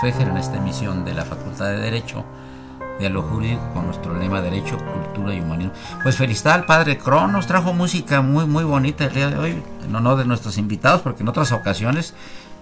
Fejer 0.00 0.28
en 0.28 0.36
esta 0.36 0.56
emisión 0.58 1.04
de 1.04 1.12
la 1.12 1.24
Facultad 1.24 1.66
de 1.66 1.78
Derecho, 1.78 2.24
lo 3.00 3.22
Jurídico, 3.22 3.62
con 3.74 3.86
nuestro 3.86 4.16
lema 4.16 4.40
Derecho, 4.40 4.78
Cultura 4.78 5.34
y 5.34 5.40
Humanismo. 5.40 5.72
Pues 6.02 6.16
felicidad 6.16 6.54
al 6.54 6.66
padre 6.66 6.98
Cron, 6.98 7.32
nos 7.32 7.48
trajo 7.48 7.72
música 7.72 8.22
muy, 8.22 8.46
muy 8.46 8.62
bonita 8.62 9.06
el 9.06 9.14
día 9.14 9.28
de 9.28 9.38
hoy, 9.38 9.62
en 9.84 9.96
honor 9.96 10.18
de 10.18 10.24
nuestros 10.24 10.56
invitados, 10.56 11.00
porque 11.00 11.22
en 11.22 11.28
otras 11.28 11.50
ocasiones 11.50 12.14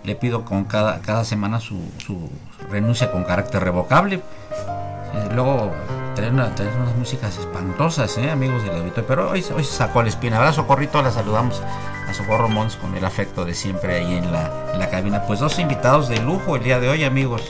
le 0.04 0.14
pido 0.14 0.44
con 0.44 0.64
cada, 0.64 1.00
cada 1.00 1.24
semana 1.24 1.60
su, 1.60 1.78
su 1.98 2.30
renuncia 2.70 3.12
con 3.12 3.24
carácter 3.24 3.62
revocable. 3.62 4.16
Eh, 4.16 5.28
luego 5.34 5.72
traen, 6.16 6.34
unas 6.34 6.96
músicas 6.96 7.38
espantosas, 7.38 8.18
¿eh? 8.18 8.30
amigos 8.30 8.64
del 8.64 8.74
auditorio, 8.74 9.06
pero 9.06 9.30
hoy, 9.30 9.44
hoy 9.54 9.62
sacó 9.62 10.00
el 10.00 10.08
espina. 10.08 10.38
Abrazo, 10.38 10.66
Corrito, 10.66 11.00
la 11.02 11.12
saludamos 11.12 11.62
a 12.08 12.12
Socorro 12.14 12.48
Mons 12.48 12.76
con 12.76 12.94
el 12.96 13.04
afecto 13.04 13.44
de 13.44 13.54
siempre 13.54 13.96
ahí 13.96 14.16
en 14.16 14.32
la, 14.32 14.72
en 14.72 14.80
la 14.80 14.90
cabina. 14.90 15.22
Pues 15.22 15.38
dos 15.38 15.58
invitados 15.58 16.08
de 16.08 16.20
lujo 16.20 16.56
el 16.56 16.64
día 16.64 16.80
de 16.80 16.88
hoy, 16.88 17.04
amigos. 17.04 17.42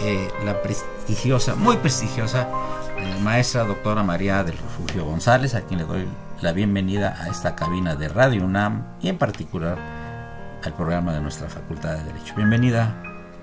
Eh, 0.00 0.30
la 0.44 0.62
prestigiosa, 0.62 1.54
muy 1.54 1.76
prestigiosa 1.76 2.48
eh, 2.98 3.20
maestra 3.22 3.64
doctora 3.64 4.02
María 4.02 4.44
del 4.44 4.56
Refugio 4.56 5.04
González, 5.04 5.54
a 5.54 5.62
quien 5.62 5.80
le 5.80 5.86
doy 5.86 6.06
la 6.40 6.52
bienvenida 6.52 7.16
a 7.20 7.28
esta 7.28 7.54
cabina 7.54 7.96
de 7.96 8.08
Radio 8.08 8.44
UNAM 8.44 8.84
y 9.00 9.08
en 9.08 9.18
particular 9.18 9.78
al 10.62 10.72
programa 10.74 11.12
de 11.12 11.20
nuestra 11.20 11.48
Facultad 11.48 11.96
de 11.96 12.04
Derecho. 12.04 12.34
Bienvenida, 12.36 13.02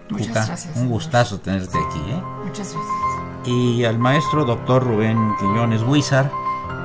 Muchas 0.09 0.47
gracias. 0.47 0.75
Un 0.75 0.90
gustazo 0.90 1.40
tenerte 1.40 1.78
aquí. 1.78 2.00
¿eh? 2.12 2.22
Muchas 2.46 2.74
gracias. 2.74 3.10
Y 3.46 3.84
al 3.85 3.97
maestro 3.97 4.46
doctor 4.46 4.84
Rubén 4.84 5.18
Quiñones 5.40 5.81
Huizar, 5.84 6.31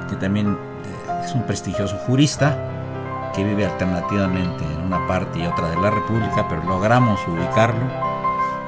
que 0.09 0.17
también 0.17 0.56
es 1.25 1.34
un 1.34 1.43
prestigioso 1.43 1.97
jurista 2.06 3.31
que 3.34 3.44
vive 3.44 3.67
alternativamente 3.67 4.65
en 4.65 4.81
una 4.81 5.06
parte 5.06 5.39
y 5.39 5.47
otra 5.47 5.69
de 5.69 5.77
la 5.77 5.91
República, 5.91 6.47
pero 6.49 6.65
logramos 6.65 7.21
ubicarlo 7.28 7.84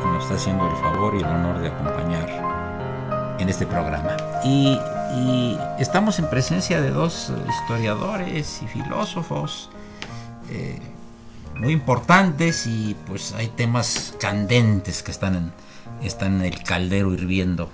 y 0.03 0.07
nos 0.09 0.25
está 0.25 0.35
haciendo 0.35 0.69
el 0.69 0.77
favor 0.77 1.15
y 1.15 1.19
el 1.19 1.25
honor 1.25 1.59
de 1.61 1.69
acompañar 1.69 2.29
en 3.39 3.49
este 3.49 3.67
programa. 3.67 4.17
Y, 4.45 4.79
estamos 5.79 6.19
en 6.19 6.29
presencia 6.29 6.83
de 6.83 6.91
dos 6.91 7.33
historiadores 7.49 8.61
y 8.63 8.67
filósofos 8.67 9.71
eh, 10.51 10.79
muy 11.57 11.73
importantes 11.73 12.67
y 12.67 12.95
pues 13.07 13.33
hay 13.33 13.49
temas 13.49 14.15
candentes 14.21 15.03
que 15.03 15.11
están 15.11 15.35
en, 15.35 15.53
están 16.03 16.41
en 16.41 16.53
el 16.53 16.63
caldero 16.63 17.15
hirviendo. 17.15 17.71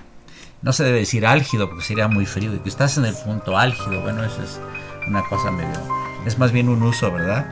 No 0.65 0.73
se 0.73 0.83
debe 0.83 0.99
decir 0.99 1.27
álgido 1.27 1.69
porque 1.69 1.85
sería 1.85 2.09
muy 2.09 2.27
frío 2.27 2.53
y 2.55 2.59
que 2.59 2.69
estás 2.69 2.99
en 2.99 3.05
el 3.05 3.15
punto 3.15 3.57
álgido, 3.57 4.01
bueno, 4.03 4.25
eso 4.25 4.43
es 4.43 4.59
una 5.07 5.23
cosa 5.23 5.51
medio 5.51 6.05
es 6.27 6.39
más 6.39 6.53
bien 6.53 6.69
un 6.69 6.83
uso, 6.83 7.13
¿verdad, 7.13 7.47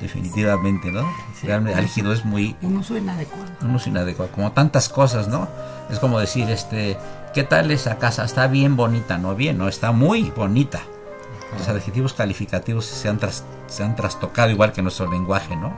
Definitivamente, 0.00 0.90
¿no? 0.90 1.08
Realmente 1.42 1.78
álgido 1.78 2.12
es 2.12 2.24
muy... 2.24 2.56
Un 2.62 2.76
uso 2.78 2.96
inadecuado. 2.96 3.50
Un 3.62 3.74
uso 3.74 3.88
inadecuado, 3.88 4.30
como 4.32 4.52
tantas 4.52 4.88
cosas, 4.88 5.28
¿no? 5.28 5.48
Es 5.90 5.98
como 5.98 6.18
decir, 6.18 6.48
este, 6.50 6.96
¿qué 7.34 7.44
tal 7.44 7.70
esa 7.70 7.98
casa? 7.98 8.24
Está 8.24 8.46
bien 8.48 8.76
bonita, 8.76 9.18
no 9.18 9.34
bien, 9.34 9.58
no, 9.58 9.68
está 9.68 9.92
muy 9.92 10.30
bonita. 10.30 10.80
Los 11.56 11.68
adjetivos 11.68 12.14
calificativos 12.14 12.86
se 12.86 13.08
han, 13.08 13.20
se 13.66 13.84
han 13.84 13.94
trastocado 13.94 14.50
igual 14.50 14.72
que 14.72 14.82
nuestro 14.82 15.10
lenguaje, 15.10 15.54
¿no? 15.54 15.72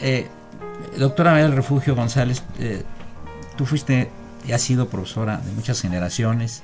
Eh, 0.00 0.28
doctora 0.98 1.32
María 1.32 1.46
del 1.46 1.56
Refugio 1.56 1.94
González, 1.94 2.42
eh, 2.58 2.82
tú 3.56 3.66
fuiste 3.66 4.10
y 4.46 4.52
has 4.52 4.62
sido 4.62 4.88
profesora 4.88 5.38
de 5.38 5.52
muchas 5.52 5.80
generaciones, 5.80 6.62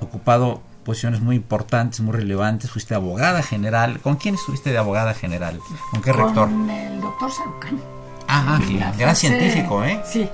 ocupado 0.00 0.60
posiciones 0.84 1.20
muy 1.20 1.36
importantes, 1.36 2.00
muy 2.00 2.12
relevantes. 2.12 2.70
Fuiste 2.70 2.94
abogada 2.94 3.42
general. 3.42 4.00
¿Con 4.00 4.16
quién 4.16 4.36
estuviste 4.36 4.70
de 4.70 4.78
abogada 4.78 5.14
general? 5.14 5.58
¿Con 5.90 6.02
qué 6.02 6.12
rector? 6.12 6.48
Con 6.48 6.70
el 6.70 7.00
doctor 7.00 7.30
Sarucán. 7.32 7.80
Ah, 8.28 8.58
gran 8.98 9.16
científico, 9.16 9.84
¿eh? 9.84 10.00
Sí, 10.04 10.28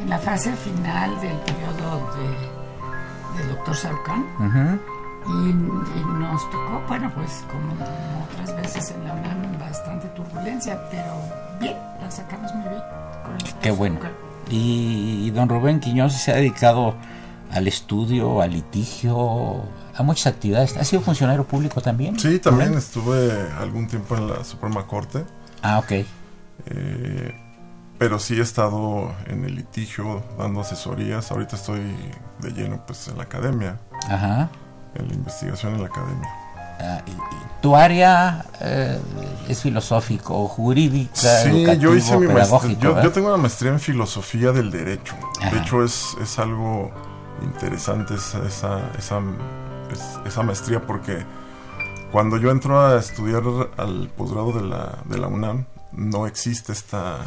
en 0.00 0.08
la 0.08 0.18
fase 0.18 0.52
final 0.52 1.20
del 1.20 1.36
periodo 1.38 2.12
de, 2.14 3.38
del 3.38 3.56
doctor 3.56 3.76
Sarucán. 3.76 4.24
y, 5.26 5.52
nos 6.18 6.50
tocó, 6.50 6.82
bueno, 6.88 7.10
pues 7.14 7.44
como, 7.50 7.72
otras 8.24 8.56
veces 8.56 8.90
en 8.92 9.04
la 9.04 9.14
UNAM, 9.14 9.58
bastante 9.58 10.08
turbulencia, 10.08 10.80
pero 10.90 11.14
bien, 11.60 11.76
la 12.00 12.10
sacamos 12.10 12.52
muy 12.54 12.68
bien. 12.68 12.82
Qué 13.60 13.70
bueno. 13.70 14.00
Y 14.50 15.30
don 15.30 15.48
Rubén 15.48 15.80
Quiñones 15.80 16.14
se 16.14 16.32
ha 16.32 16.36
dedicado 16.36 16.94
al 17.52 17.68
estudio, 17.68 18.40
al 18.40 18.52
litigio, 18.52 19.62
a 19.94 20.02
muchas 20.02 20.28
actividades. 20.28 20.76
¿Ha 20.76 20.84
sido 20.84 21.02
funcionario 21.02 21.44
público 21.44 21.80
también? 21.80 22.18
Sí, 22.18 22.38
también 22.38 22.74
estuve 22.74 23.30
algún 23.58 23.86
tiempo 23.86 24.16
en 24.16 24.28
la 24.28 24.42
Suprema 24.44 24.86
Corte. 24.86 25.24
Ah, 25.62 25.78
ok. 25.78 25.92
Eh, 26.66 27.34
pero 27.98 28.18
sí 28.18 28.38
he 28.38 28.42
estado 28.42 29.14
en 29.26 29.44
el 29.44 29.54
litigio 29.54 30.22
dando 30.38 30.60
asesorías. 30.60 31.30
Ahorita 31.30 31.56
estoy 31.56 31.94
de 32.40 32.50
lleno 32.50 32.84
pues 32.86 33.06
en 33.08 33.18
la 33.18 33.24
academia. 33.24 33.78
Ajá. 34.08 34.50
En 34.94 35.08
la 35.08 35.14
investigación 35.14 35.74
en 35.74 35.82
la 35.82 35.88
academia. 35.88 36.28
Ah, 36.82 37.02
¿Tu 37.60 37.76
área 37.76 38.44
eh, 38.60 38.98
es 39.48 39.62
filosófico, 39.62 40.48
jurídica, 40.48 41.14
sí, 41.14 41.64
yo 41.78 41.94
hice 41.94 42.16
mi 42.18 42.26
maestría, 42.26 42.76
yo, 43.02 43.12
tengo 43.12 43.28
una 43.28 43.36
maestría 43.36 43.70
en 43.70 43.78
filosofía 43.78 44.50
del 44.50 44.72
derecho. 44.72 45.14
De 45.52 45.58
hecho, 45.58 45.84
es, 45.84 46.16
es 46.20 46.40
algo 46.40 46.90
interesante 47.40 48.14
esa, 48.14 48.44
esa, 48.98 49.22
esa, 50.26 50.42
maestría 50.42 50.84
porque 50.84 51.24
cuando 52.10 52.36
yo 52.36 52.50
entro 52.50 52.84
a 52.84 52.98
estudiar 52.98 53.44
al 53.76 54.08
posgrado 54.08 54.52
de 54.52 54.62
la, 54.62 54.98
de 55.04 55.18
la 55.18 55.28
UNAM, 55.28 55.66
no 55.92 56.26
existe 56.26 56.72
esta, 56.72 57.18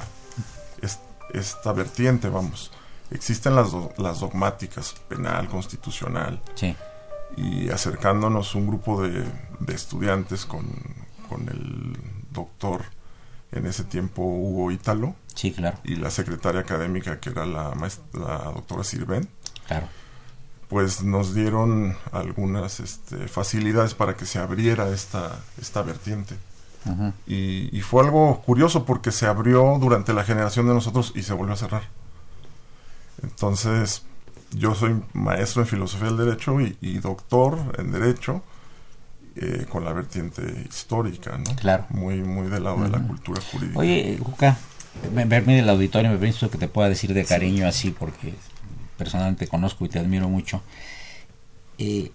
esta 1.34 1.72
vertiente, 1.72 2.28
vamos. 2.28 2.72
Existen 3.12 3.56
las, 3.56 3.70
las 3.98 4.20
dogmáticas, 4.20 4.96
penal, 5.08 5.48
constitucional. 5.48 6.42
Y 7.38 7.70
acercándonos 7.70 8.56
un 8.56 8.68
grupo 8.68 9.02
de, 9.02 9.26
estudiantes 9.68 10.46
con, 10.46 10.66
con, 11.30 11.50
el 11.50 11.98
doctor, 12.32 12.84
en 13.52 13.66
ese 13.66 13.84
tiempo 13.84 14.24
Hugo 14.24 14.72
Ítalo. 14.72 15.16
Sí, 15.34 15.52
claro. 15.52 15.78
Y 15.84 15.96
la 15.96 16.12
secretaria 16.12 16.62
académica, 16.62 17.20
que 17.20 17.30
era 17.30 17.46
la, 17.46 17.74
la 18.14 18.38
doctora 18.54 18.84
Sirven. 18.84 19.28
Claro 19.68 19.88
pues 20.68 21.04
nos 21.04 21.34
dieron 21.34 21.96
algunas 22.12 22.80
este, 22.80 23.28
facilidades 23.28 23.94
para 23.94 24.16
que 24.16 24.26
se 24.26 24.40
abriera 24.40 24.90
esta, 24.90 25.40
esta 25.60 25.82
vertiente. 25.82 26.36
y, 27.26 27.82
fue 27.82 28.04
algo 28.04 28.42
curioso 28.42 28.86
porque 28.86 29.12
se 29.12 29.26
abrió 29.26 29.78
durante 29.80 30.14
la 30.14 30.24
generación 30.24 30.68
de 30.68 30.74
nosotros 30.74 31.14
y 31.16 31.24
se 31.24 31.34
volvió 31.34 31.54
a 31.54 31.58
cerrar. 31.58 31.84
Entonces, 33.24 34.04
yo 34.52 34.76
soy 34.76 35.02
maestro 35.14 35.62
en 35.62 35.68
filosofía 35.68 36.08
del 36.08 36.18
derecho 36.18 36.58
y, 36.60 36.98
doctor 37.00 37.76
en 37.78 37.92
derecho 37.92 38.44
eh, 39.36 39.66
con 39.70 39.84
la 39.84 39.92
vertiente 39.94 40.42
histórica, 40.68 41.38
¿no? 41.38 41.56
Claro. 41.56 41.86
Muy, 41.90 42.18
muy 42.22 42.48
del 42.48 42.64
lado 42.64 42.84
de 42.84 42.90
la 42.90 43.00
cultura 43.00 43.42
jurídica. 43.42 43.80
Oye, 43.80 44.18
Juca, 44.24 44.58
me 45.14 45.26
permite 45.26 45.60
el 45.60 45.70
auditorio, 45.70 46.10
me 46.10 46.18
permite 46.18 46.50
que 46.50 46.58
te 46.58 46.68
pueda 46.68 46.90
decir 46.90 47.14
de 47.14 47.26
cariño 47.26 47.68
así, 47.68 47.92
porque 47.92 48.34
personalmente 48.98 49.48
conozco 49.48 49.86
y 49.86 49.90
te 49.90 50.00
admiro 50.00 50.30
mucho. 50.30 50.62
Eh, 51.78 52.12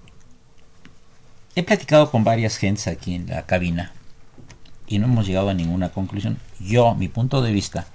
he 1.54 1.62
platicado 1.62 2.10
con 2.10 2.24
varias 2.24 2.56
gentes 2.56 2.86
aquí 2.86 3.14
en 3.14 3.26
la 3.26 3.44
cabina 3.44 3.92
y 4.86 4.98
no 4.98 5.06
hemos 5.06 5.26
llegado 5.26 5.50
a 5.50 5.54
ninguna 5.54 5.90
conclusión. 5.90 6.38
Yo, 6.58 6.94
mi 6.94 7.08
punto 7.08 7.42
de 7.42 7.52
vista, 7.52 7.86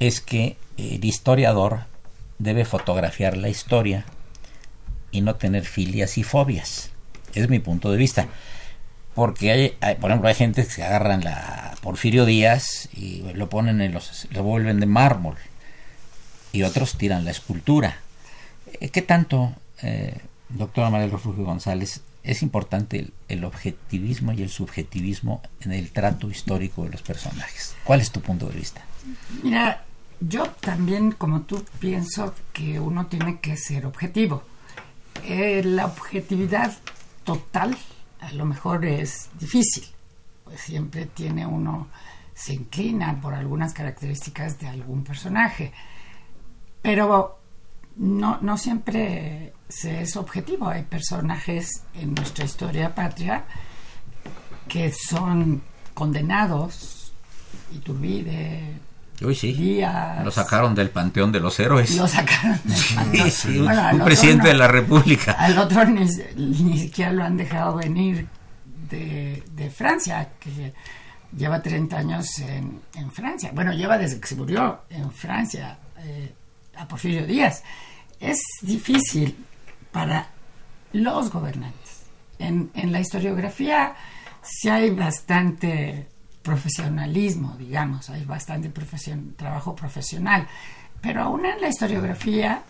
es 0.00 0.20
que 0.20 0.56
el 0.76 1.04
historiador 1.04 1.80
debe 2.38 2.64
fotografiar 2.64 3.36
la 3.36 3.48
historia 3.48 4.04
y 5.10 5.20
no 5.20 5.36
tener 5.36 5.64
filias 5.64 6.18
y 6.18 6.22
fobias. 6.22 6.90
Es 7.34 7.48
mi 7.48 7.58
punto 7.58 7.90
de 7.90 7.96
vista. 7.96 8.28
Porque 9.14 9.76
hay, 9.80 9.94
por 9.96 10.10
ejemplo, 10.10 10.28
hay 10.28 10.34
gente 10.34 10.66
que 10.66 10.82
agarran 10.82 11.24
la 11.24 11.74
Porfirio 11.82 12.24
Díaz 12.24 12.88
y 12.94 13.22
lo 13.34 13.48
ponen 13.48 13.80
en 13.80 13.92
los, 13.92 14.28
lo 14.30 14.42
vuelven 14.42 14.80
de 14.80 14.86
mármol. 14.86 15.36
Y 16.52 16.62
otros 16.62 16.96
tiran 16.96 17.24
la 17.24 17.32
escultura. 17.32 17.98
Eh, 18.80 18.90
¿Qué 18.90 19.02
tanto, 19.02 19.54
eh, 19.82 20.18
doctora 20.48 20.90
María 20.90 21.08
Refugio 21.08 21.44
González, 21.44 22.02
es 22.22 22.42
importante 22.42 23.10
el, 23.28 23.44
objetivismo 23.44 24.32
y 24.32 24.42
el 24.42 24.50
subjetivismo 24.50 25.42
en 25.60 25.72
el 25.72 25.90
trato 25.90 26.30
histórico 26.30 26.84
de 26.84 26.90
los 26.90 27.02
personajes. 27.02 27.74
¿Cuál 27.84 28.00
es 28.00 28.10
tu 28.10 28.20
punto 28.20 28.46
de 28.46 28.56
vista? 28.56 28.84
Mira, 29.42 29.84
yo 30.20 30.46
también, 30.60 31.12
como 31.12 31.42
tú, 31.42 31.64
pienso 31.78 32.34
que 32.52 32.80
uno 32.80 33.06
tiene 33.06 33.40
que 33.40 33.56
ser 33.56 33.86
objetivo. 33.86 34.42
Eh, 35.24 35.62
la 35.64 35.86
objetividad 35.86 36.76
total 37.24 37.76
a 38.20 38.32
lo 38.32 38.44
mejor 38.44 38.84
es 38.84 39.30
difícil, 39.38 39.84
pues 40.44 40.60
siempre 40.60 41.06
tiene 41.06 41.46
uno, 41.46 41.88
se 42.34 42.54
inclina 42.54 43.20
por 43.20 43.34
algunas 43.34 43.72
características 43.72 44.58
de 44.58 44.68
algún 44.68 45.04
personaje, 45.04 45.72
pero 46.82 47.38
no, 47.96 48.38
no 48.40 48.56
siempre 48.56 49.52
se 49.68 50.02
es 50.02 50.16
objetivo. 50.16 50.68
Hay 50.68 50.82
personajes 50.84 51.84
en 51.94 52.14
nuestra 52.14 52.44
historia 52.44 52.94
patria 52.94 53.44
que 54.68 54.92
son 54.92 55.62
condenados, 55.94 57.12
Iturbide, 57.72 58.78
Uy, 59.20 59.34
sí. 59.34 59.80
lo 60.22 60.30
sacaron 60.30 60.74
del 60.74 60.90
panteón 60.90 61.32
de 61.32 61.40
los 61.40 61.58
héroes. 61.58 61.96
Lo 61.96 62.06
sacaron 62.06 62.60
un 63.92 64.04
presidente 64.04 64.48
de 64.48 64.54
la 64.54 64.68
República. 64.68 65.32
Al 65.32 65.58
otro 65.58 65.84
ni, 65.84 66.78
siquiera 66.78 67.12
lo 67.12 67.24
han 67.24 67.36
dejado 67.36 67.76
venir 67.76 68.28
de, 68.88 69.42
de 69.54 69.70
Francia, 69.70 70.30
que 70.38 70.72
lleva 71.36 71.60
30 71.60 71.96
años 71.96 72.38
en, 72.38 72.80
en, 72.94 73.10
Francia. 73.10 73.50
Bueno, 73.52 73.72
lleva 73.72 73.98
desde 73.98 74.20
que 74.20 74.28
se 74.28 74.36
murió 74.36 74.82
en 74.88 75.10
Francia 75.10 75.78
eh, 75.98 76.32
a 76.76 76.86
Porfirio 76.86 77.26
Díaz. 77.26 77.64
Es 78.20 78.38
difícil 78.62 79.36
para 79.90 80.28
los 80.92 81.30
gobernantes. 81.30 82.04
En, 82.38 82.70
en 82.74 82.92
la 82.92 83.00
historiografía 83.00 83.94
sí 84.42 84.68
hay 84.68 84.90
bastante 84.90 86.06
profesionalismo, 86.48 87.56
digamos, 87.58 88.08
hay 88.08 88.24
bastante 88.24 88.70
trabajo 89.36 89.76
profesional, 89.76 90.48
pero 91.02 91.22
aún 91.22 91.44
en 91.44 91.60
la 91.60 91.68
historiografía 91.68 92.62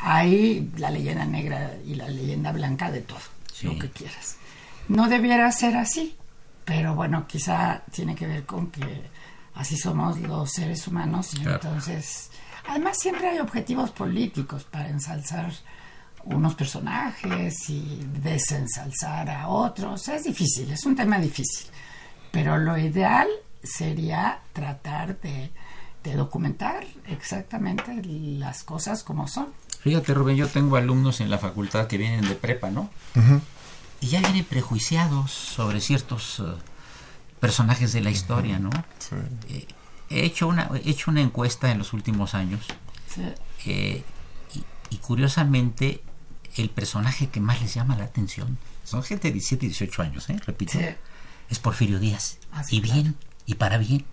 hay 0.00 0.72
la 0.76 0.90
leyenda 0.90 1.24
negra 1.24 1.72
y 1.86 1.94
la 1.94 2.08
leyenda 2.08 2.50
blanca 2.50 2.90
de 2.90 3.02
todo, 3.02 3.20
lo 3.62 3.78
que 3.78 3.90
quieras. 3.90 4.38
No 4.88 5.08
debiera 5.08 5.52
ser 5.52 5.76
así, 5.76 6.16
pero 6.64 6.96
bueno, 6.96 7.26
quizá 7.28 7.82
tiene 7.92 8.16
que 8.16 8.26
ver 8.26 8.44
con 8.44 8.72
que 8.72 9.02
así 9.54 9.76
somos 9.76 10.18
los 10.20 10.50
seres 10.50 10.84
humanos 10.88 11.34
y 11.34 11.44
entonces, 11.48 12.30
además 12.68 12.98
siempre 12.98 13.28
hay 13.28 13.38
objetivos 13.38 13.92
políticos 13.92 14.64
para 14.64 14.88
ensalzar 14.88 15.52
unos 16.24 16.56
personajes 16.56 17.70
y 17.70 18.00
desensalzar 18.20 19.30
a 19.30 19.46
otros. 19.46 20.08
Es 20.08 20.24
difícil, 20.24 20.72
es 20.72 20.84
un 20.84 20.96
tema 20.96 21.18
difícil. 21.18 21.70
Pero 22.32 22.58
lo 22.58 22.76
ideal 22.78 23.28
sería 23.62 24.40
tratar 24.52 25.20
de, 25.20 25.50
documentar 26.16 26.84
exactamente 27.06 28.02
las 28.04 28.64
cosas 28.64 29.04
como 29.04 29.28
son. 29.28 29.48
Fíjate, 29.80 30.14
Rubén, 30.14 30.36
yo 30.36 30.48
tengo 30.48 30.76
alumnos 30.76 31.20
en 31.20 31.30
la 31.30 31.38
facultad 31.38 31.86
que 31.86 31.98
vienen 31.98 32.26
de 32.28 32.34
prepa, 32.34 32.70
¿no? 32.70 32.90
Y 34.00 34.08
ya 34.08 34.20
vienen 34.20 34.44
prejuiciados 34.44 35.30
sobre 35.30 35.80
ciertos 35.80 36.40
eh, 36.40 36.42
personajes 37.38 37.92
de 37.92 38.00
la 38.00 38.10
historia, 38.10 38.58
¿no? 38.58 38.70
Eh, 39.48 39.66
he, 40.10 40.24
hecho 40.24 40.48
una, 40.48 40.70
he 40.74 40.90
hecho 40.90 41.10
una 41.10 41.20
encuesta 41.20 41.70
en 41.70 41.78
los 41.78 41.92
últimos 41.92 42.34
años 42.34 42.66
eh, 43.66 44.02
y, 44.90 44.96
curiosamente 44.98 46.02
el 46.56 46.70
personaje 46.70 47.28
que 47.28 47.40
más 47.40 47.60
les 47.62 47.74
llama 47.74 47.96
la 47.96 48.04
atención 48.04 48.58
son 48.84 49.02
gente 49.02 49.28
de 49.28 49.34
17 49.34 49.66
y 49.66 49.68
18 49.70 50.02
años, 50.02 50.30
¿eh? 50.30 50.38
repito 50.44 50.78
es 51.50 51.58
Porfirio 51.58 51.98
Díaz. 51.98 52.38
Ah, 52.52 52.64
y 52.68 52.80
bien, 52.80 53.16
y 53.46 53.54
para 53.54 53.78
bien. 53.78 54.04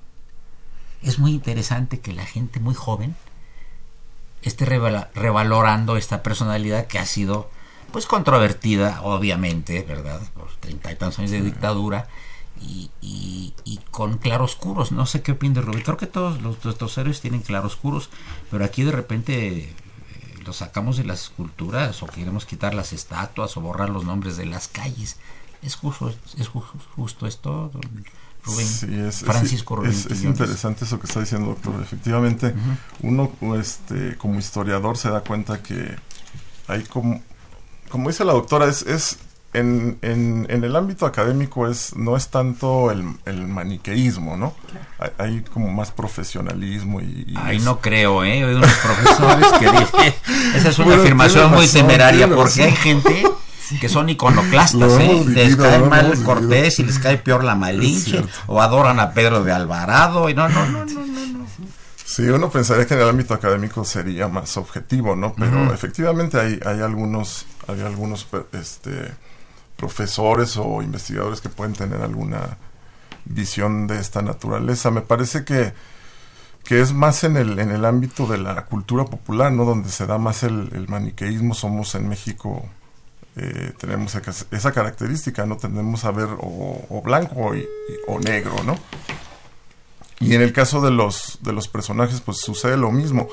Es 1.01 1.19
muy 1.19 1.31
interesante 1.31 1.99
que 1.99 2.13
la 2.13 2.25
gente 2.25 2.59
muy 2.59 2.75
joven 2.75 3.15
esté 4.41 4.65
revalorando 4.65 5.97
esta 5.97 6.23
personalidad 6.23 6.87
que 6.87 6.99
ha 6.99 7.05
sido 7.05 7.49
pues 7.91 8.05
controvertida, 8.05 9.01
obviamente, 9.01 9.81
¿verdad? 9.81 10.21
Por 10.33 10.53
treinta 10.57 10.91
y 10.91 10.95
tantos 10.95 11.19
años 11.19 11.31
de 11.31 11.41
dictadura 11.41 12.07
y, 12.61 12.91
y, 13.01 13.79
con 13.91 14.17
claroscuros. 14.17 14.91
No 14.91 15.05
sé 15.05 15.21
qué 15.21 15.33
opina 15.33 15.61
Rubén. 15.61 15.81
Creo 15.81 15.97
que 15.97 16.05
todos 16.05 16.41
los, 16.41 16.63
nuestros 16.63 16.97
héroes 16.97 17.21
tienen 17.21 17.41
claroscuros, 17.41 18.09
pero 18.51 18.63
aquí 18.63 18.83
de 18.83 18.91
repente 18.91 19.57
eh, 19.57 19.73
los 20.45 20.57
sacamos 20.57 20.97
de 20.97 21.05
las 21.05 21.23
esculturas 21.23 22.03
o 22.03 22.07
queremos 22.07 22.45
quitar 22.45 22.73
las 22.73 22.93
estatuas 22.93 23.55
o 23.57 23.61
borrar 23.61 23.89
los 23.89 24.05
nombres 24.05 24.37
de 24.37 24.45
las 24.45 24.67
calles. 24.67 25.17
¿Es 25.61 25.75
justo, 25.75 26.13
es 26.37 26.47
justo 26.95 27.27
esto, 27.27 27.71
Rubén? 28.43 28.67
Sí, 28.67 28.87
es, 28.97 29.19
Francisco 29.19 29.83
es, 29.83 30.05
es, 30.05 30.23
interesante 30.23 30.85
eso 30.85 30.99
que 30.99 31.07
está 31.07 31.19
diciendo, 31.19 31.49
doctor. 31.49 31.81
Efectivamente, 31.81 32.53
uno 33.01 33.31
este, 33.59 34.17
como 34.17 34.39
historiador 34.39 34.97
se 34.97 35.09
da 35.09 35.21
cuenta 35.21 35.61
que 35.61 35.95
hay 36.67 36.83
como, 36.83 37.21
como 37.89 38.09
dice 38.09 38.23
la 38.23 38.33
doctora, 38.33 38.67
es, 38.67 38.83
es 38.83 39.19
en, 39.53 39.97
en, 40.01 40.45
en, 40.49 40.63
el 40.63 40.75
ámbito 40.75 41.05
académico 41.05 41.67
es 41.67 41.95
no 41.95 42.15
es 42.15 42.29
tanto 42.29 42.91
el, 42.91 43.03
el 43.25 43.47
maniqueísmo, 43.47 44.37
¿no? 44.37 44.53
Hay, 45.17 45.41
como 45.51 45.69
más 45.69 45.91
profesionalismo 45.91 47.01
y... 47.01 47.33
Ay, 47.35 47.59
no 47.59 47.79
creo, 47.79 48.23
¿eh? 48.23 48.43
Hay 48.43 48.53
unos 48.53 48.71
profesores 48.73 49.47
que 49.53 49.71
dicen... 49.71 50.13
Esa 50.55 50.69
es 50.69 50.79
una 50.79 50.95
afirmación 50.95 51.51
muy 51.51 51.67
temeraria 51.67 52.27
porque 52.27 52.63
hay 52.63 52.75
gente 52.75 53.23
que 53.81 53.89
son 53.89 54.09
iconoclastas, 54.09 54.93
¿eh? 54.99 55.23
Les 55.27 55.55
cae 55.55 55.79
mal 55.79 56.21
Cortés 56.23 56.79
y 56.79 56.83
les 56.83 56.99
cae 56.99 57.17
peor 57.17 57.43
la 57.43 57.55
Malinche, 57.55 58.23
o 58.47 58.61
adoran 58.61 58.99
a 58.99 59.13
Pedro 59.13 59.43
de 59.43 59.51
Alvarado, 59.51 60.29
y 60.29 60.33
no, 60.33 60.49
no, 60.49 60.65
no, 60.65 60.85
no, 60.85 61.05
no. 61.05 61.45
Sí, 62.05 62.23
uno 62.23 62.49
pensaría 62.49 62.87
que 62.87 62.95
en 62.95 63.01
el 63.01 63.09
ámbito 63.09 63.35
académico 63.35 63.85
sería 63.85 64.27
más 64.27 64.57
objetivo, 64.57 65.15
¿no? 65.15 65.33
Pero 65.37 65.71
efectivamente 65.73 66.39
hay, 66.39 66.59
hay 66.65 66.81
algunos, 66.81 67.45
hay 67.67 67.81
algunos 67.81 68.27
este, 68.51 69.13
profesores 69.77 70.57
o 70.57 70.81
investigadores 70.81 71.39
que 71.39 71.49
pueden 71.49 71.73
tener 71.73 72.01
alguna 72.01 72.57
visión 73.25 73.85
de 73.85 73.99
esta 73.99 74.23
naturaleza. 74.23 74.89
Me 74.89 75.01
parece 75.01 75.45
que, 75.45 75.71
que 76.63 76.81
es 76.81 76.93
más 76.93 77.23
en 77.23 77.37
el, 77.37 77.59
en 77.59 77.69
el 77.69 77.85
ámbito 77.85 78.25
de 78.25 78.39
la 78.39 78.65
cultura 78.65 79.05
popular, 79.05 79.51
¿no? 79.51 79.63
Donde 79.63 79.89
se 79.89 80.07
da 80.07 80.17
más 80.17 80.41
el, 80.41 80.71
el 80.73 80.87
maniqueísmo. 80.87 81.53
Somos 81.53 81.93
en 81.93 82.09
México 82.09 82.67
eh, 83.41 83.71
tenemos 83.77 84.17
esa 84.51 84.71
característica, 84.73 85.45
¿no? 85.45 85.55
Tendemos 85.55 86.03
a 86.03 86.11
ver 86.11 86.27
o, 86.39 87.01
blanco 87.03 87.53
o 88.07 88.19
negro, 88.19 88.55
¿no? 88.65 88.77
Y 90.19 90.35
en 90.35 90.41
el 90.41 90.51
caso 90.51 90.81
de 90.81 90.91
los, 90.91 91.39
de 91.41 91.53
los 91.53 91.69
personajes, 91.69 92.19
pues 92.19 92.39
sucede 92.39 92.75
lo 92.75 92.91
mismo. 92.91 93.29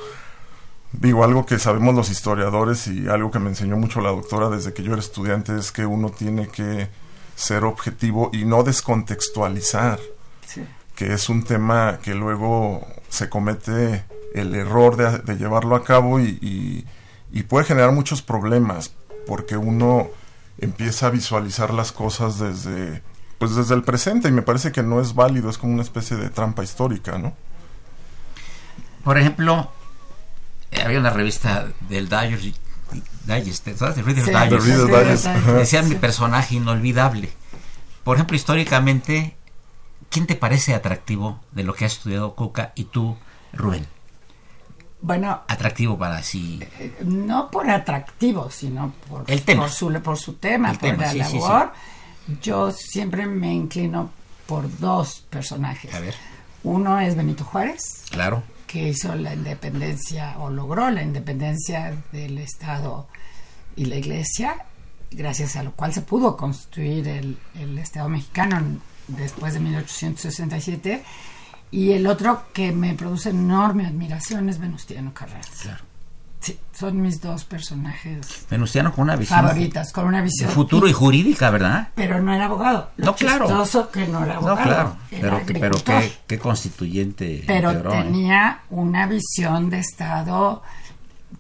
Digo, 0.93 1.25
algo 1.25 1.45
que 1.45 1.59
sabemos 1.59 1.97
los 1.97 2.09
historiadores 2.09 2.87
y 2.87 3.09
algo 3.09 3.33
que 3.33 3.41
me 3.41 3.49
enseñó 3.49 3.77
mucho 3.77 4.01
la 4.01 4.11
doctora 4.11 4.49
desde 4.49 4.73
que 4.73 4.85
yo 4.85 4.93
era 4.93 5.01
estudiante 5.01 5.57
es 5.59 5.73
que 5.73 5.85
uno 5.85 6.11
tiene 6.11 6.47
que 6.47 6.89
ser 7.35 7.65
objetivo 7.65 8.31
y 8.33 8.45
no 8.45 8.63
descontextualizar. 8.63 9.99
Que 10.95 11.13
es 11.13 11.29
un 11.29 11.43
tema 11.43 11.99
que 12.01 12.15
luego 12.15 12.87
se 13.09 13.29
comete 13.29 14.05
el 14.35 14.55
error 14.55 14.97
de, 14.97 15.37
llevarlo 15.37 15.75
a 15.75 15.83
cabo 15.83 16.21
y, 16.21 16.87
y 17.33 17.43
puede 17.43 17.67
generar 17.67 17.91
muchos 17.91 18.23
problemas 18.23 18.95
porque 19.27 19.57
uno 19.57 20.09
empieza 20.59 21.09
a 21.09 21.11
visualizar 21.11 21.73
las 21.75 21.93
cosas 21.93 22.39
desde 22.39 23.03
pues 23.39 23.55
desde 23.55 23.75
el 23.75 23.83
presente 23.83 24.29
y 24.29 24.33
me 24.33 24.43
parece 24.43 24.73
que 24.73 24.83
no 24.83 25.01
es 25.01 25.15
válido, 25.15 25.51
es 25.51 25.59
como 25.59 25.75
una 25.75 25.83
especie 25.83 26.17
de 26.17 26.31
trampa 26.31 26.65
histórica, 26.65 27.19
¿no? 27.19 27.35
Por 29.05 29.19
ejemplo, 29.19 29.71
eh, 30.71 30.83
había 30.83 30.99
una 30.99 31.11
revista 31.11 31.69
del 31.89 32.09
Digest, 32.09 33.69
¿sabes? 33.77 33.97
Digest. 34.07 35.27
Decía 35.27 35.83
mi 35.83 35.97
personaje 35.97 36.55
inolvidable. 36.55 37.31
Por 38.05 38.17
ejemplo, 38.17 38.37
históricamente, 38.37 39.37
¿quién 40.11 40.27
te 40.27 40.35
parece 40.35 40.75
atractivo 40.75 41.41
de 41.53 41.65
lo 41.65 41.75
que 41.75 41.85
ha 41.85 41.89
estudiado 41.89 42.35
Cuca 42.35 42.73
y 42.75 42.85
tú 42.85 43.17
Rubén? 43.53 43.87
Bueno, 45.01 45.43
atractivo 45.47 45.99
para 45.99 46.23
sí. 46.23 46.61
Eh, 46.79 46.99
no 47.05 47.51
por 47.51 47.69
atractivo, 47.71 48.51
sino 48.51 48.93
por, 49.09 49.31
el 49.31 49.43
tema. 49.43 49.63
por, 49.63 49.71
su, 49.71 49.93
por 50.03 50.19
su 50.19 50.35
tema, 50.35 50.73
por 50.73 50.99
la 50.99 51.13
labor. 51.15 51.73
Yo 52.43 52.73
siempre 52.73 53.27
me 53.27 53.55
inclino 53.55 54.11
por 54.47 54.79
dos 54.79 55.25
personajes. 55.31 55.95
A 55.95 56.01
ver. 56.01 56.15
Uno 56.65 56.99
es 56.99 57.15
Benito 57.15 57.45
Juárez. 57.45 58.05
Claro. 58.11 58.43
Que 58.67 58.89
hizo 58.89 59.15
la 59.15 59.35
independencia 59.35 60.37
o 60.39 60.51
logró 60.51 60.91
la 60.91 61.03
independencia 61.03 61.95
del 62.11 62.39
Estado 62.39 63.07
y 63.77 63.85
la 63.85 63.97
Iglesia, 63.97 64.65
gracias 65.11 65.55
a 65.57 65.63
lo 65.63 65.73
cual 65.73 65.93
se 65.93 66.01
pudo 66.01 66.37
construir 66.37 67.07
el, 67.07 67.39
el 67.61 67.79
Estado 67.79 68.09
mexicano 68.09 68.81
después 69.07 69.55
de 69.55 69.61
1867 69.61 71.05
y 71.71 71.93
el 71.93 72.07
otro 72.07 72.45
que 72.53 72.73
me 72.73 72.95
produce 72.95 73.31
enorme 73.31 73.87
admiración 73.87 74.49
es 74.49 74.59
Venustiano 74.59 75.13
Carranza. 75.13 75.63
Claro. 75.63 75.85
Sí, 76.41 76.59
son 76.73 77.01
mis 77.01 77.21
dos 77.21 77.45
personajes. 77.45 78.47
Venustiano 78.49 78.93
con 78.93 79.05
una 79.05 79.17
visión. 79.17 79.41
Favoritas, 79.41 79.93
con 79.93 80.05
una 80.07 80.23
visión. 80.23 80.51
futuro 80.51 80.87
y, 80.87 80.93
jurídica, 80.93 81.51
¿verdad? 81.51 81.89
Pero 81.95 82.21
no 82.21 82.33
era 82.33 82.45
abogado. 82.45 82.91
no, 82.99 83.17
claro. 83.17 83.47
que 83.93 84.07
no 84.07 84.25
era 84.25 84.37
abogado. 84.37 84.57
No, 84.57 84.63
claro. 84.63 84.97
pero, 85.11 85.43
pero 85.47 85.85
qué, 85.85 86.13
qué, 86.27 86.39
constituyente. 86.39 87.43
Pero 87.47 87.73
¿eh? 87.73 87.83
tenía 87.91 88.61
una 88.71 89.07
visión 89.07 89.71
de 89.71 89.81
Estado 89.81 90.63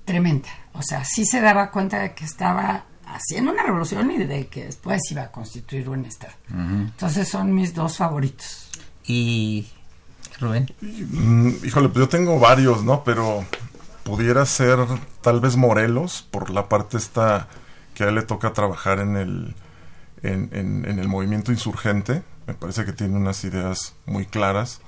tremenda. 0.05 0.49
O 0.73 0.83
sea, 0.83 1.05
sí 1.05 1.25
se 1.25 1.41
daba 1.41 1.71
cuenta 1.71 2.01
de 2.01 2.15
que 2.15 2.25
estaba 2.25 2.85
haciendo 3.07 3.53
una 3.53 3.63
revolución 3.63 4.11
y 4.11 4.19
de 4.19 4.49
que 4.49 4.65
después 4.67 5.01
iba 5.11 5.23
a 5.23 5.31
constituir 5.31 5.89
un 5.89 6.05
Estado. 6.05 6.35
Entonces 6.51 7.29
son 7.29 7.55
mis 7.55 7.75
dos 7.75 7.97
favoritos. 7.97 8.71
Y 9.07 9.67
Rubén. 10.41 10.71
Mm, 10.81 11.65
híjole, 11.65 11.89
pues 11.89 12.05
yo 12.05 12.09
tengo 12.09 12.39
varios, 12.39 12.85
¿no? 12.85 13.05
Pero 13.05 13.45
pudiera 14.03 14.47
ser 14.47 14.79
tal 15.21 15.41
vez 15.41 15.57
Morelos, 15.57 16.27
por 16.31 16.51
la 16.51 16.69
parte 16.69 16.97
esta 16.97 17.49
que 17.95 18.05
a 18.05 18.09
él 18.09 18.15
le 18.17 18.23
toca 18.23 18.53
trabajar 18.53 19.01
en 19.01 19.17
el, 19.17 19.55
en, 20.23 20.85
el 20.85 21.09
movimiento 21.09 21.51
insurgente. 21.51 22.23
Me 22.47 22.55
parece 22.55 22.85
que 22.85 22.93
tiene 22.93 23.17
unas 23.17 23.43
ideas 23.45 23.95
muy 24.05 24.27
claras. 24.27 24.81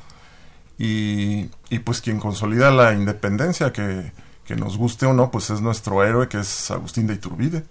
Y, 0.78 1.50
y 1.71 1.78
pues 1.81 2.00
quien 2.00 2.21
consolida 2.21 2.71
la 2.71 2.93
independencia, 2.93 3.73
que, 3.73 4.12
que, 4.45 4.55
nos 4.55 4.76
guste 4.76 5.07
o 5.07 5.14
no, 5.14 5.31
pues 5.31 5.50
es 5.50 5.61
nuestro 5.61 6.05
héroe, 6.05 6.28
que 6.28 6.40
es 6.40 6.71
Agustín 6.71 7.07
de 7.07 7.14
Iturbide. 7.14 7.64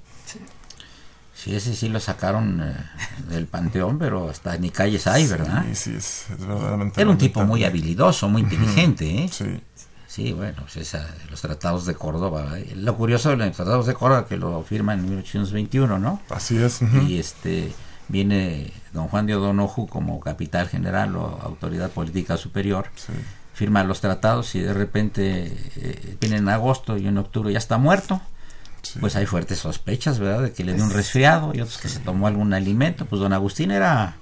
Sí, 1.37 1.55
ese 1.55 1.75
sí 1.75 1.87
lo 1.87 1.99
sacaron 1.99 2.63
eh, 2.63 2.75
del 3.29 3.45
panteón, 3.45 3.99
pero 3.99 4.27
hasta 4.27 4.57
ni 4.57 4.71
calles 4.71 5.05
hay, 5.05 5.27
¿verdad? 5.27 5.65
Sí, 5.67 5.75
sí, 5.75 5.95
es, 5.95 6.25
verdaderamente. 6.39 6.99
Era 6.99 7.11
un 7.11 7.17
tipo 7.19 7.43
muy 7.43 7.63
habilidoso, 7.63 8.27
muy 8.27 8.41
inteligente, 8.41 9.23
¿eh? 9.23 9.29
Sí. 9.31 9.61
Sí, 10.07 10.33
bueno, 10.33 10.63
pues 10.73 10.97
los 11.29 11.41
tratados 11.41 11.85
de 11.85 11.93
Córdoba. 11.93 12.57
¿eh? 12.57 12.73
Lo 12.75 12.97
curioso 12.97 13.29
de 13.29 13.35
los 13.35 13.55
tratados 13.55 13.85
de 13.85 13.93
Córdoba 13.93 14.25
que 14.25 14.35
lo 14.35 14.63
firman 14.63 14.99
en 14.99 15.09
1821, 15.09 15.99
¿no? 15.99 16.19
Así 16.31 16.57
es. 16.57 16.79
Y 17.07 17.19
este 17.19 17.71
viene 18.07 18.73
don 18.93 19.07
Juan 19.09 19.27
de 19.27 19.35
O'Donoju 19.35 19.85
como 19.85 20.19
capital 20.19 20.69
general 20.69 21.15
o 21.17 21.39
autoridad 21.43 21.91
política 21.91 22.35
superior. 22.35 22.87
Firma 23.53 23.83
los 23.83 24.01
tratados 24.01 24.55
y 24.55 24.61
de 24.61 24.73
repente 24.73 25.55
eh, 25.75 26.17
viene 26.19 26.37
en 26.37 26.49
agosto 26.49 26.97
y 26.97 27.05
en 27.07 27.19
octubre 27.19 27.51
ya 27.53 27.59
está 27.59 27.77
muerto 27.77 28.19
pues 28.99 29.15
hay 29.15 29.25
fuertes 29.25 29.59
sospechas, 29.59 30.19
¿verdad? 30.19 30.43
De 30.43 30.51
que 30.53 30.63
le 30.63 30.73
dio 30.73 30.83
un 30.83 30.91
resfriado 30.91 31.51
y 31.53 31.61
otros 31.61 31.77
que 31.77 31.89
se 31.89 31.99
tomó 31.99 32.27
algún 32.27 32.53
alimento. 32.53 33.05
Pues 33.05 33.19
don 33.19 33.33
Agustín 33.33 33.71
era 33.71 34.15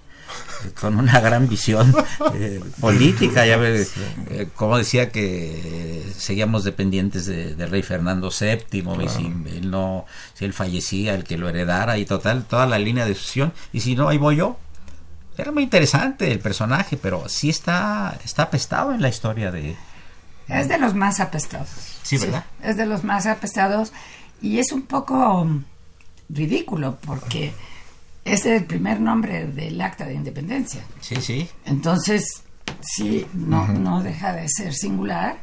eh, 0.64 0.72
con 0.80 0.98
una 0.98 1.20
gran 1.20 1.48
visión 1.48 1.94
eh, 2.34 2.62
política, 2.80 3.46
ya 3.46 3.58
ve, 3.58 3.88
eh, 4.30 4.48
como 4.56 4.78
decía 4.78 5.12
que 5.12 6.04
seguíamos 6.18 6.64
dependientes 6.64 7.26
de, 7.26 7.56
del 7.56 7.70
rey 7.70 7.84
Fernando 7.84 8.30
VII, 8.30 8.84
y 9.04 9.10
si 9.10 9.26
él 9.58 9.70
no, 9.70 10.06
si 10.34 10.46
él 10.46 10.54
fallecía, 10.54 11.14
el 11.14 11.24
que 11.24 11.38
lo 11.38 11.50
heredara 11.50 11.98
y 11.98 12.06
total, 12.06 12.46
toda 12.46 12.66
la 12.66 12.80
línea 12.80 13.06
de 13.06 13.16
sucesión, 13.16 13.54
y 13.72 13.82
si 13.82 13.96
no, 13.96 14.10
ahí 14.10 14.18
voy 14.18 14.38
yo. 14.38 14.58
Era 15.38 15.52
muy 15.52 15.64
interesante 15.64 16.32
el 16.32 16.40
personaje, 16.40 16.98
pero 16.98 17.28
sí 17.28 17.50
está, 17.50 18.18
está 18.24 18.44
apestado 18.44 18.94
en 18.94 19.02
la 19.02 19.10
historia 19.10 19.52
de... 19.52 19.76
Es 20.48 20.70
de 20.70 20.78
los 20.78 20.94
más 20.94 21.20
apestados. 21.20 21.70
Sí, 22.04 22.18
¿verdad? 22.18 22.46
es 22.64 22.78
de 22.78 22.86
los 22.86 23.04
más 23.04 23.26
apestados 23.26 23.92
y 24.42 24.60
es 24.60 24.72
un 24.72 24.84
poco 24.84 25.48
ridículo 26.30 26.98
porque 27.06 27.54
es 28.24 28.46
el 28.46 28.66
primer 28.66 29.00
nombre 29.00 29.46
del 29.46 29.80
acta 29.80 30.06
de 30.06 30.16
independencia. 30.16 30.84
Sí, 31.00 31.16
sí. 31.18 31.50
Entonces, 31.66 32.44
sí, 32.82 33.26
no, 33.34 33.68
no 33.68 34.02
deja 34.02 34.34
de 34.34 34.48
ser 34.50 34.74
singular 34.74 35.38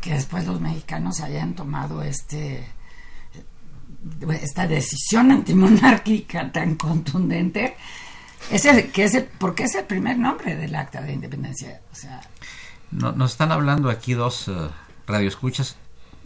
que 0.00 0.14
después 0.14 0.46
los 0.46 0.60
mexicanos 0.60 1.20
hayan 1.20 1.54
tomado 1.54 2.02
este 2.02 2.68
esta 4.42 4.66
decisión 4.66 5.30
antimonárquica 5.30 6.52
tan 6.52 6.74
contundente. 6.74 7.74
Ese 8.50 8.90
que 8.90 9.04
es 9.04 9.14
el, 9.14 9.24
porque 9.24 9.64
es 9.64 9.74
el 9.74 9.84
primer 9.84 10.18
nombre 10.18 10.54
del 10.56 10.74
acta 10.74 11.00
de 11.00 11.14
independencia 11.14 11.80
o 11.90 11.94
sea. 11.94 12.20
No, 12.90 13.12
nos 13.12 13.32
están 13.32 13.50
hablando 13.50 13.88
aquí 13.88 14.12
dos 14.12 14.46
uh, 14.48 14.68
radioescuchas. 15.06 15.76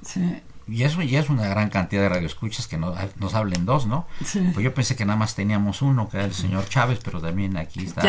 Sí 0.05 0.43
y 0.69 0.83
eso 0.83 1.01
ya 1.03 1.21
es 1.21 1.31
una 1.31 1.49
gran 1.49 1.71
cantidad 1.71 2.03
de 2.03 2.11
radioescuchas 2.11 2.67
que 2.69 2.77
nos, 2.77 2.97
nos 3.17 3.35
hablen 3.35 3.65
dos, 3.65 3.87
¿no? 3.87 4.07
Pues 4.21 4.59
yo 4.59 4.75
pensé 4.75 4.97
que 4.97 5.07
nada 5.07 5.19
más 5.19 5.35
teníamos 5.35 5.81
uno, 5.81 6.09
que 6.11 6.19
era 6.19 6.27
el 6.27 6.35
señor 6.35 6.69
Chávez, 6.69 7.01
pero 7.03 7.21
también 7.21 7.57
aquí 7.57 7.85
está 7.85 8.03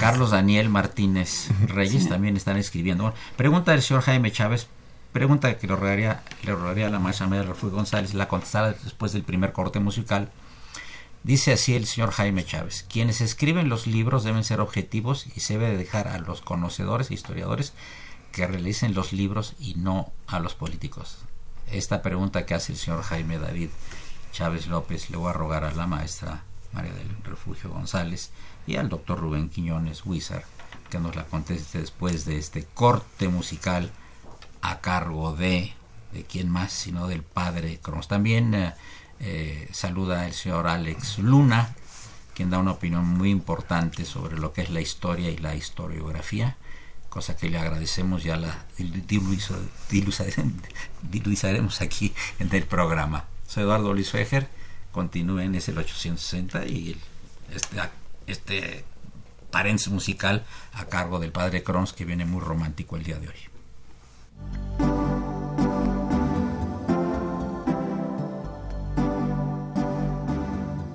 Carlos 0.00 0.30
Daniel 0.30 0.70
Martínez 0.70 1.48
Reyes, 1.66 2.08
también 2.08 2.36
están 2.36 2.56
escribiendo. 2.56 3.04
Bueno, 3.04 3.18
pregunta 3.36 3.72
del 3.72 3.82
señor 3.82 4.02
Jaime 4.04 4.32
Chávez, 4.32 4.68
pregunta 5.12 5.58
que 5.58 5.66
le 5.66 5.76
rogaría, 5.76 6.22
le 6.44 6.52
rogaría 6.52 6.86
a 6.86 6.90
la 6.90 6.98
maestra 6.98 7.26
María 7.26 7.44
Refugio 7.44 7.76
González, 7.76 8.14
la 8.14 8.26
contestará 8.26 8.72
después 8.72 9.12
del 9.12 9.22
primer 9.22 9.52
corte 9.52 9.78
musical. 9.78 10.30
Dice 11.24 11.52
así 11.52 11.74
el 11.74 11.86
señor 11.86 12.12
Jaime 12.12 12.44
Chávez, 12.44 12.86
quienes 12.88 13.20
escriben 13.20 13.68
los 13.68 13.86
libros 13.86 14.24
deben 14.24 14.44
ser 14.44 14.60
objetivos 14.60 15.26
y 15.36 15.40
se 15.40 15.58
debe 15.58 15.76
dejar 15.76 16.08
a 16.08 16.18
los 16.18 16.40
conocedores 16.40 17.10
e 17.10 17.14
historiadores 17.14 17.74
que 18.32 18.46
realicen 18.46 18.94
los 18.94 19.12
libros 19.12 19.54
y 19.58 19.74
no 19.74 20.12
a 20.26 20.38
los 20.38 20.54
políticos 20.54 21.18
esta 21.72 22.02
pregunta 22.02 22.46
que 22.46 22.54
hace 22.54 22.72
el 22.72 22.78
señor 22.78 23.02
Jaime 23.02 23.38
David 23.38 23.70
Chávez 24.32 24.66
López 24.66 25.10
le 25.10 25.16
voy 25.16 25.30
a 25.30 25.34
rogar 25.34 25.64
a 25.64 25.72
la 25.72 25.86
maestra 25.86 26.42
María 26.72 26.92
del 26.92 27.16
Refugio 27.24 27.70
González 27.70 28.30
y 28.66 28.76
al 28.76 28.88
doctor 28.88 29.18
Rubén 29.18 29.48
Quiñones 29.48 30.04
Huizar 30.04 30.44
que 30.90 30.98
nos 30.98 31.16
la 31.16 31.24
conteste 31.24 31.80
después 31.80 32.24
de 32.24 32.38
este 32.38 32.64
corte 32.64 33.28
musical 33.28 33.90
a 34.62 34.80
cargo 34.80 35.34
de 35.34 35.72
de 36.12 36.24
quién 36.24 36.48
más 36.50 36.72
sino 36.72 37.06
del 37.06 37.22
padre 37.22 37.78
Cronos. 37.82 38.08
También 38.08 38.54
eh, 38.54 38.74
eh, 39.20 39.68
saluda 39.72 40.26
el 40.26 40.32
señor 40.32 40.66
Alex 40.66 41.18
Luna, 41.18 41.74
quien 42.34 42.50
da 42.50 42.58
una 42.58 42.72
opinión 42.72 43.06
muy 43.06 43.30
importante 43.30 44.04
sobre 44.04 44.38
lo 44.38 44.52
que 44.52 44.62
es 44.62 44.70
la 44.70 44.80
historia 44.80 45.30
y 45.30 45.38
la 45.38 45.54
historiografía 45.54 46.56
cosa 47.18 47.36
que 47.36 47.50
le 47.50 47.58
agradecemos, 47.58 48.22
ya 48.22 48.36
la 48.36 48.64
diluizaremos 51.10 51.80
aquí 51.80 52.14
en 52.38 52.54
el 52.54 52.62
programa. 52.62 53.24
Soy 53.44 53.64
Eduardo 53.64 53.92
Luis 53.92 54.12
Fejer, 54.12 54.46
continúen, 54.92 55.56
es 55.56 55.68
el 55.68 55.78
860 55.78 56.64
y 56.66 56.96
este, 57.52 57.76
este 58.28 58.84
paréntesis 59.50 59.92
musical 59.92 60.46
a 60.74 60.84
cargo 60.84 61.18
del 61.18 61.32
padre 61.32 61.64
Crons 61.64 61.92
que 61.92 62.04
viene 62.04 62.24
muy 62.24 62.40
romántico 62.40 62.96
el 62.96 63.02
día 63.02 63.18
de 63.18 63.26
hoy. 63.26 63.34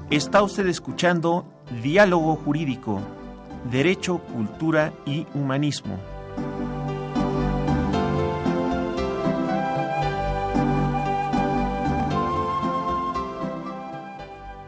Está 0.10 0.42
usted 0.42 0.68
escuchando 0.68 1.46
Diálogo 1.82 2.38
Jurídico 2.38 3.02
Derecho, 3.70 4.20
Cultura 4.20 4.94
y 5.06 5.26
Humanismo. 5.34 6.13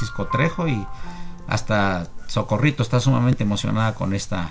Francisco 0.00 0.26
Trejo, 0.28 0.66
y 0.66 0.86
hasta 1.46 2.06
Socorrito 2.26 2.82
está 2.82 3.00
sumamente 3.00 3.44
emocionada 3.44 3.94
con 3.94 4.14
esta 4.14 4.50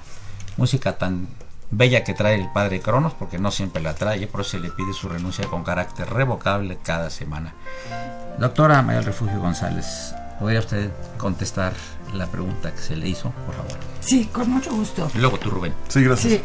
música 0.58 0.98
tan 0.98 1.28
bella 1.72 2.04
que 2.04 2.14
trae 2.14 2.36
el 2.36 2.52
padre 2.52 2.82
Cronos, 2.82 3.14
porque 3.14 3.40
no 3.40 3.50
siempre 3.50 3.82
la 3.82 3.96
trae, 3.96 4.28
por 4.28 4.42
eso 4.42 4.52
se 4.52 4.60
le 4.60 4.70
pide 4.70 4.94
su 4.94 5.10
renuncia 5.10 5.48
con 5.48 5.64
carácter 5.64 6.08
revocable 6.08 6.78
cada 6.84 7.10
semana. 7.10 7.54
Doctora 8.38 8.82
María 8.84 9.02
Refugio 9.02 9.40
González, 9.40 10.14
¿podría 10.40 10.60
usted 10.60 10.92
contestar 11.18 11.74
la 12.14 12.28
pregunta 12.28 12.72
que 12.72 12.82
se 12.82 12.96
le 12.96 13.08
hizo, 13.08 13.32
por 13.46 13.56
favor? 13.56 13.78
Sí, 14.02 14.26
con 14.32 14.52
mucho 14.52 14.72
gusto. 14.72 15.10
Y 15.16 15.18
luego 15.18 15.40
tú, 15.40 15.50
Rubén. 15.50 15.74
Sí, 15.88 16.04
gracias. 16.04 16.34
Sí. 16.34 16.42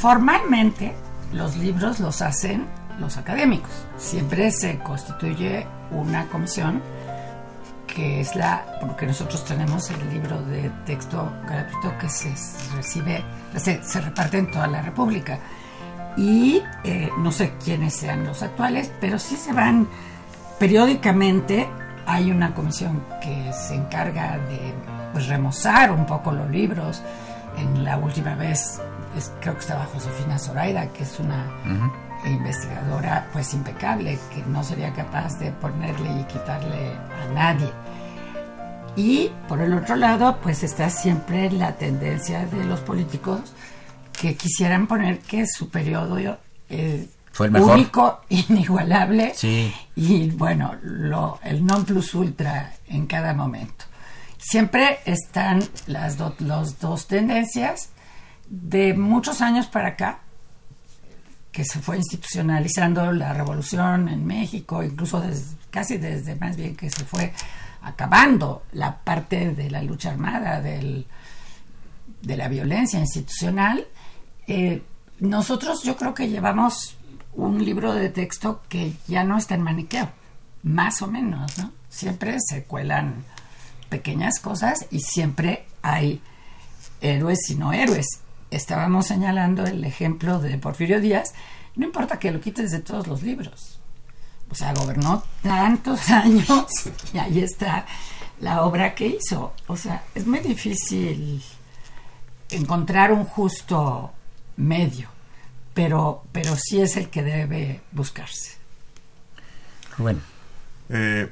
Formalmente, 0.00 0.94
los 1.32 1.56
libros 1.56 2.00
los 2.00 2.20
hacen 2.20 2.66
los 3.00 3.16
académicos. 3.16 3.70
Siempre 3.96 4.50
se 4.50 4.78
constituye 4.80 5.66
una 5.90 6.26
comisión 6.28 6.82
que 7.98 8.20
es 8.20 8.36
la, 8.36 8.64
porque 8.80 9.06
nosotros 9.06 9.44
tenemos 9.44 9.90
el 9.90 10.08
libro 10.08 10.40
de 10.42 10.70
texto 10.86 11.32
gratuito 11.44 11.98
que 11.98 12.08
se 12.08 12.32
recibe, 12.76 13.24
se, 13.56 13.80
reparte 14.00 14.38
en 14.38 14.52
toda 14.52 14.68
la 14.68 14.80
República. 14.82 15.40
Y 16.16 16.62
eh, 16.84 17.10
no 17.18 17.32
sé 17.32 17.54
quiénes 17.64 17.94
sean 17.94 18.24
los 18.24 18.40
actuales, 18.44 18.92
pero 19.00 19.18
sí 19.18 19.34
se 19.34 19.52
van 19.52 19.88
periódicamente. 20.60 21.68
Hay 22.06 22.30
una 22.30 22.54
comisión 22.54 23.04
que 23.20 23.52
se 23.52 23.74
encarga 23.74 24.38
de 24.48 24.72
pues, 25.12 25.26
remozar 25.26 25.90
un 25.90 26.06
poco 26.06 26.30
los 26.30 26.48
libros. 26.48 27.02
En 27.56 27.84
la 27.84 27.96
última 27.96 28.36
vez 28.36 28.80
creo 29.40 29.54
que 29.54 29.60
estaba 29.60 29.86
Josefina 29.86 30.38
Zoraida, 30.38 30.86
que 30.92 31.02
es 31.02 31.18
una 31.18 31.44
investigadora 32.24 33.26
pues 33.32 33.52
impecable, 33.54 34.20
que 34.32 34.42
no 34.46 34.62
sería 34.62 34.92
capaz 34.92 35.36
de 35.40 35.50
ponerle 35.50 36.20
y 36.20 36.24
quitarle 36.24 36.92
a 36.92 37.32
nadie. 37.34 37.72
Y 38.98 39.30
por 39.46 39.60
el 39.60 39.72
otro 39.74 39.94
lado, 39.94 40.40
pues 40.42 40.64
está 40.64 40.90
siempre 40.90 41.52
la 41.52 41.76
tendencia 41.76 42.46
de 42.46 42.64
los 42.64 42.80
políticos 42.80 43.54
que 44.20 44.34
quisieran 44.34 44.88
poner 44.88 45.20
que 45.20 45.46
su 45.46 45.70
periodo 45.70 46.18
eh, 46.68 47.08
fue 47.30 47.46
el 47.46 47.56
único, 47.58 48.22
inigualable. 48.28 49.34
Y 49.94 50.30
bueno, 50.30 50.74
lo, 50.82 51.38
el 51.44 51.64
non 51.64 51.84
plus 51.84 52.12
ultra 52.12 52.72
en 52.88 53.06
cada 53.06 53.34
momento. 53.34 53.84
Siempre 54.36 54.98
están 55.04 55.62
las 55.86 56.18
los 56.40 56.80
dos 56.80 57.06
tendencias 57.06 57.90
de 58.48 58.94
muchos 58.94 59.40
años 59.42 59.68
para 59.68 59.90
acá, 59.90 60.18
que 61.52 61.64
se 61.64 61.78
fue 61.78 61.98
institucionalizando 61.98 63.12
la 63.12 63.32
revolución 63.32 64.08
en 64.08 64.26
México, 64.26 64.82
incluso 64.82 65.22
casi 65.70 65.98
desde 65.98 66.34
más 66.34 66.56
bien 66.56 66.74
que 66.74 66.90
se 66.90 67.04
fue 67.04 67.32
acabando 67.82 68.64
la 68.72 68.98
parte 68.98 69.52
de 69.52 69.70
la 69.70 69.82
lucha 69.82 70.10
armada, 70.10 70.60
del, 70.60 71.06
de 72.22 72.36
la 72.36 72.48
violencia 72.48 72.98
institucional, 72.98 73.86
eh, 74.46 74.82
nosotros 75.20 75.82
yo 75.82 75.96
creo 75.96 76.14
que 76.14 76.28
llevamos 76.28 76.96
un 77.34 77.64
libro 77.64 77.94
de 77.94 78.08
texto 78.08 78.62
que 78.68 78.92
ya 79.06 79.24
no 79.24 79.36
está 79.38 79.54
en 79.54 79.62
maniqueo, 79.62 80.10
más 80.62 81.02
o 81.02 81.06
menos, 81.06 81.56
¿no? 81.58 81.72
Siempre 81.88 82.36
se 82.40 82.64
cuelan 82.64 83.24
pequeñas 83.88 84.40
cosas 84.40 84.86
y 84.90 85.00
siempre 85.00 85.66
hay 85.82 86.20
héroes 87.00 87.48
y 87.50 87.54
no 87.54 87.72
héroes 87.72 88.20
estábamos 88.50 89.06
señalando 89.06 89.64
el 89.64 89.84
ejemplo 89.84 90.38
de 90.38 90.58
Porfirio 90.58 91.00
Díaz, 91.00 91.34
no 91.76 91.86
importa 91.86 92.18
que 92.18 92.30
lo 92.30 92.40
quites 92.40 92.70
de 92.70 92.80
todos 92.80 93.06
los 93.06 93.22
libros. 93.22 93.77
O 94.50 94.54
sea, 94.54 94.72
gobernó 94.74 95.22
tantos 95.42 96.08
años 96.10 96.66
y 97.12 97.18
ahí 97.18 97.40
está 97.40 97.86
la 98.40 98.62
obra 98.62 98.94
que 98.94 99.06
hizo. 99.06 99.52
O 99.66 99.76
sea, 99.76 100.04
es 100.14 100.26
muy 100.26 100.40
difícil 100.40 101.42
encontrar 102.50 103.12
un 103.12 103.24
justo 103.24 104.12
medio, 104.56 105.08
pero, 105.74 106.24
pero 106.32 106.56
sí 106.56 106.80
es 106.80 106.96
el 106.96 107.08
que 107.08 107.22
debe 107.22 107.80
buscarse. 107.92 108.56
Bueno. 109.98 110.20
Eh, 110.88 111.30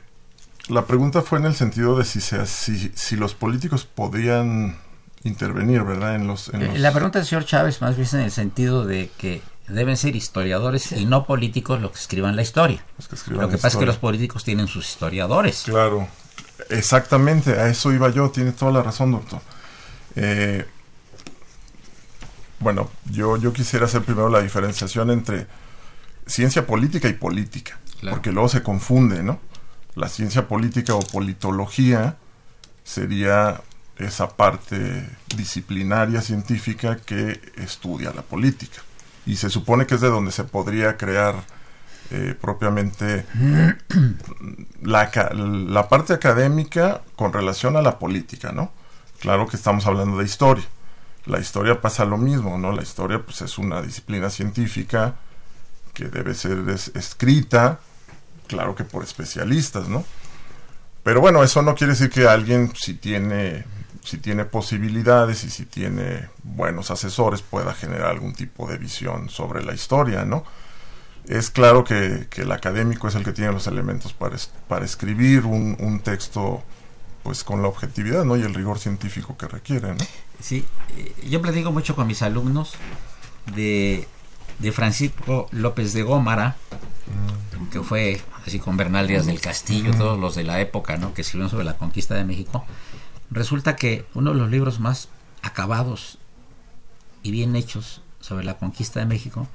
la 0.68 0.84
pregunta 0.86 1.22
fue 1.22 1.38
en 1.38 1.46
el 1.46 1.54
sentido 1.54 1.96
de 1.96 2.04
si, 2.04 2.20
si, 2.20 2.92
si 2.94 3.16
los 3.16 3.34
políticos 3.34 3.84
podían 3.84 4.76
intervenir, 5.22 5.82
¿verdad? 5.82 6.16
En 6.16 6.26
los, 6.26 6.48
eh, 6.48 6.78
La 6.78 6.92
pregunta 6.92 7.18
del 7.18 7.26
señor 7.26 7.44
Chávez 7.44 7.80
más 7.80 7.96
bien 7.96 8.08
en 8.12 8.20
el 8.20 8.30
sentido 8.30 8.84
de 8.84 9.10
que 9.16 9.42
deben 9.68 9.96
ser 9.96 10.14
historiadores 10.16 10.92
y 10.92 11.06
no 11.06 11.26
políticos 11.26 11.80
los 11.80 11.92
que 11.92 11.98
escriban 11.98 12.36
la 12.36 12.42
historia. 12.42 12.84
Lo 13.28 13.48
que 13.48 13.56
pasa 13.56 13.68
es 13.68 13.76
que 13.76 13.86
los 13.86 13.96
políticos 13.96 14.44
tienen 14.44 14.68
sus 14.68 14.88
historiadores. 14.88 15.62
Claro, 15.64 16.08
exactamente, 16.70 17.52
a 17.52 17.68
eso 17.68 17.92
iba 17.92 18.08
yo, 18.10 18.30
tiene 18.30 18.52
toda 18.52 18.72
la 18.72 18.82
razón, 18.82 19.12
doctor. 19.12 19.40
Eh, 20.14 20.66
bueno, 22.60 22.90
yo, 23.10 23.36
yo 23.36 23.52
quisiera 23.52 23.86
hacer 23.86 24.02
primero 24.02 24.28
la 24.28 24.40
diferenciación 24.40 25.10
entre 25.10 25.46
ciencia 26.26 26.66
política 26.66 27.08
y 27.08 27.12
política, 27.12 27.78
porque 28.10 28.32
luego 28.32 28.48
se 28.48 28.62
confunde, 28.62 29.22
¿no? 29.22 29.40
La 29.94 30.08
ciencia 30.08 30.46
política 30.46 30.94
o 30.94 31.00
politología 31.00 32.16
sería 32.84 33.60
esa 33.98 34.28
parte 34.36 35.08
disciplinaria 35.34 36.20
científica 36.20 36.96
que 36.96 37.40
estudia 37.56 38.12
la 38.12 38.22
política. 38.22 38.82
Y 39.26 39.36
se 39.36 39.50
supone 39.50 39.86
que 39.86 39.96
es 39.96 40.00
de 40.00 40.08
donde 40.08 40.30
se 40.30 40.44
podría 40.44 40.96
crear 40.96 41.34
eh, 42.10 42.34
propiamente 42.40 43.26
la, 44.82 45.10
la, 45.34 45.88
parte 45.88 46.12
académica 46.12 47.02
con 47.16 47.32
relación 47.32 47.76
a 47.76 47.82
la 47.82 47.98
política, 47.98 48.52
¿no? 48.52 48.70
Claro 49.18 49.48
que 49.48 49.56
estamos 49.56 49.86
hablando 49.86 50.18
de 50.18 50.24
historia. 50.24 50.64
La 51.24 51.40
historia 51.40 51.80
pasa 51.80 52.04
lo 52.04 52.16
mismo, 52.16 52.58
¿no? 52.58 52.70
La 52.70 52.82
historia 52.82 53.20
pues 53.20 53.42
es 53.42 53.58
una 53.58 53.82
disciplina 53.82 54.30
científica 54.30 55.16
que 55.92 56.04
debe 56.04 56.34
ser 56.34 56.58
escrita, 56.94 57.80
claro 58.46 58.76
que 58.76 58.84
por 58.84 59.02
especialistas, 59.02 59.88
¿no? 59.88 60.04
Pero 61.02 61.20
bueno, 61.20 61.42
eso 61.42 61.62
no 61.62 61.74
quiere 61.74 61.94
decir 61.94 62.10
que 62.10 62.28
alguien 62.28 62.72
si 62.76 62.94
tiene 62.94 63.64
si 64.06 64.18
tiene 64.18 64.44
posibilidades 64.44 65.42
y 65.42 65.50
si 65.50 65.64
tiene 65.64 66.28
buenos 66.44 66.92
asesores 66.92 67.42
pueda 67.42 67.74
generar 67.74 68.10
algún 68.10 68.34
tipo 68.34 68.68
de 68.68 68.78
visión 68.78 69.28
sobre 69.28 69.64
la 69.64 69.74
historia, 69.74 70.24
¿no? 70.24 70.44
Es 71.26 71.50
claro 71.50 71.82
que, 71.82 72.28
el 72.36 72.52
académico 72.52 73.08
es 73.08 73.16
el 73.16 73.24
que 73.24 73.32
tiene 73.32 73.50
los 73.50 73.66
elementos 73.66 74.12
para, 74.12 74.36
para 74.68 74.84
escribir 74.84 75.44
un, 75.44 76.00
texto 76.04 76.62
pues 77.24 77.42
con 77.42 77.62
la 77.62 77.68
objetividad 77.68 78.24
¿no? 78.24 78.36
y 78.36 78.42
el 78.42 78.54
rigor 78.54 78.78
científico 78.78 79.36
que 79.36 79.48
requiere. 79.48 79.88
¿no? 79.88 80.04
Sí, 80.38 80.64
eh, 80.96 81.12
yo 81.28 81.42
platico 81.42 81.72
mucho 81.72 81.96
con 81.96 82.06
mis 82.06 82.22
alumnos 82.22 82.74
de, 83.56 84.06
de 84.60 84.70
Francisco 84.70 85.48
López 85.50 85.92
de 85.94 86.04
Gómara, 86.04 86.54
mm. 87.58 87.70
que 87.70 87.80
fue 87.80 88.20
así 88.46 88.60
con 88.60 88.76
Bernal 88.76 89.08
Díaz 89.08 89.26
del 89.26 89.40
Castillo, 89.40 89.94
mm. 89.94 89.98
todos 89.98 90.20
los 90.20 90.36
de 90.36 90.44
la 90.44 90.60
época, 90.60 90.96
¿no? 90.96 91.12
que 91.12 91.22
escribieron 91.22 91.50
sobre 91.50 91.64
la 91.64 91.76
conquista 91.76 92.14
de 92.14 92.22
México 92.22 92.64
Resulta 93.30 93.76
que 93.76 94.06
uno 94.14 94.32
de 94.32 94.38
los 94.38 94.50
libros 94.50 94.80
más 94.80 95.08
acabados 95.42 96.18
y 97.22 97.30
bien 97.30 97.56
hechos 97.56 98.02
sobre 98.20 98.44
la 98.44 98.58
conquista 98.58 99.00
de 99.00 99.06
México 99.06 99.48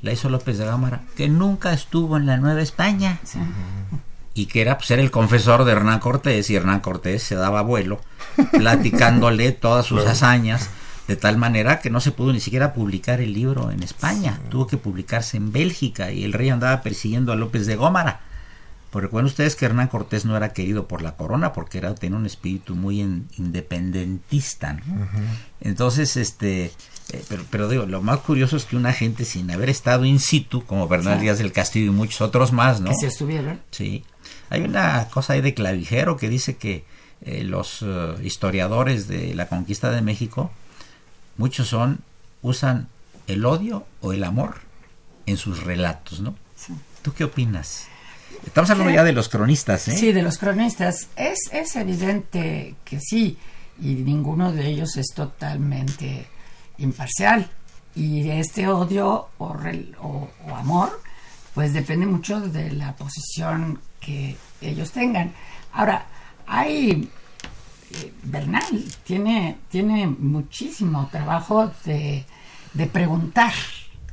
la 0.00 0.12
hizo 0.12 0.28
López 0.28 0.58
de 0.58 0.64
Gámara, 0.64 1.02
que 1.16 1.28
nunca 1.28 1.72
estuvo 1.72 2.16
en 2.16 2.26
la 2.26 2.36
Nueva 2.36 2.60
España. 2.60 3.20
Y 4.34 4.46
que 4.46 4.62
era, 4.62 4.78
pues, 4.78 4.90
era 4.90 5.02
el 5.02 5.10
confesor 5.10 5.64
de 5.64 5.72
Hernán 5.72 6.00
Cortés, 6.00 6.50
y 6.50 6.56
Hernán 6.56 6.80
Cortés 6.80 7.22
se 7.22 7.36
daba 7.36 7.62
vuelo, 7.62 8.00
platicándole 8.52 9.52
todas 9.52 9.86
sus 9.86 10.04
hazañas, 10.04 10.70
de 11.06 11.16
tal 11.16 11.36
manera 11.36 11.80
que 11.80 11.90
no 11.90 12.00
se 12.00 12.10
pudo 12.10 12.32
ni 12.32 12.40
siquiera 12.40 12.72
publicar 12.72 13.20
el 13.20 13.32
libro 13.32 13.70
en 13.70 13.82
España, 13.82 14.40
tuvo 14.48 14.66
que 14.66 14.76
publicarse 14.76 15.36
en 15.36 15.52
Bélgica, 15.52 16.10
y 16.10 16.24
el 16.24 16.32
rey 16.32 16.48
andaba 16.48 16.82
persiguiendo 16.82 17.32
a 17.32 17.36
López 17.36 17.66
de 17.66 17.76
Gómara 17.76 18.20
porque 18.92 19.06
recuerden 19.06 19.26
ustedes 19.26 19.56
que 19.56 19.64
Hernán 19.64 19.88
Cortés 19.88 20.26
no 20.26 20.36
era 20.36 20.52
querido 20.52 20.86
por 20.86 21.00
la 21.00 21.16
corona 21.16 21.54
porque 21.54 21.78
era 21.78 21.94
tenía 21.94 22.18
un 22.18 22.26
espíritu 22.26 22.76
muy 22.76 23.00
independentista. 23.00 24.78
Entonces, 25.62 26.18
este, 26.18 26.66
eh, 27.10 27.24
pero, 27.26 27.42
pero, 27.48 27.68
digo, 27.70 27.86
lo 27.86 28.02
más 28.02 28.18
curioso 28.18 28.54
es 28.54 28.66
que 28.66 28.76
una 28.76 28.92
gente 28.92 29.24
sin 29.24 29.50
haber 29.50 29.70
estado 29.70 30.04
in 30.04 30.20
situ, 30.20 30.66
como 30.66 30.88
Bernal 30.88 31.22
Díaz 31.22 31.38
del 31.38 31.52
Castillo 31.52 31.86
y 31.86 31.94
muchos 31.94 32.20
otros 32.20 32.52
más, 32.52 32.82
¿no? 32.82 32.90
Que 32.90 32.96
se 32.96 33.06
estuvieron. 33.06 33.62
Sí. 33.70 34.04
Hay 34.50 34.60
una 34.60 35.08
cosa 35.08 35.32
ahí 35.32 35.40
de 35.40 35.54
clavijero 35.54 36.18
que 36.18 36.28
dice 36.28 36.56
que 36.58 36.84
eh, 37.22 37.44
los 37.44 37.80
eh, 37.80 38.14
historiadores 38.22 39.08
de 39.08 39.34
la 39.34 39.48
conquista 39.48 39.90
de 39.90 40.02
México, 40.02 40.50
muchos 41.38 41.66
son, 41.66 42.00
usan 42.42 42.88
el 43.26 43.46
odio 43.46 43.86
o 44.02 44.12
el 44.12 44.22
amor 44.22 44.56
en 45.24 45.38
sus 45.38 45.62
relatos, 45.62 46.20
¿no? 46.20 46.34
¿Tú 47.00 47.14
qué 47.14 47.24
opinas? 47.24 47.86
Estamos 48.46 48.70
hablando 48.70 48.92
ya 48.92 49.04
de 49.04 49.12
los 49.12 49.28
cronistas, 49.28 49.88
¿eh? 49.88 49.96
Sí, 49.96 50.12
de 50.12 50.22
los 50.22 50.38
cronistas. 50.38 51.08
Es, 51.16 51.38
es 51.52 51.76
evidente 51.76 52.74
que 52.84 53.00
sí, 53.00 53.38
y 53.80 53.94
ninguno 53.94 54.52
de 54.52 54.66
ellos 54.66 54.96
es 54.96 55.08
totalmente 55.14 56.26
imparcial. 56.78 57.50
Y 57.94 58.28
este 58.30 58.68
odio 58.68 59.28
o, 59.38 59.56
o, 60.00 60.54
amor, 60.54 61.00
pues 61.54 61.72
depende 61.72 62.06
mucho 62.06 62.40
de 62.40 62.72
la 62.72 62.94
posición 62.96 63.80
que 64.00 64.36
ellos 64.60 64.92
tengan. 64.92 65.32
Ahora, 65.72 66.06
hay 66.46 67.08
eh, 67.92 68.12
Bernal 68.22 68.84
tiene, 69.04 69.58
tiene 69.70 70.06
muchísimo 70.06 71.08
trabajo 71.10 71.70
de, 71.84 72.24
de 72.72 72.86
preguntar. 72.86 73.52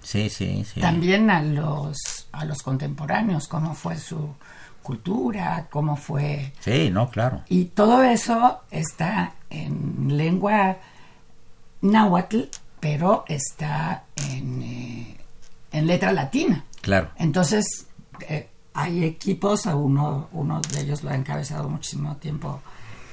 Sí, 0.02 0.30
sí, 0.30 0.66
sí. 0.66 0.82
También 0.82 1.30
a 1.30 1.42
los, 1.42 2.19
a 2.32 2.46
los 2.46 2.62
contemporáneos, 2.62 3.48
cómo 3.48 3.74
fue 3.74 3.98
su 3.98 4.36
cultura, 4.82 5.68
cómo 5.70 5.96
fue... 5.96 6.54
Sí, 6.60 6.90
no, 6.90 7.10
claro. 7.10 7.42
Y 7.50 7.66
todo 7.66 8.04
eso 8.04 8.60
está 8.72 9.34
en 9.50 10.18
lengua 10.18 10.78
náhuatl, 11.82 12.44
pero 12.80 13.26
está 13.28 14.04
en, 14.16 14.62
eh, 14.62 15.18
en 15.72 15.88
letra 15.88 16.12
latina. 16.12 16.64
Claro. 16.82 17.10
Entonces, 17.18 17.88
eh, 18.28 18.50
hay 18.74 19.04
equipos, 19.04 19.66
uno, 19.66 20.30
uno 20.32 20.62
de 20.62 20.82
ellos 20.82 21.04
lo 21.04 21.10
ha 21.10 21.16
encabezado 21.16 21.70
muchísimo 21.70 22.16
tiempo 22.18 22.62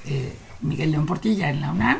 eh, 0.05 0.33
Miguel 0.61 0.91
León 0.91 1.05
Portilla 1.05 1.49
en 1.49 1.61
la 1.61 1.71
UNAM, 1.71 1.99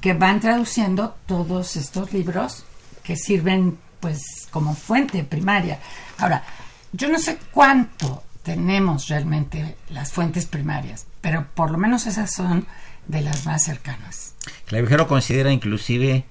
que 0.00 0.14
van 0.14 0.40
traduciendo 0.40 1.14
todos 1.26 1.76
estos 1.76 2.12
libros 2.12 2.64
que 3.02 3.16
sirven 3.16 3.78
pues 4.00 4.48
como 4.50 4.74
fuente 4.74 5.22
primaria. 5.22 5.78
Ahora, 6.18 6.44
yo 6.92 7.08
no 7.08 7.18
sé 7.18 7.38
cuánto 7.50 8.22
tenemos 8.42 9.08
realmente 9.08 9.76
las 9.90 10.12
fuentes 10.12 10.46
primarias, 10.46 11.06
pero 11.20 11.46
por 11.54 11.70
lo 11.70 11.78
menos 11.78 12.06
esas 12.06 12.32
son 12.32 12.66
de 13.08 13.20
las 13.20 13.44
más 13.46 13.64
cercanas. 13.64 14.34
Clavijero 14.66 15.08
considera 15.08 15.52
inclusive 15.52 16.24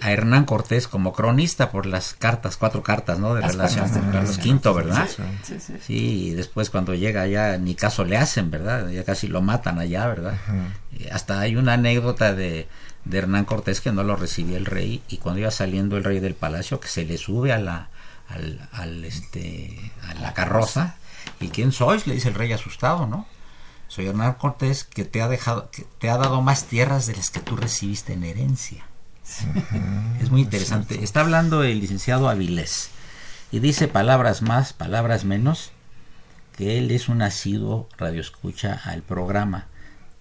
a 0.00 0.12
Hernán 0.12 0.44
Cortés 0.44 0.88
como 0.88 1.12
cronista 1.12 1.70
por 1.70 1.86
las 1.86 2.14
cartas, 2.14 2.56
cuatro 2.56 2.82
cartas, 2.82 3.18
¿no? 3.18 3.34
De 3.34 3.40
relación 3.40 3.88
con 3.88 4.10
Carlos 4.10 4.38
V, 4.38 4.72
¿verdad? 4.74 5.08
Sí, 5.42 5.54
sí, 5.58 5.74
sí, 5.80 5.94
y 5.94 6.30
después 6.34 6.70
cuando 6.70 6.94
llega 6.94 7.22
allá 7.22 7.56
ni 7.56 7.74
caso 7.74 8.04
le 8.04 8.16
hacen, 8.16 8.50
¿verdad? 8.50 8.88
Ya 8.90 9.04
casi 9.04 9.26
lo 9.26 9.40
matan 9.40 9.78
allá, 9.78 10.06
¿verdad? 10.06 10.34
Hasta 11.10 11.40
hay 11.40 11.56
una 11.56 11.74
anécdota 11.74 12.34
de, 12.34 12.68
de 13.04 13.18
Hernán 13.18 13.44
Cortés 13.46 13.80
que 13.80 13.92
no 13.92 14.02
lo 14.02 14.16
recibía 14.16 14.58
el 14.58 14.66
rey 14.66 15.02
y 15.08 15.16
cuando 15.16 15.40
iba 15.40 15.50
saliendo 15.50 15.96
el 15.96 16.04
rey 16.04 16.20
del 16.20 16.34
palacio 16.34 16.80
que 16.80 16.88
se 16.88 17.04
le 17.04 17.16
sube 17.16 17.52
a 17.52 17.58
la, 17.58 17.88
al, 18.34 18.68
al 18.72 19.04
este, 19.04 19.92
a 20.02 20.14
la 20.14 20.34
carroza 20.34 20.96
y 21.40 21.48
¿quién 21.48 21.72
sois? 21.72 22.06
Le 22.06 22.14
dice 22.14 22.28
el 22.28 22.34
rey 22.34 22.52
asustado, 22.52 23.06
¿no? 23.06 23.26
Soy 23.88 24.06
Hernán 24.06 24.34
Cortés 24.34 24.84
que 24.84 25.04
te 25.04 25.22
ha 25.22 25.28
dejado, 25.28 25.70
que 25.70 25.86
te 25.98 26.10
ha 26.10 26.16
dado 26.16 26.42
más 26.42 26.64
tierras 26.64 27.06
de 27.06 27.14
las 27.14 27.30
que 27.30 27.40
tú 27.40 27.56
recibiste 27.56 28.12
en 28.12 28.24
herencia. 28.24 28.84
Es 30.20 30.30
muy 30.30 30.42
interesante. 30.42 31.02
Está 31.02 31.20
hablando 31.20 31.62
el 31.62 31.80
licenciado 31.80 32.28
Avilés 32.28 32.90
y 33.52 33.60
dice 33.60 33.88
palabras 33.88 34.42
más, 34.42 34.72
palabras 34.72 35.24
menos, 35.24 35.70
que 36.56 36.78
él 36.78 36.90
es 36.90 37.08
un 37.08 37.22
asiduo 37.22 37.88
radioescucha 37.96 38.80
al 38.84 39.02
programa 39.02 39.66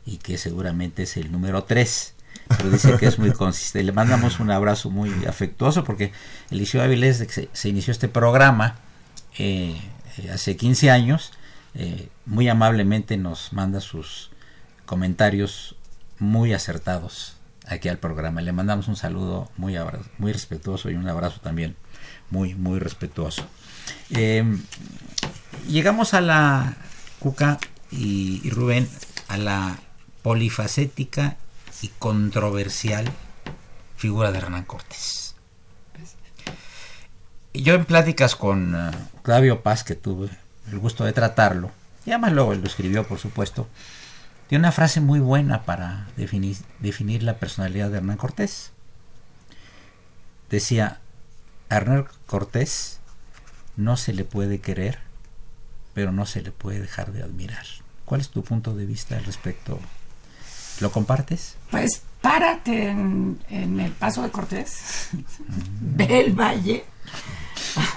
y 0.05 0.17
que 0.17 0.37
seguramente 0.37 1.03
es 1.03 1.17
el 1.17 1.31
número 1.31 1.63
3. 1.63 2.12
Pero 2.57 2.69
dice 2.69 2.97
que 2.97 3.07
es 3.07 3.19
muy 3.19 3.31
consistente. 3.31 3.83
Le 3.83 3.91
mandamos 3.91 4.39
un 4.39 4.51
abrazo 4.51 4.89
muy 4.89 5.11
afectuoso 5.25 5.83
porque 5.83 6.11
el 6.49 6.57
licenciado 6.57 6.85
Avilés 6.85 7.17
se, 7.17 7.49
se 7.51 7.69
inició 7.69 7.91
este 7.91 8.07
programa 8.07 8.75
eh, 9.37 9.75
eh, 10.17 10.31
hace 10.31 10.55
15 10.55 10.91
años. 10.91 11.31
Eh, 11.75 12.09
muy 12.25 12.47
amablemente 12.49 13.17
nos 13.17 13.51
manda 13.51 13.81
sus 13.81 14.29
comentarios 14.85 15.75
muy 16.19 16.53
acertados 16.53 17.37
aquí 17.65 17.89
al 17.89 17.97
programa. 17.97 18.41
Le 18.41 18.51
mandamos 18.51 18.87
un 18.87 18.95
saludo 18.95 19.49
muy, 19.57 19.75
muy 20.17 20.31
respetuoso 20.31 20.89
y 20.89 20.95
un 20.95 21.07
abrazo 21.07 21.39
también 21.41 21.75
muy, 22.29 22.53
muy 22.53 22.79
respetuoso. 22.79 23.45
Em, 24.09 24.61
llegamos 25.67 26.13
a 26.13 26.21
la 26.21 26.75
Cuca 27.19 27.59
y, 27.91 28.49
Rubén, 28.49 28.87
a 29.27 29.37
la 29.37 29.79
polifacética 30.21 31.37
y 31.81 31.89
controversial 31.99 33.11
figura 33.97 34.31
de 34.31 34.37
Hernán 34.39 34.65
Cortés. 34.65 35.35
Yo 37.53 37.75
en 37.75 37.85
pláticas 37.85 38.35
con 38.35 38.75
uh, 38.75 38.91
Claudio 39.21 39.61
Paz, 39.61 39.83
que 39.83 39.95
tuve 39.95 40.29
el 40.71 40.79
gusto 40.79 41.05
de 41.05 41.13
tratarlo, 41.13 41.71
y 42.05 42.11
además 42.11 42.33
luego 42.33 42.53
lo 42.53 42.65
escribió, 42.65 43.07
por 43.07 43.19
supuesto, 43.19 43.67
tiene 44.47 44.63
una 44.63 44.71
frase 44.71 45.01
muy 45.01 45.19
buena 45.19 45.63
para 45.63 46.07
definir, 46.17 46.57
definir 46.79 47.23
la 47.23 47.37
personalidad 47.37 47.89
de 47.89 47.97
Hernán 47.97 48.17
Cortés. 48.17 48.71
Decía, 50.49 50.99
Hernán 51.69 52.07
Cortés 52.25 52.99
no 53.77 53.97
se 53.97 54.13
le 54.13 54.25
puede 54.25 54.59
querer, 54.59 54.99
pero 55.93 56.11
no 56.11 56.25
se 56.25 56.41
le 56.41 56.51
puede 56.51 56.79
dejar 56.79 57.11
de 57.11 57.23
admirar. 57.23 57.65
¿Cuál 58.05 58.21
es 58.21 58.29
tu 58.29 58.43
punto 58.43 58.75
de 58.75 58.85
vista 58.85 59.15
al 59.15 59.25
respecto? 59.25 59.79
¿Lo 60.79 60.91
compartes? 60.91 61.55
Pues 61.71 62.01
párate 62.21 62.89
en, 62.89 63.39
el 63.49 63.91
paso 63.91 64.23
de 64.23 64.29
Cortés, 64.29 65.09
ve 65.81 66.21
el 66.21 66.33
valle, 66.33 66.85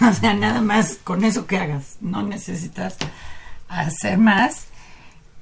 o 0.08 0.12
sea, 0.12 0.34
nada 0.34 0.60
más 0.60 0.98
con 1.02 1.24
eso 1.24 1.46
que 1.46 1.58
hagas, 1.58 1.96
no 2.00 2.22
necesitas 2.22 2.96
hacer 3.68 4.18
más 4.18 4.66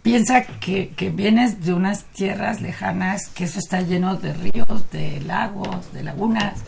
piensa 0.05 0.45
que, 0.45 0.91
que, 0.91 1.09
vienes 1.09 1.65
de 1.65 1.73
unas 1.73 2.05
tierras 2.05 2.61
lejanas, 2.61 3.29
que 3.29 3.45
eso 3.45 3.59
está 3.59 3.81
lleno 3.81 4.17
de 4.17 4.35
ríos, 4.35 4.91
de 4.91 5.23
lagos, 5.23 5.95
de 5.95 6.03
lagunas, 6.03 6.61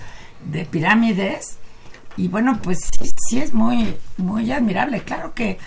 de 0.50 0.64
pirámides. 0.64 1.58
Y 2.16 2.28
bueno, 2.28 2.58
pues 2.62 2.78
sí, 2.98 3.06
sí, 3.28 3.38
es 3.38 3.52
muy, 3.52 3.94
muy 4.16 4.50
admirable. 4.50 5.02
Claro 5.02 5.34
que 5.34 5.58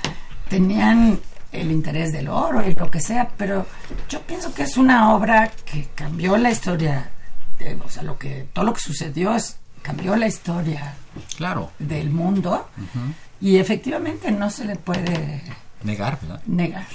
tenían 0.50 1.20
el 1.52 1.72
interés 1.72 2.12
del 2.12 2.28
oro 2.28 2.68
y 2.68 2.74
lo 2.76 2.90
que 2.92 3.00
sea, 3.00 3.30
pero 3.38 3.66
yo 4.08 4.22
pienso 4.22 4.54
que 4.54 4.64
es 4.64 4.78
una 4.78 5.14
obra 5.14 5.52
que 5.66 5.88
cambió 5.96 6.38
la 6.38 6.52
historia, 6.52 7.10
o 7.84 7.90
sea, 7.90 8.04
lo 8.04 8.18
que, 8.18 8.48
todo 8.54 8.66
lo 8.66 8.74
que 8.74 8.82
sucedió 8.82 9.36
es, 9.36 9.58
cambió 9.82 10.16
la 10.16 10.28
historia 10.28 10.96
claro. 11.38 11.72
del 11.80 12.10
mundo 12.10 12.70
y 13.42 13.58
efectivamente 13.58 14.32
no 14.32 14.50
se 14.50 14.66
le 14.66 14.76
puede 14.76 15.42
negar, 15.84 16.20
¿verdad? 16.22 16.42
Negar. 16.46 16.88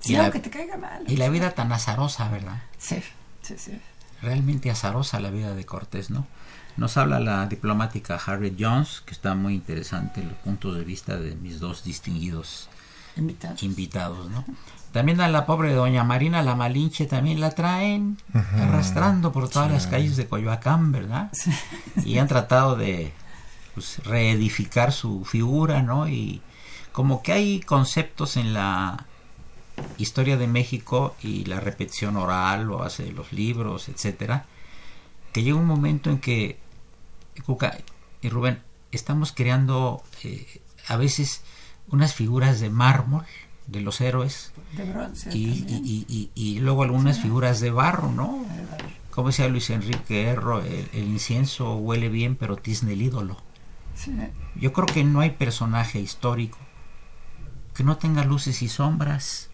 Sí, 0.00 0.16
aunque 0.16 0.38
te 0.38 0.50
caiga 0.50 0.76
mal. 0.76 1.02
Y 1.06 1.16
la 1.16 1.30
vida 1.30 1.52
tan 1.52 1.72
azarosa, 1.72 2.28
¿verdad? 2.28 2.62
Sí, 2.76 3.02
sí, 3.40 3.54
sí. 3.56 3.80
Realmente 4.20 4.70
azarosa 4.70 5.18
la 5.18 5.30
vida 5.30 5.54
de 5.54 5.64
Cortés, 5.64 6.10
¿no? 6.10 6.26
Nos 6.76 6.98
habla 6.98 7.20
la 7.20 7.46
diplomática 7.46 8.20
Harriet 8.26 8.56
Jones, 8.58 9.02
que 9.06 9.12
está 9.12 9.34
muy 9.34 9.54
interesante 9.54 10.20
el 10.20 10.28
punto 10.28 10.74
de 10.74 10.84
vista 10.84 11.16
de 11.16 11.36
mis 11.36 11.58
dos 11.58 11.84
distinguidos 11.84 12.68
invitados, 13.16 14.30
¿no? 14.30 14.44
También 14.92 15.20
a 15.20 15.28
la 15.28 15.44
pobre 15.44 15.72
doña 15.74 16.04
Marina 16.04 16.42
la 16.42 16.54
Malinche 16.54 17.06
también 17.06 17.40
la 17.40 17.50
traen 17.50 18.16
arrastrando 18.32 19.32
por 19.32 19.48
todas 19.48 19.70
las 19.70 19.88
calles 19.88 20.16
de 20.16 20.28
Coyoacán, 20.28 20.92
¿verdad? 20.92 21.32
Y 22.04 22.18
han 22.18 22.28
tratado 22.28 22.76
de 22.76 23.12
pues, 23.74 23.98
reedificar 24.04 24.92
su 24.92 25.24
figura, 25.24 25.82
¿no? 25.82 26.08
Y 26.08 26.42
como 26.92 27.22
que 27.22 27.32
hay 27.32 27.60
conceptos 27.60 28.36
en 28.36 28.54
la 28.54 29.06
historia 29.98 30.36
de 30.36 30.46
México 30.46 31.16
y 31.20 31.44
la 31.46 31.58
repetición 31.58 32.16
oral 32.16 32.70
o 32.70 32.84
hace 32.84 33.10
los 33.10 33.32
libros, 33.32 33.88
etcétera, 33.88 34.46
que 35.32 35.42
llega 35.42 35.56
un 35.56 35.66
momento 35.66 36.08
en 36.10 36.18
que 36.18 36.60
Cuca 37.44 37.76
y 38.22 38.28
Rubén 38.28 38.62
estamos 38.92 39.32
creando 39.32 40.04
eh, 40.22 40.60
a 40.86 40.96
veces 40.96 41.42
unas 41.88 42.14
figuras 42.14 42.60
de 42.60 42.70
mármol 42.70 43.24
de 43.66 43.80
los 43.80 44.00
héroes 44.00 44.52
y, 45.32 46.58
luego 46.60 46.82
algunas 46.82 47.20
figuras 47.20 47.60
de 47.60 47.70
barro, 47.70 48.10
¿no? 48.10 48.44
Como 49.10 49.28
decía 49.28 49.48
Luis 49.48 49.70
Enrique 49.70 50.28
Erro, 50.28 50.60
el, 50.60 50.88
incienso 50.92 51.76
huele 51.76 52.08
bien 52.08 52.36
pero 52.36 52.56
tizne 52.56 52.92
el 52.92 53.02
ídolo. 53.02 53.36
Yo 54.56 54.72
creo 54.72 54.86
que 54.86 55.04
no 55.04 55.20
hay 55.20 55.30
personaje 55.30 56.00
histórico 56.00 56.58
que 57.74 57.84
no 57.84 57.96
tenga 57.96 58.24
luces 58.24 58.62
y 58.62 58.68
sombras. 58.68 59.50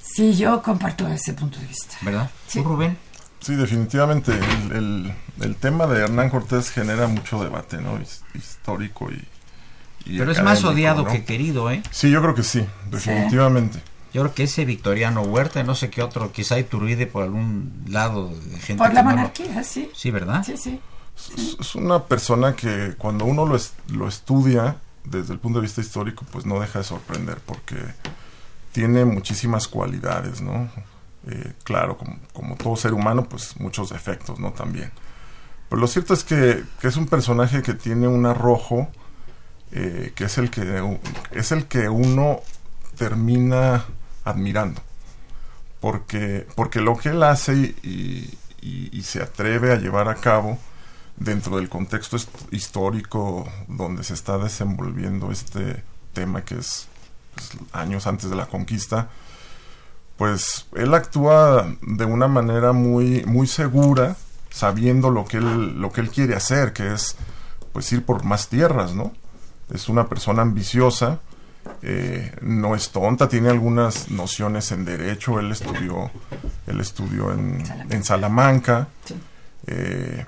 Sí, 0.00 0.34
yo 0.34 0.60
comparto 0.62 1.06
ese 1.08 1.32
punto 1.32 1.58
de 1.58 1.66
vista. 1.66 1.96
¿Verdad? 2.02 2.30
Sí. 2.46 2.62
Rubén? 2.62 2.96
Sí, 3.40 3.54
definitivamente. 3.54 4.32
El, 4.72 5.14
el, 5.40 5.56
tema 5.56 5.86
de 5.86 6.00
Hernán 6.02 6.30
Cortés 6.30 6.70
genera 6.70 7.06
mucho 7.06 7.42
debate, 7.42 7.80
¿no? 7.80 7.98
Histórico 8.34 9.10
y... 9.10 9.26
Pero 10.04 10.30
es 10.30 10.42
más 10.42 10.64
odiado 10.64 11.06
que 11.06 11.24
querido, 11.24 11.70
¿eh? 11.70 11.82
Sí, 11.90 12.10
yo 12.10 12.20
creo 12.20 12.34
que 12.34 12.42
sí, 12.42 12.64
definitivamente. 12.90 13.80
Yo 14.12 14.22
creo 14.22 14.34
que 14.34 14.44
ese 14.44 14.64
Victoriano 14.64 15.22
Huerta, 15.22 15.62
no 15.64 15.74
sé 15.74 15.90
qué 15.90 16.02
otro, 16.02 16.30
quizá 16.30 16.58
Iturbide 16.58 17.06
por 17.06 17.24
algún 17.24 17.84
lado 17.88 18.28
de 18.28 18.58
gente. 18.60 18.82
Por 18.82 18.94
la 18.94 19.02
monarquía, 19.02 19.64
sí. 19.64 19.90
Sí, 19.94 20.10
¿verdad? 20.10 20.44
Sí, 20.44 20.56
sí. 20.56 20.80
Es, 21.58 21.74
una 21.74 22.04
persona 22.04 22.54
que 22.54 22.94
cuando 22.96 23.24
uno 23.24 23.46
lo, 23.46 23.58
lo 23.88 24.08
estudia 24.08 24.76
desde 25.04 25.32
el 25.32 25.38
punto 25.38 25.58
de 25.58 25.62
vista 25.62 25.80
histórico, 25.80 26.24
pues 26.30 26.46
no 26.46 26.60
deja 26.60 26.80
de 26.80 26.84
sorprender 26.84 27.38
porque 27.44 27.76
tiene 28.72 29.04
muchísimas 29.04 29.68
cualidades, 29.68 30.40
¿no? 30.40 30.68
Eh, 31.26 31.52
claro, 31.62 31.96
como, 32.32 32.56
todo 32.56 32.76
ser 32.76 32.92
humano, 32.92 33.24
pues 33.24 33.58
muchos 33.58 33.90
defectos, 33.90 34.38
¿no? 34.38 34.52
También. 34.52 34.90
Pero 35.68 35.80
lo 35.80 35.86
cierto 35.86 36.12
es 36.12 36.24
que, 36.24 36.64
es 36.82 36.96
un 36.96 37.06
personaje 37.06 37.62
que 37.62 37.74
tiene 37.74 38.08
un 38.08 38.26
arrojo 38.26 38.88
eh, 39.76 40.12
que 40.14 40.24
es 40.24 40.38
el 40.38 40.50
que 40.50 40.98
es 41.32 41.50
el 41.50 41.66
que 41.66 41.88
uno 41.88 42.40
termina 42.96 43.84
admirando. 44.22 44.80
Porque 45.80 46.46
porque 46.54 46.80
lo 46.80 46.96
que 46.96 47.08
él 47.10 47.22
hace 47.24 47.74
y, 47.82 48.38
se 49.02 49.20
atreve 49.20 49.72
a 49.72 49.76
llevar 49.76 50.08
a 50.08 50.14
cabo 50.14 50.58
dentro 51.16 51.56
del 51.56 51.68
contexto 51.68 52.16
histórico 52.50 53.46
donde 53.68 54.02
se 54.02 54.14
está 54.14 54.38
desenvolviendo 54.38 55.30
este 55.30 55.82
tema 56.14 56.42
que 56.44 56.54
es 56.54 56.88
pues, 57.34 57.50
años 57.72 58.06
antes 58.06 58.30
de 58.30 58.36
la 58.36 58.46
conquista 58.46 59.10
pues 60.16 60.66
él 60.74 60.94
actúa 60.94 61.76
de 61.82 62.06
una 62.06 62.26
manera 62.26 62.72
muy 62.72 63.24
muy 63.26 63.46
segura 63.46 64.16
sabiendo 64.50 65.10
lo 65.10 65.26
que 65.26 65.36
él 65.36 65.78
lo 65.78 65.92
que 65.92 66.00
él 66.00 66.08
quiere 66.08 66.34
hacer 66.34 66.72
que 66.72 66.94
es 66.94 67.16
pues 67.74 67.92
ir 67.92 68.06
por 68.06 68.24
más 68.24 68.48
tierras 68.48 68.94
no 68.94 69.12
es 69.72 69.88
una 69.88 70.08
persona 70.08 70.42
ambiciosa, 70.42 71.20
eh, 71.82 72.32
no 72.42 72.74
es 72.74 72.90
tonta, 72.90 73.28
tiene 73.28 73.48
algunas 73.48 74.10
nociones 74.10 74.70
en 74.72 74.84
derecho, 74.84 75.38
él 75.40 75.50
estudió, 75.52 76.10
él 76.66 76.80
estudió 76.80 77.32
en 77.32 78.04
Salamanca, 78.04 78.88
eh, 79.66 80.26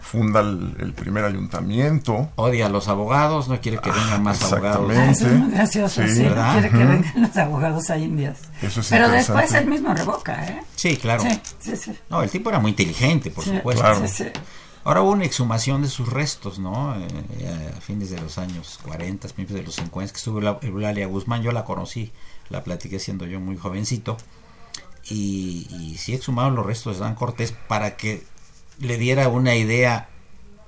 funda 0.00 0.40
el, 0.40 0.94
primer 0.94 1.24
ayuntamiento. 1.24 2.30
Odia 2.36 2.66
a 2.66 2.68
los 2.70 2.88
abogados, 2.88 3.48
no 3.48 3.60
quiere 3.60 3.78
que 3.78 3.90
vengan 3.90 4.22
más 4.22 4.42
abogados. 4.42 4.90
Exactamente. 4.90 5.56
gracioso, 5.56 6.02
sí, 6.06 6.22
quiere 6.22 6.70
que 6.70 6.76
vengan 6.76 7.12
los 7.16 7.36
abogados 7.36 7.90
a 7.90 7.98
Indias. 7.98 8.38
Pero 8.88 9.10
después 9.10 9.52
él 9.52 9.66
mismo 9.66 9.92
revoca, 9.92 10.46
¿eh? 10.46 10.62
Sí, 10.74 10.96
claro. 10.96 11.24
No, 12.08 12.22
el 12.22 12.30
tipo 12.30 12.48
era 12.48 12.58
muy 12.58 12.70
inteligente, 12.70 13.30
por 13.30 13.44
supuesto. 13.44 13.82
Claro. 13.82 14.06
Ahora 14.84 15.02
hubo 15.02 15.10
una 15.10 15.24
exhumación 15.24 15.82
de 15.82 15.88
sus 15.88 16.08
restos, 16.08 16.58
¿no? 16.58 16.94
Eh, 16.96 17.72
a 17.76 17.80
fines 17.80 18.10
de 18.10 18.20
los 18.20 18.38
años 18.38 18.78
40, 18.84 19.28
principios 19.28 19.60
de 19.60 19.66
los 19.66 19.74
50, 19.74 20.12
que 20.12 20.18
estuvo 20.18 20.40
Eulalia 20.40 21.06
Guzmán, 21.06 21.42
yo 21.42 21.52
la 21.52 21.64
conocí, 21.64 22.12
la 22.48 22.64
platiqué 22.64 22.98
siendo 22.98 23.26
yo 23.26 23.40
muy 23.40 23.56
jovencito, 23.56 24.16
y, 25.10 25.66
y 25.70 25.98
sí 25.98 26.14
exhumaron 26.14 26.54
los 26.54 26.66
restos 26.66 26.96
de 26.96 27.04
Dan 27.04 27.14
Cortés 27.14 27.52
para 27.52 27.96
que 27.96 28.24
le 28.78 28.96
diera 28.98 29.28
una 29.28 29.54
idea 29.56 30.08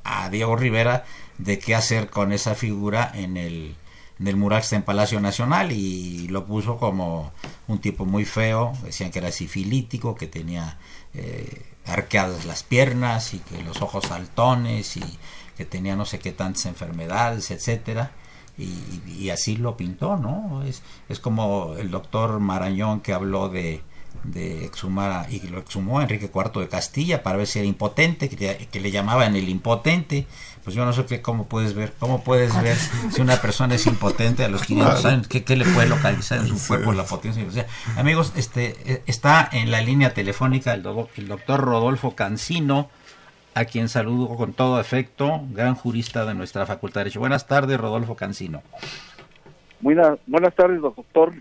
a 0.05 0.29
Diego 0.31 0.57
Rivera 0.57 1.05
de 1.39 1.59
qué 1.59 1.75
hacer 1.75 2.11
con 2.11 2.33
esa 2.33 2.55
figura 2.55 3.11
en 3.15 3.37
el, 3.37 3.77
en 4.19 4.27
el 4.27 4.37
mural 4.37 4.61
que 4.61 4.65
está 4.65 4.77
en 4.77 4.83
Palacio 4.83 5.21
Nacional. 5.21 5.73
Y 5.73 6.29
lo 6.29 6.47
puso 6.47 6.79
como 6.79 7.33
un 7.69 7.79
tipo 7.81 8.05
muy 8.05 8.25
feo, 8.25 8.73
decían 8.85 9.11
que 9.11 9.19
era 9.19 9.33
sifilítico, 9.33 10.15
que 10.15 10.27
tenía... 10.27 10.79
Eh, 11.15 11.67
arqueadas 11.91 12.45
las 12.45 12.63
piernas 12.63 13.35
y 13.35 13.39
que 13.39 13.63
los 13.63 13.83
ojos 13.83 14.05
saltones 14.07 14.97
y 14.97 15.19
que 15.57 15.65
tenía 15.65 15.97
no 15.97 16.07
sé 16.07 16.19
qué 16.19 16.33
tantas 16.33 16.67
enfermedades, 16.67 17.51
etcétera. 17.51 18.13
Y, 18.59 19.31
así 19.31 19.57
lo 19.57 19.77
pintó, 19.77 20.17
¿no? 20.17 20.63
Es, 20.65 20.83
es 21.09 21.19
como 21.19 21.77
el 21.79 21.91
doctor 21.91 22.41
Marañón 22.41 23.01
que 23.01 23.15
habló 23.15 23.49
de, 23.49 23.83
de 24.25 24.65
exhumar 24.65 25.33
y 25.33 25.41
lo 25.49 25.59
exhumó 25.59 26.01
Enrique 26.01 26.31
IV 26.33 26.61
de 26.61 26.69
Castilla 26.69 27.23
para 27.23 27.39
ver 27.39 27.47
si 27.47 27.59
era 27.59 27.69
impotente, 27.69 28.29
que, 28.29 28.69
que 28.71 28.81
le 28.81 28.91
llamaban 28.91 29.37
el 29.37 29.49
impotente 29.49 30.27
pues 30.65 30.77
yo 30.77 30.85
no 30.85 30.93
sé 30.93 31.07
qué, 31.07 31.23
cómo 31.23 31.47
puedes 31.47 31.75
ver, 31.75 31.93
cómo 31.99 32.23
puedes 32.23 32.61
ver 32.63 32.77
si 32.77 33.23
una 33.23 33.37
persona 33.37 33.75
es 33.75 33.87
impotente 33.87 34.45
a 34.45 34.49
los 34.49 34.63
500 34.63 35.05
años, 35.07 35.29
¿qué, 35.29 35.57
le 35.57 35.65
puede 35.65 35.89
localizar 35.89 36.39
en 36.39 36.49
su 36.49 36.69
cuerpo 36.69 36.93
la 36.93 37.05
potencia? 37.05 37.45
O 37.47 37.51
sea, 37.51 37.67
amigos, 37.97 38.33
este 38.37 38.77
eh, 38.85 39.03
está 39.07 39.49
en 39.53 39.71
la 39.71 39.81
línea 39.81 40.13
telefónica 40.13 40.75
el, 40.75 40.85
el 41.17 41.29
doctor 41.29 41.61
Rodolfo 41.61 42.15
Cancino, 42.15 42.91
a 43.55 43.65
quien 43.65 43.89
saludo 43.89 44.37
con 44.37 44.53
todo 44.53 44.77
afecto, 44.77 45.41
gran 45.51 45.75
jurista 45.75 46.25
de 46.27 46.35
nuestra 46.35 46.67
Facultad 46.67 47.01
de 47.01 47.05
Derecho. 47.05 47.21
Buenas 47.21 47.47
tardes, 47.47 47.81
Rodolfo 47.81 48.15
Cancino. 48.15 48.63
Buenas, 49.81 50.19
buenas 50.27 50.55
tardes, 50.55 50.81
doctor. 50.83 51.33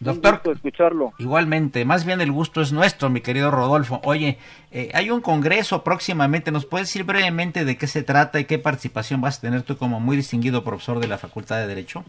Doctor, 0.00 0.40
escucharlo. 0.52 1.12
Igualmente, 1.18 1.84
más 1.84 2.06
bien 2.06 2.20
el 2.20 2.32
gusto 2.32 2.60
es 2.60 2.72
nuestro, 2.72 3.10
mi 3.10 3.20
querido 3.20 3.50
Rodolfo. 3.50 4.00
Oye, 4.04 4.38
eh, 4.70 4.90
hay 4.94 5.10
un 5.10 5.20
congreso 5.20 5.82
próximamente, 5.82 6.52
¿nos 6.52 6.66
puedes 6.66 6.88
decir 6.88 7.04
brevemente 7.04 7.64
de 7.64 7.76
qué 7.76 7.86
se 7.86 8.02
trata 8.02 8.40
y 8.40 8.44
qué 8.44 8.58
participación 8.58 9.20
vas 9.20 9.38
a 9.38 9.40
tener 9.42 9.62
tú 9.62 9.76
como 9.76 10.00
muy 10.00 10.16
distinguido 10.16 10.64
profesor 10.64 11.00
de 11.00 11.08
la 11.08 11.18
Facultad 11.18 11.60
de 11.60 11.66
Derecho? 11.66 12.04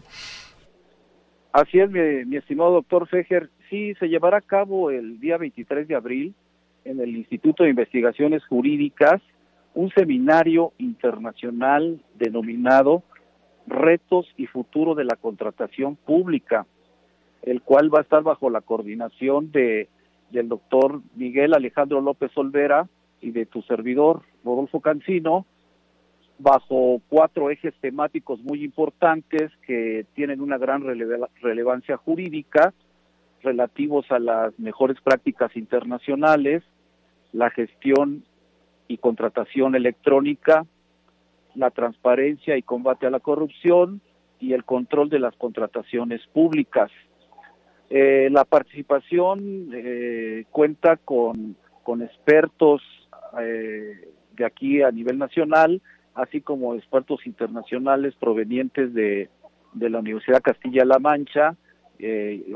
Así 1.52 1.78
es, 1.78 1.90
mi, 1.90 2.36
estimado 2.36 2.72
doctor 2.72 3.06
Fejer. 3.08 3.50
Sí, 3.68 3.94
se 3.98 4.08
llevará 4.08 4.38
a 4.38 4.42
cabo 4.42 4.90
el 4.90 5.20
día 5.20 5.36
23 5.36 5.86
de 5.88 5.94
abril 5.94 6.34
en 6.84 7.00
el 7.00 7.16
Instituto 7.16 7.64
de 7.64 7.70
Investigaciones 7.70 8.44
Jurídicas 8.46 9.20
un 9.74 9.90
seminario 9.90 10.72
internacional 10.78 12.00
denominado 12.18 13.02
Retos 13.66 14.26
y 14.36 14.46
Futuro 14.46 14.94
de 14.94 15.04
la 15.04 15.16
Contratación 15.16 15.96
Pública 15.96 16.66
el 17.42 17.62
cual 17.62 17.92
va 17.92 17.98
a 17.98 18.02
estar 18.02 18.22
bajo 18.22 18.50
la 18.50 18.60
coordinación 18.60 19.50
de 19.52 19.88
del 20.32 20.48
doctor 20.48 21.02
Miguel 21.14 21.54
Alejandro 21.54 22.00
López 22.00 22.30
Olvera 22.36 22.88
y 23.20 23.30
de 23.30 23.46
tu 23.46 23.62
servidor 23.62 24.22
Rodolfo 24.44 24.80
Cancino, 24.80 25.46
bajo 26.38 27.00
cuatro 27.08 27.50
ejes 27.50 27.74
temáticos 27.80 28.42
muy 28.42 28.64
importantes 28.64 29.52
que 29.66 30.06
tienen 30.14 30.40
una 30.40 30.58
gran 30.58 30.82
relevancia 31.42 31.96
jurídica 31.98 32.72
relativos 33.42 34.10
a 34.10 34.18
las 34.18 34.58
mejores 34.58 35.00
prácticas 35.00 35.54
internacionales, 35.56 36.62
la 37.32 37.50
gestión 37.50 38.24
y 38.88 38.98
contratación 38.98 39.74
electrónica, 39.74 40.64
la 41.54 41.70
transparencia 41.70 42.56
y 42.56 42.62
combate 42.62 43.06
a 43.06 43.10
la 43.10 43.20
corrupción 43.20 44.00
y 44.40 44.54
el 44.54 44.64
control 44.64 45.10
de 45.10 45.20
las 45.20 45.36
contrataciones 45.36 46.26
públicas. 46.32 46.90
Eh, 47.94 48.30
la 48.30 48.46
participación 48.46 49.68
eh, 49.74 50.46
cuenta 50.50 50.96
con, 50.96 51.56
con 51.82 52.00
expertos 52.00 52.80
eh, 53.38 54.08
de 54.34 54.44
aquí 54.46 54.80
a 54.80 54.90
nivel 54.90 55.18
nacional, 55.18 55.82
así 56.14 56.40
como 56.40 56.74
expertos 56.74 57.26
internacionales 57.26 58.14
provenientes 58.18 58.94
de, 58.94 59.28
de 59.74 59.90
la 59.90 59.98
Universidad 59.98 60.40
Castilla-La 60.40 60.98
Mancha, 61.00 61.54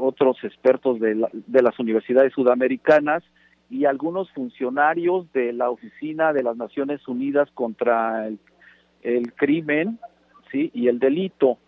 otros 0.01 0.42
expertos 0.42 0.99
de, 1.01 1.25
de 1.33 1.62
las 1.62 1.79
universidades 1.79 2.33
sudamericanas 2.33 3.22
y 3.68 3.85
algunos 3.85 4.33
funcionarios 4.33 5.31
de 5.35 5.53
la 5.53 5.68
Oficina 5.68 6.33
de 6.33 6.42
las 6.42 6.57
Naciones 6.57 7.07
Unidas 7.07 7.49
contra 7.53 8.27
el, 8.27 8.38
el 9.03 9.35
Crimen 9.35 9.99
¿sí? 10.51 10.70
y 10.72 10.88
el 10.88 10.99
Delito. 10.99 11.59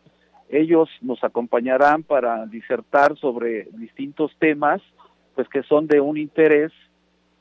Ellos 0.48 0.88
nos 1.02 1.22
acompañarán 1.22 2.02
para 2.02 2.46
disertar 2.46 3.16
sobre 3.18 3.64
distintos 3.72 4.34
temas, 4.38 4.80
pues 5.34 5.48
que 5.48 5.62
son 5.62 5.86
de 5.86 6.00
un 6.00 6.16
interés 6.16 6.72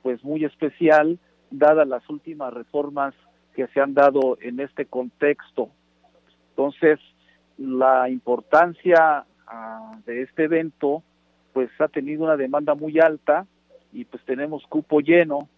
pues 0.04 0.24
muy 0.24 0.46
especial 0.46 1.20
dadas 1.50 1.88
las 1.88 2.08
últimas 2.10 2.54
reformas 2.54 3.13
que 3.56 3.67
se 3.67 3.80
han 3.80 3.93
dado 3.93 4.38
en 4.41 4.60
este 4.60 4.86
contexto. 4.86 5.70
Entonces, 6.50 7.00
la 7.58 8.10
importancia 8.10 9.26
ah, 9.48 10.00
de 10.06 10.22
este 10.22 10.43
evento 10.43 11.04
pues 11.54 11.70
ha 11.80 11.88
tenido 11.88 12.24
una 12.24 12.38
demanda 12.38 12.76
muy 12.76 13.00
alta 13.00 13.48
y 13.91 14.06
pues 14.06 14.24
tenemos 14.26 14.63
cupo 14.67 15.00
lleno, 15.00 15.50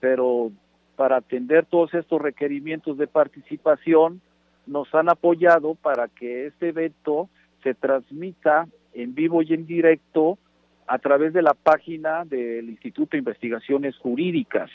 pero 0.00 0.50
para 0.96 1.16
atender 1.16 1.66
todos 1.66 1.92
estos 1.92 2.20
requerimientos 2.20 2.96
de 2.96 3.06
participación, 3.06 4.22
nos 4.68 4.94
han 4.94 5.08
apoyado 5.08 5.74
para 5.74 6.08
que 6.08 6.46
este 6.46 6.68
evento 6.68 7.28
se 7.62 7.74
transmita 7.74 8.68
en 8.92 9.14
vivo 9.14 9.42
y 9.42 9.54
en 9.54 9.66
directo 9.66 10.38
a 10.86 10.98
través 10.98 11.32
de 11.32 11.42
la 11.42 11.54
página 11.54 12.24
del 12.24 12.68
Instituto 12.70 13.10
de 13.12 13.18
Investigaciones 13.18 13.96
Jurídicas. 13.96 14.70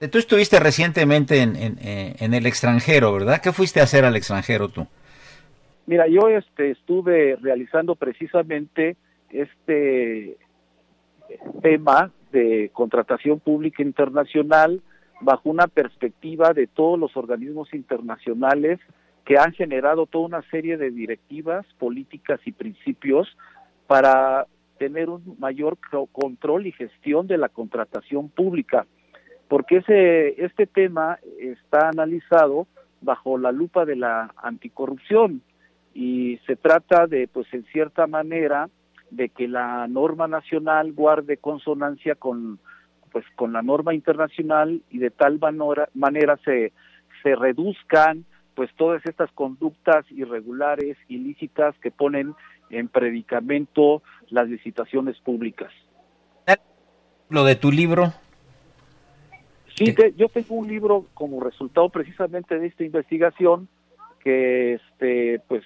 Eh, 0.00 0.08
tú 0.08 0.18
estuviste 0.18 0.58
recientemente 0.58 1.42
en, 1.42 1.56
eh, 1.56 2.16
en, 2.18 2.32
el 2.32 2.46
extranjero, 2.46 3.12
¿verdad? 3.12 3.40
¿Qué 3.42 3.52
fuiste 3.52 3.80
a 3.80 3.82
hacer 3.82 4.04
al 4.04 4.16
extranjero 4.16 4.68
tú? 4.68 4.86
Mira, 5.86 6.06
yo 6.08 6.28
este, 6.28 6.70
estuve 6.70 7.36
realizando 7.36 7.94
precisamente 7.96 8.96
este 9.30 10.38
tema 11.62 12.10
de 12.32 12.70
contratación 12.72 13.40
pública 13.40 13.82
internacional 13.82 14.80
bajo 15.20 15.50
una 15.50 15.66
perspectiva 15.66 16.52
de 16.52 16.66
todos 16.66 16.98
los 16.98 17.16
organismos 17.16 17.72
internacionales 17.74 18.80
que 19.24 19.38
han 19.38 19.52
generado 19.52 20.06
toda 20.06 20.26
una 20.26 20.42
serie 20.50 20.76
de 20.76 20.90
directivas, 20.90 21.66
políticas 21.78 22.40
y 22.46 22.52
principios 22.52 23.28
para 23.86 24.46
tener 24.78 25.10
un 25.10 25.36
mayor 25.38 25.76
control 26.10 26.66
y 26.66 26.72
gestión 26.72 27.26
de 27.26 27.36
la 27.36 27.50
contratación 27.50 28.30
pública, 28.30 28.86
porque 29.46 29.78
ese 29.78 30.42
este 30.42 30.66
tema 30.66 31.18
está 31.38 31.90
analizado 31.90 32.66
bajo 33.02 33.36
la 33.36 33.52
lupa 33.52 33.84
de 33.84 33.96
la 33.96 34.32
anticorrupción 34.42 35.42
y 35.92 36.38
se 36.46 36.56
trata 36.56 37.06
de 37.06 37.28
pues 37.28 37.46
en 37.52 37.64
cierta 37.64 38.06
manera 38.06 38.70
de 39.10 39.28
que 39.28 39.48
la 39.48 39.86
norma 39.86 40.28
nacional 40.28 40.92
guarde 40.92 41.36
consonancia 41.36 42.14
con 42.14 42.58
pues 43.12 43.24
con 43.36 43.52
la 43.52 43.62
norma 43.62 43.94
internacional 43.94 44.82
y 44.90 44.98
de 44.98 45.10
tal 45.10 45.40
manera, 45.94 46.38
se, 46.44 46.72
se 47.22 47.34
reduzcan 47.34 48.24
pues 48.54 48.70
todas 48.76 49.04
estas 49.06 49.30
conductas 49.32 50.04
irregulares, 50.10 50.96
ilícitas 51.08 51.74
que 51.78 51.90
ponen 51.90 52.34
en 52.68 52.88
predicamento 52.88 54.02
las 54.28 54.48
licitaciones 54.48 55.18
públicas. 55.20 55.72
Lo 57.30 57.44
de 57.44 57.54
tu 57.54 57.70
libro. 57.70 58.12
Sí, 59.76 59.94
yo 60.16 60.28
tengo 60.28 60.56
un 60.56 60.66
libro 60.66 61.06
como 61.14 61.40
resultado 61.40 61.88
precisamente 61.88 62.58
de 62.58 62.66
esta 62.66 62.84
investigación 62.84 63.68
que 64.18 64.74
este 64.74 65.40
pues 65.48 65.62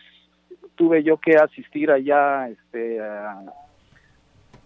tuve 0.76 1.02
yo 1.02 1.16
que 1.16 1.36
asistir 1.36 1.90
allá 1.90 2.48
este 2.48 3.00
a, 3.00 3.42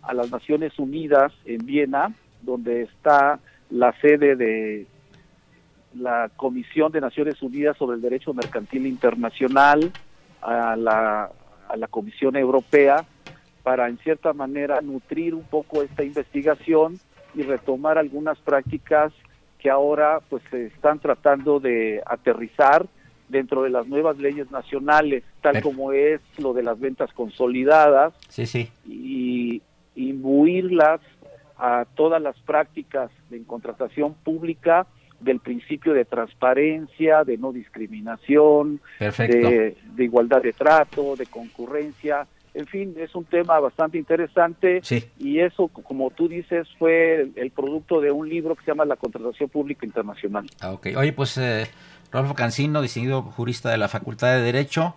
a 0.02 0.12
las 0.12 0.30
Naciones 0.30 0.78
Unidas 0.78 1.32
en 1.46 1.64
Viena, 1.64 2.12
donde 2.42 2.82
está 2.82 3.40
la 3.70 3.92
sede 4.00 4.36
de 4.36 4.86
la 5.94 6.30
Comisión 6.36 6.92
de 6.92 7.00
Naciones 7.00 7.42
Unidas 7.42 7.76
sobre 7.76 7.96
el 7.96 8.02
Derecho 8.02 8.34
Mercantil 8.34 8.86
Internacional, 8.86 9.92
a 10.42 10.76
la, 10.76 11.30
a 11.68 11.76
la 11.76 11.86
Comisión 11.88 12.36
Europea, 12.36 13.04
para 13.62 13.88
en 13.88 13.98
cierta 13.98 14.32
manera 14.32 14.80
nutrir 14.80 15.34
un 15.34 15.44
poco 15.44 15.82
esta 15.82 16.04
investigación 16.04 16.98
y 17.34 17.42
retomar 17.42 17.98
algunas 17.98 18.38
prácticas 18.38 19.12
que 19.58 19.70
ahora 19.70 20.20
pues 20.28 20.42
se 20.50 20.66
están 20.66 21.00
tratando 21.00 21.58
de 21.60 22.00
aterrizar 22.06 22.86
dentro 23.28 23.62
de 23.62 23.70
las 23.70 23.86
nuevas 23.86 24.16
leyes 24.18 24.50
nacionales, 24.50 25.22
tal 25.42 25.60
como 25.60 25.92
es 25.92 26.20
lo 26.38 26.54
de 26.54 26.62
las 26.62 26.80
ventas 26.80 27.12
consolidadas, 27.12 28.14
sí, 28.28 28.46
sí. 28.46 28.70
y 28.86 29.60
imbuirlas 29.94 31.00
a 31.58 31.86
todas 31.94 32.22
las 32.22 32.38
prácticas 32.40 33.10
de 33.30 33.42
contratación 33.44 34.14
pública 34.14 34.86
del 35.20 35.40
principio 35.40 35.92
de 35.92 36.04
transparencia, 36.04 37.24
de 37.24 37.36
no 37.38 37.52
discriminación, 37.52 38.80
de, 39.00 39.74
igualdad 39.98 40.42
de 40.42 40.52
trato, 40.52 41.16
de 41.16 41.26
concurrencia. 41.26 42.26
En 42.54 42.66
fin, 42.66 42.94
es 42.96 43.14
un 43.14 43.24
tema 43.24 43.58
bastante 43.60 43.98
interesante 43.98 44.80
y 45.18 45.40
eso, 45.40 45.68
como 45.68 46.10
tú 46.10 46.28
dices, 46.28 46.68
fue 46.78 47.28
el, 47.34 47.50
producto 47.50 48.00
de 48.00 48.10
un 48.10 48.28
libro 48.28 48.54
que 48.54 48.64
se 48.64 48.70
llama 48.70 48.84
La 48.84 48.96
Contratación 48.96 49.48
Pública 49.48 49.84
Internacional. 49.84 50.46
Ah, 50.60 50.72
ok. 50.72 50.88
Oye, 50.96 51.12
pues 51.12 51.36
eh, 51.38 51.66
Rodolfo 52.10 52.34
Cancino, 52.34 52.80
distinguido 52.80 53.22
jurista 53.22 53.70
de 53.70 53.78
la 53.78 53.88
Facultad 53.88 54.36
de 54.36 54.42
Derecho, 54.42 54.94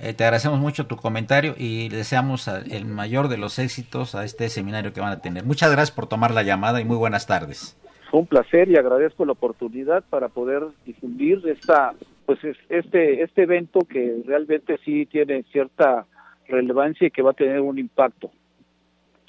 eh, 0.00 0.14
te 0.14 0.24
agradecemos 0.24 0.58
mucho 0.58 0.86
tu 0.86 0.96
comentario 0.96 1.54
y 1.58 1.88
deseamos 1.90 2.48
el 2.48 2.86
mayor 2.86 3.28
de 3.28 3.36
los 3.36 3.58
éxitos 3.58 4.14
a 4.14 4.24
este 4.24 4.48
seminario 4.48 4.92
que 4.92 5.00
van 5.00 5.12
a 5.12 5.20
tener. 5.20 5.44
Muchas 5.44 5.70
gracias 5.70 5.94
por 5.94 6.06
tomar 6.06 6.30
la 6.30 6.42
llamada 6.42 6.80
y 6.80 6.84
muy 6.84 6.96
buenas 6.96 7.26
tardes. 7.26 7.76
Fue 8.10 8.20
un 8.20 8.26
placer 8.26 8.68
y 8.70 8.76
agradezco 8.76 9.24
la 9.24 9.32
oportunidad 9.32 10.02
para 10.08 10.28
poder 10.28 10.64
difundir 10.86 11.42
esta 11.46 11.92
pues 12.26 12.38
este 12.68 13.22
este 13.22 13.42
evento 13.42 13.80
que 13.80 14.22
realmente 14.26 14.78
sí 14.84 15.06
tiene 15.06 15.44
cierta 15.52 16.06
relevancia 16.48 17.06
y 17.06 17.10
que 17.10 17.22
va 17.22 17.32
a 17.32 17.34
tener 17.34 17.60
un 17.60 17.78
impacto, 17.78 18.30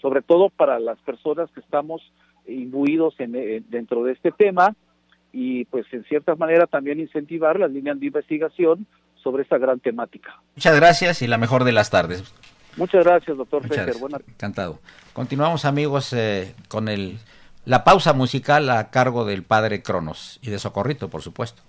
sobre 0.02 0.22
todo 0.22 0.50
para 0.50 0.80
las 0.80 0.98
personas 1.00 1.52
que 1.52 1.60
estamos 1.60 2.02
imbuidos 2.48 3.14
en, 3.20 3.34
dentro 3.70 4.04
de 4.04 4.14
este 4.14 4.32
tema 4.32 4.76
y 5.32 5.66
pues 5.66 5.86
en 5.92 6.04
cierta 6.06 6.36
manera 6.36 6.66
también 6.66 7.00
incentivar 7.00 7.60
las 7.60 7.72
líneas 7.72 8.00
de 8.00 8.08
investigación 8.08 8.88
sobre 9.24 9.44
esta 9.44 9.58
gran 9.58 9.80
temática. 9.80 10.42
Muchas 10.56 10.76
gracias 10.76 11.22
y 11.22 11.28
la 11.28 11.38
mejor 11.38 11.64
de 11.64 11.72
las 11.72 11.90
tardes. 11.90 12.24
Muchas 12.78 13.04
gracias, 13.04 13.38
doctor 13.38 13.64
Encantado. 14.28 14.80
Continuamos, 15.14 15.66
amigos, 15.66 16.14
eh, 16.14 16.56
con 16.70 16.88
el 16.88 17.20
la 17.66 17.84
pausa 17.84 18.14
musical 18.14 18.70
a 18.70 18.90
cargo 18.90 19.24
del 19.24 19.44
padre 19.44 19.84
Cronos 19.84 20.40
y 20.42 20.50
de 20.50 20.58
Socorrito, 20.58 21.10
por 21.10 21.22
supuesto. 21.22 21.62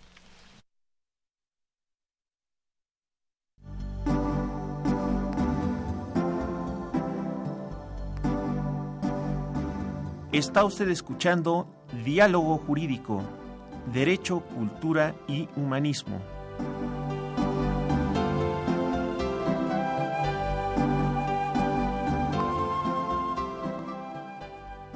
Está 10.33 10.65
usted 10.65 10.88
escuchando 10.88 11.69
Diálogo 12.07 12.57
Jurídico, 12.57 13.23
Derecho, 13.93 14.41
Cultura 14.41 15.15
y 15.29 15.47
Humanismo. 15.57 16.23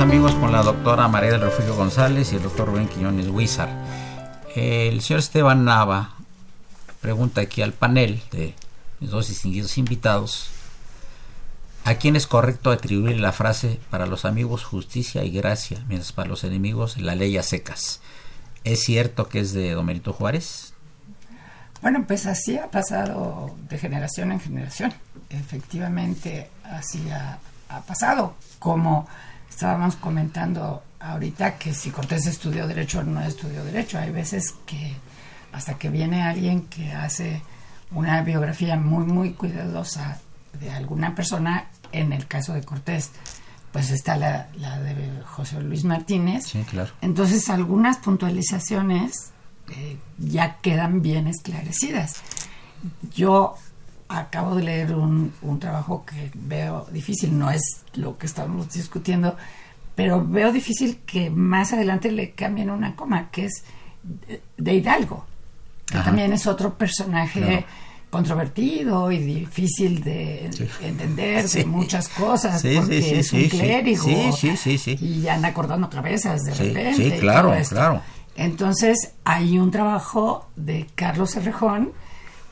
Amigos 0.00 0.34
con 0.36 0.50
la 0.50 0.62
doctora 0.62 1.08
María 1.08 1.32
del 1.32 1.42
Refugio 1.42 1.74
González 1.74 2.32
y 2.32 2.36
el 2.36 2.42
doctor 2.42 2.68
Rubén 2.68 2.88
Quiñones 2.88 3.28
Huizar. 3.28 3.68
El 4.56 5.02
señor 5.02 5.20
Esteban 5.20 5.66
Nava 5.66 6.14
pregunta 7.02 7.42
aquí 7.42 7.60
al 7.60 7.74
panel 7.74 8.22
de 8.32 8.54
mis 8.98 9.10
dos 9.10 9.28
distinguidos 9.28 9.76
invitados 9.76 10.48
a 11.84 11.96
quién 11.96 12.16
es 12.16 12.26
correcto 12.26 12.70
atribuir 12.70 13.20
la 13.20 13.32
frase 13.32 13.78
para 13.90 14.06
los 14.06 14.24
amigos 14.24 14.64
justicia 14.64 15.22
y 15.22 15.30
gracia, 15.32 15.84
mientras 15.86 16.12
para 16.12 16.30
los 16.30 16.44
enemigos 16.44 16.96
la 16.96 17.14
ley 17.14 17.36
a 17.36 17.42
secas. 17.42 18.00
¿Es 18.64 18.80
cierto 18.80 19.28
que 19.28 19.40
es 19.40 19.52
de 19.52 19.72
Domerito 19.72 20.14
Juárez? 20.14 20.72
Bueno, 21.82 22.04
pues 22.06 22.24
así 22.24 22.56
ha 22.56 22.70
pasado 22.70 23.54
de 23.68 23.76
generación 23.76 24.32
en 24.32 24.40
generación. 24.40 24.94
Efectivamente, 25.28 26.48
así 26.64 27.10
ha, 27.10 27.38
ha 27.68 27.82
pasado. 27.82 28.34
Como 28.58 29.06
estábamos 29.50 29.96
comentando 29.96 30.82
ahorita 31.00 31.58
que 31.58 31.74
si 31.74 31.90
Cortés 31.90 32.26
estudió 32.26 32.66
derecho 32.66 33.00
o 33.00 33.02
no 33.02 33.20
estudió 33.20 33.62
derecho, 33.64 33.98
hay 33.98 34.10
veces 34.10 34.54
que 34.64 34.94
hasta 35.52 35.74
que 35.74 35.90
viene 35.90 36.22
alguien 36.22 36.62
que 36.62 36.92
hace 36.92 37.42
una 37.90 38.22
biografía 38.22 38.76
muy, 38.76 39.04
muy 39.04 39.32
cuidadosa 39.32 40.20
de 40.60 40.70
alguna 40.70 41.14
persona, 41.14 41.66
en 41.92 42.12
el 42.12 42.26
caso 42.26 42.52
de 42.54 42.62
Cortés, 42.62 43.10
pues 43.72 43.90
está 43.90 44.16
la, 44.16 44.48
de 44.80 45.22
José 45.26 45.60
Luis 45.60 45.84
Martínez. 45.84 46.46
Sí, 46.46 46.62
claro. 46.68 46.92
Entonces 47.00 47.48
algunas 47.48 47.98
puntualizaciones 47.98 49.32
eh, 49.70 49.98
ya 50.18 50.56
quedan 50.60 51.02
bien 51.02 51.26
esclarecidas. 51.26 52.22
Yo 53.14 53.56
acabo 54.10 54.56
de 54.56 54.64
leer 54.64 54.94
un, 54.94 55.32
un 55.42 55.60
trabajo 55.60 56.04
que 56.04 56.30
veo 56.34 56.86
difícil, 56.92 57.38
no 57.38 57.50
es 57.50 57.62
lo 57.94 58.18
que 58.18 58.26
estamos 58.26 58.72
discutiendo, 58.72 59.36
pero 59.94 60.24
veo 60.26 60.52
difícil 60.52 60.98
que 61.06 61.30
más 61.30 61.72
adelante 61.72 62.10
le 62.10 62.32
cambien 62.32 62.70
una 62.70 62.96
coma, 62.96 63.30
que 63.30 63.46
es 63.46 63.64
de 64.56 64.74
Hidalgo, 64.74 65.24
que 65.86 65.98
también 65.98 66.32
es 66.32 66.46
otro 66.46 66.74
personaje 66.74 67.64
controvertido 68.10 69.12
y 69.12 69.18
difícil 69.18 70.02
de 70.02 70.50
entender 70.80 71.48
de 71.48 71.64
muchas 71.64 72.08
cosas, 72.08 72.62
porque 72.62 73.20
es 73.20 73.32
un 73.32 73.48
clérigo 73.48 74.36
y 75.00 75.28
anda 75.28 75.48
acordando 75.48 75.88
cabezas 75.88 76.40
de 76.42 76.54
repente. 76.54 76.94
Sí, 76.94 77.20
claro, 77.20 77.54
claro. 77.68 78.02
Entonces 78.36 79.12
hay 79.24 79.58
un 79.58 79.70
trabajo 79.70 80.48
de 80.56 80.86
Carlos 80.94 81.32
Cerrejón 81.32 81.92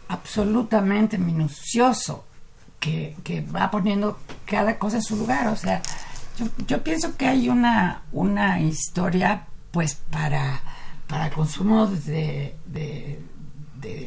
absolutamente 0.09 1.19
minucioso 1.19 2.25
que, 2.81 3.17
que, 3.23 3.41
va 3.41 3.71
poniendo 3.71 4.19
cada 4.47 4.79
cosa 4.79 4.97
en 4.97 5.03
su 5.03 5.17
lugar. 5.17 5.49
O 5.49 5.57
sea, 5.57 5.83
Yo, 6.67 6.83
pienso 6.83 7.17
que 7.17 7.27
hay 7.27 7.49
una, 7.49 8.03
una 8.13 8.61
historia 8.61 9.47
pues 9.71 9.95
para, 9.95 10.61
para 11.07 11.31
consumo 11.31 11.87
de, 11.87 12.55
de, 12.67 13.19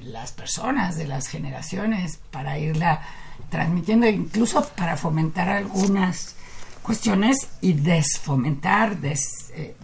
las 0.04 0.32
personas, 0.34 0.98
de 0.98 1.08
las 1.08 1.28
generaciones, 1.28 2.20
para 2.32 2.58
irla 2.58 3.02
transmitiendo, 3.50 4.08
incluso 4.08 4.68
para 4.76 4.98
fomentar 4.98 5.50
algunas 5.50 6.36
cuestiones 6.82 7.48
y 7.62 7.74
desfomentar, 7.74 8.98
des, 9.00 9.52
eh, 9.54 9.76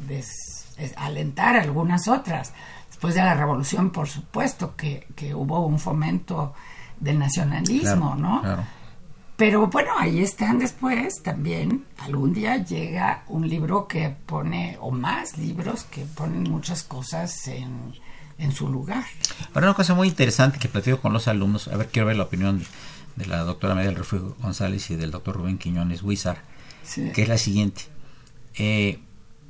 alentar 0.97 1.55
algunas 1.55 2.07
otras. 2.07 2.53
Después 2.97 3.13
de 3.13 3.21
la 3.21 3.35
revolución, 3.35 3.91
por 3.91 4.07
supuesto, 4.07 4.75
que, 4.75 5.05
que 5.15 5.35
hubo 5.35 5.63
un 5.67 5.77
fomento 5.77 6.55
del 6.99 7.19
nacionalismo, 7.19 8.15
¿no? 8.15 8.41
Pero 9.35 9.67
bueno, 9.67 9.91
ahí 9.99 10.23
están 10.23 10.57
después 10.57 11.21
también. 11.21 11.85
Algún 11.99 12.33
día 12.33 12.57
llega 12.57 13.21
un 13.27 13.47
libro 13.47 13.87
que 13.87 14.09
pone, 14.25 14.79
o 14.81 14.89
más 14.89 15.37
libros 15.37 15.83
que 15.83 16.05
ponen 16.05 16.41
muchas 16.41 16.81
cosas 16.81 17.47
en, 17.47 17.93
en 18.39 18.51
su 18.51 18.67
lugar. 18.67 19.05
Ahora, 19.53 19.67
una 19.67 19.75
cosa 19.75 19.93
muy 19.93 20.07
interesante 20.07 20.57
que 20.57 20.67
platico 20.67 20.99
con 20.99 21.13
los 21.13 21.27
alumnos, 21.27 21.67
a 21.67 21.77
ver, 21.77 21.89
quiero 21.89 22.07
ver 22.07 22.15
la 22.15 22.23
opinión 22.23 22.65
de, 23.15 23.27
la 23.27 23.43
doctora 23.43 23.75
María 23.75 23.91
del 23.91 23.99
Refugio 23.99 24.35
González 24.41 24.89
y 24.89 24.95
del 24.95 25.11
doctor 25.11 25.35
Rubén 25.35 25.59
Quiñones 25.59 26.01
Huizar, 26.01 26.41
que 27.13 27.21
es 27.21 27.27
la 27.27 27.37
siguiente. 27.37 27.83
Eh, 28.55 28.99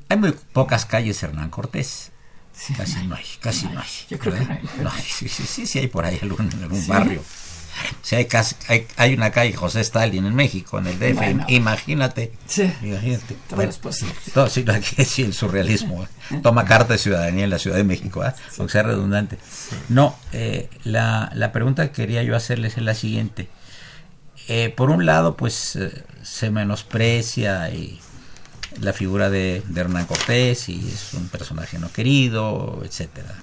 hay 0.09 0.17
muy 0.17 0.33
pocas 0.51 0.85
calles 0.85 1.23
Hernán 1.23 1.49
Cortés. 1.49 2.11
Casi 2.76 3.08
no 3.08 3.16
hay, 3.16 3.26
casi 3.39 3.68
no 3.68 3.80
hay. 3.80 3.88
Yo 4.10 4.20
creo 4.20 4.34
que 4.34 4.45
no 4.82 4.89
hay. 4.91 5.03
sí, 5.03 5.30
sí, 5.30 5.66
sí, 5.66 5.80
hay 5.80 5.88
por 5.88 6.05
ahí 6.05 6.20
algún, 6.22 6.49
en 6.51 6.64
algún 6.64 6.86
barrio. 6.88 7.24
Si 8.01 8.16
hay, 8.16 8.26
casi, 8.26 8.55
hay, 8.68 8.88
hay, 8.97 9.14
una 9.14 9.32
calle 9.32 9.53
José 9.53 9.82
Stalin 9.82 10.26
en 10.26 10.36
México, 10.36 10.80
en 10.80 10.88
el 10.88 10.99
DF, 10.99 11.49
imagínate. 11.49 12.34
Sí, 12.47 12.72
imagínate. 12.82 13.36
Todo 13.47 13.62
es 13.62 13.78
posible. 13.78 14.16
Todo, 14.34 14.49
sí, 14.49 14.66
sí, 15.05 15.22
el 15.24 15.34
surrealismo. 15.34 16.03
¿eh? 16.03 16.39
Toma 16.41 16.66
carta 16.66 16.93
de 16.93 16.99
ciudadanía 16.99 17.43
en 17.43 17.49
la 17.49 17.60
Ciudad 17.60 17.78
de 17.78 17.84
México, 17.84 18.26
¿eh? 18.26 18.34
aunque 18.58 18.72
sea 18.72 18.84
redundante. 18.84 19.38
No, 19.89 20.16
eh, 20.32 20.70
la, 20.84 21.32
la 21.36 21.51
pregunta 21.51 21.88
que 21.88 21.93
quería 21.93 22.24
yo 22.24 22.36
hacerles 22.36 22.78
es 22.78 22.84
la 22.84 22.95
siguiente. 22.95 23.47
Eh, 24.47 24.74
por 24.76 24.89
un 24.89 25.05
lado, 25.05 25.38
pues 25.38 25.78
se 26.24 26.49
menosprecia 26.51 27.70
y 27.70 27.99
la 28.82 28.93
figura 28.93 29.30
de, 29.30 29.63
Hernán 29.75 30.05
Cortés 30.05 30.69
y 30.69 30.88
es 30.88 31.13
un 31.13 31.28
personaje 31.28 31.80
no 31.80 31.91
querido, 31.91 32.82
etcétera. 32.84 33.36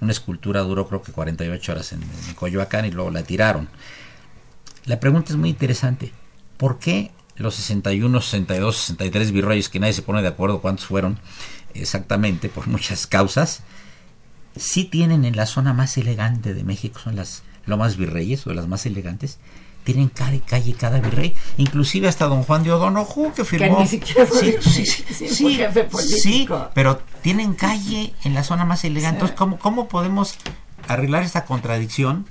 Una 0.00 0.12
escultura 0.12 0.60
duró 0.62 0.88
creo 0.88 1.02
que 1.02 1.12
48 1.12 1.72
horas 1.72 1.92
en, 1.92 2.02
Coyoacán 2.34 2.84
y 2.86 2.90
luego 2.90 3.10
la 3.10 3.22
tiraron. 3.22 3.68
La 4.84 4.98
pregunta 5.00 5.32
es 5.32 5.36
muy 5.36 5.50
interesante. 5.50 6.12
¿Por 6.56 6.78
qué 6.78 7.10
los 7.36 7.54
61, 7.54 8.20
62, 8.20 8.76
63 8.76 9.32
virreyes, 9.32 9.68
que 9.68 9.80
nadie 9.80 9.92
se 9.92 10.02
pone 10.02 10.22
de 10.22 10.28
acuerdo 10.28 10.60
cuántos 10.60 10.86
fueron 10.86 11.18
exactamente, 11.74 12.48
por 12.48 12.66
muchas 12.66 13.06
causas, 13.06 13.62
sí 14.56 14.84
tienen 14.84 15.24
en 15.24 15.36
la 15.36 15.46
zona 15.46 15.72
más 15.72 15.96
elegante 15.96 16.54
de 16.54 16.64
México, 16.64 17.00
son 17.00 17.16
las 17.16 17.42
lomas 17.66 17.96
virreyes 17.96 18.46
o 18.46 18.50
de 18.50 18.56
las 18.56 18.68
más 18.68 18.86
elegantes, 18.86 19.38
tienen 19.84 20.08
cada 20.08 20.38
calle 20.40 20.74
cada 20.74 21.00
virrey, 21.00 21.34
inclusive 21.56 22.08
hasta 22.08 22.26
don 22.26 22.42
Juan 22.42 22.62
de 22.62 22.72
O'Donoghue 22.72 23.32
que 23.34 23.44
firmó. 23.44 23.76
Que 23.76 23.82
ni 23.82 23.88
siquiera 23.88 24.26
fue, 24.26 24.58
sí, 24.60 24.86
sí, 24.86 25.28
sí, 25.28 25.54
jefe 25.56 25.84
político. 25.84 26.20
sí, 26.22 26.48
pero 26.74 27.00
tienen 27.22 27.54
calle 27.54 28.14
en 28.24 28.34
la 28.34 28.44
zona 28.44 28.64
más 28.64 28.84
elegante. 28.84 29.16
Entonces, 29.16 29.36
¿cómo, 29.36 29.58
¿cómo 29.58 29.88
podemos 29.88 30.36
arreglar 30.88 31.22
esta 31.22 31.44
contradicción? 31.44 32.26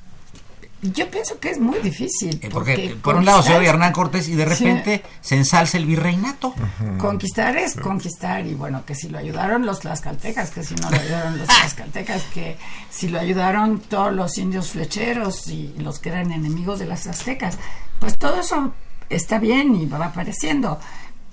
Yo 0.82 1.12
pienso 1.12 1.40
que 1.40 1.52
es 1.52 1.60
muy 1.60 1.78
difícil. 1.80 2.40
Eh, 2.42 2.50
porque, 2.52 2.98
por 3.02 3.16
un 3.16 3.24
lado 3.24 3.44
se 3.44 3.56
odia 3.56 3.70
Hernán 3.70 3.94
Cortés 3.94 4.28
y 4.28 4.36
de 4.36 4.46
repente 4.46 5.04
se 5.22 5.36
ensalza 5.36 5.78
el 5.78 5.86
virreinato. 5.86 6.56
Conquistar 6.98 7.56
es 7.56 7.76
conquistar 7.76 8.46
y 8.48 8.56
bueno, 8.56 8.84
que 8.86 8.96
si 8.96 9.08
lo 9.10 9.20
ayudaron 9.20 9.66
los 9.66 9.82
tlaxcaltecas, 9.82 10.50
que 10.50 10.64
si 10.64 10.74
no 10.76 10.90
lo 10.90 10.98
ayudaron 10.98 11.38
los 11.38 11.48
tlaxcaltecas, 11.60 12.24
que 12.34 12.58
si 12.90 13.10
lo 13.10 13.20
ayudaron 13.20 13.80
todos 13.80 14.12
los 14.12 14.38
indios 14.40 14.72
flecheros 14.72 15.48
y 15.48 15.74
los 15.78 16.00
que 16.00 16.10
eran 16.10 16.32
enemigos 16.32 16.80
de 16.80 16.88
las 16.88 17.06
aztecas. 17.06 17.60
Pues 18.00 18.18
todo 18.18 18.40
eso 18.40 18.74
está 19.10 19.38
bien 19.38 19.76
y 19.76 19.86
va 19.86 20.06
apareciendo. 20.06 20.80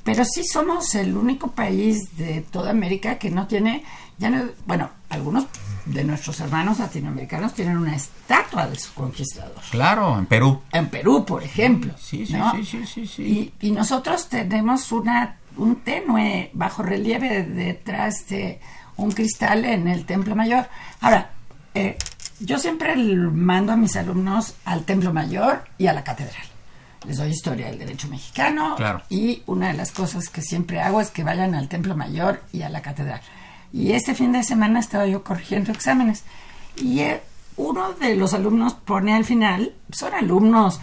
Pero 0.08 0.24
sí 0.24 0.42
somos 0.42 0.94
el 0.94 1.14
único 1.14 1.50
país 1.50 2.16
de 2.16 2.40
toda 2.40 2.70
América 2.70 3.18
que 3.18 3.28
no 3.28 3.46
tiene, 3.46 3.84
ya 4.16 4.30
no, 4.30 4.42
bueno, 4.64 4.88
algunos 5.10 5.44
de 5.84 6.02
nuestros 6.02 6.40
hermanos 6.40 6.78
latinoamericanos 6.78 7.52
tienen 7.52 7.76
una 7.76 7.94
estatua 7.94 8.66
de 8.68 8.78
su 8.78 8.94
conquistador. 8.94 9.60
Claro, 9.70 10.18
en 10.18 10.24
Perú. 10.24 10.62
En 10.72 10.88
Perú, 10.88 11.26
por 11.26 11.42
ejemplo. 11.42 11.92
Sí, 11.98 12.24
sí, 12.24 12.36
sí, 12.64 12.86
sí, 12.86 13.06
sí, 13.06 13.52
Y, 13.60 13.70
nosotros 13.70 14.30
tenemos 14.30 14.92
una 14.92 15.36
un 15.58 15.76
tenue 15.76 16.52
bajo 16.54 16.82
relieve 16.82 17.42
detrás 17.42 18.26
de 18.28 18.60
un 18.96 19.12
cristal 19.12 19.66
en 19.66 19.88
el 19.88 20.06
Templo 20.06 20.34
Mayor. 20.34 20.68
Ahora, 21.02 21.32
eh, 21.74 21.98
yo 22.40 22.58
siempre 22.58 22.96
mando 22.96 23.72
a 23.72 23.76
mis 23.76 23.94
alumnos 23.94 24.54
al 24.64 24.84
Templo 24.84 25.12
Mayor 25.12 25.64
y 25.76 25.86
a 25.86 25.92
la 25.92 26.02
Catedral. 26.02 26.47
Les 27.08 27.16
doy 27.16 27.30
historia 27.30 27.68
del 27.68 27.78
derecho 27.78 28.06
mexicano 28.08 28.76
claro. 28.76 29.00
y 29.08 29.42
una 29.46 29.68
de 29.68 29.74
las 29.74 29.92
cosas 29.92 30.28
que 30.28 30.42
siempre 30.42 30.82
hago 30.82 31.00
es 31.00 31.10
que 31.10 31.24
vayan 31.24 31.54
al 31.54 31.66
Templo 31.66 31.96
Mayor 31.96 32.42
y 32.52 32.60
a 32.60 32.68
la 32.68 32.82
Catedral. 32.82 33.22
Y 33.72 33.92
este 33.92 34.14
fin 34.14 34.32
de 34.32 34.42
semana 34.42 34.78
estaba 34.78 35.06
yo 35.06 35.24
corrigiendo 35.24 35.72
exámenes. 35.72 36.24
Y 36.76 37.00
eh, 37.00 37.22
uno 37.56 37.94
de 37.94 38.14
los 38.14 38.34
alumnos 38.34 38.74
pone 38.74 39.14
al 39.14 39.24
final, 39.24 39.72
son 39.90 40.12
alumnos 40.12 40.80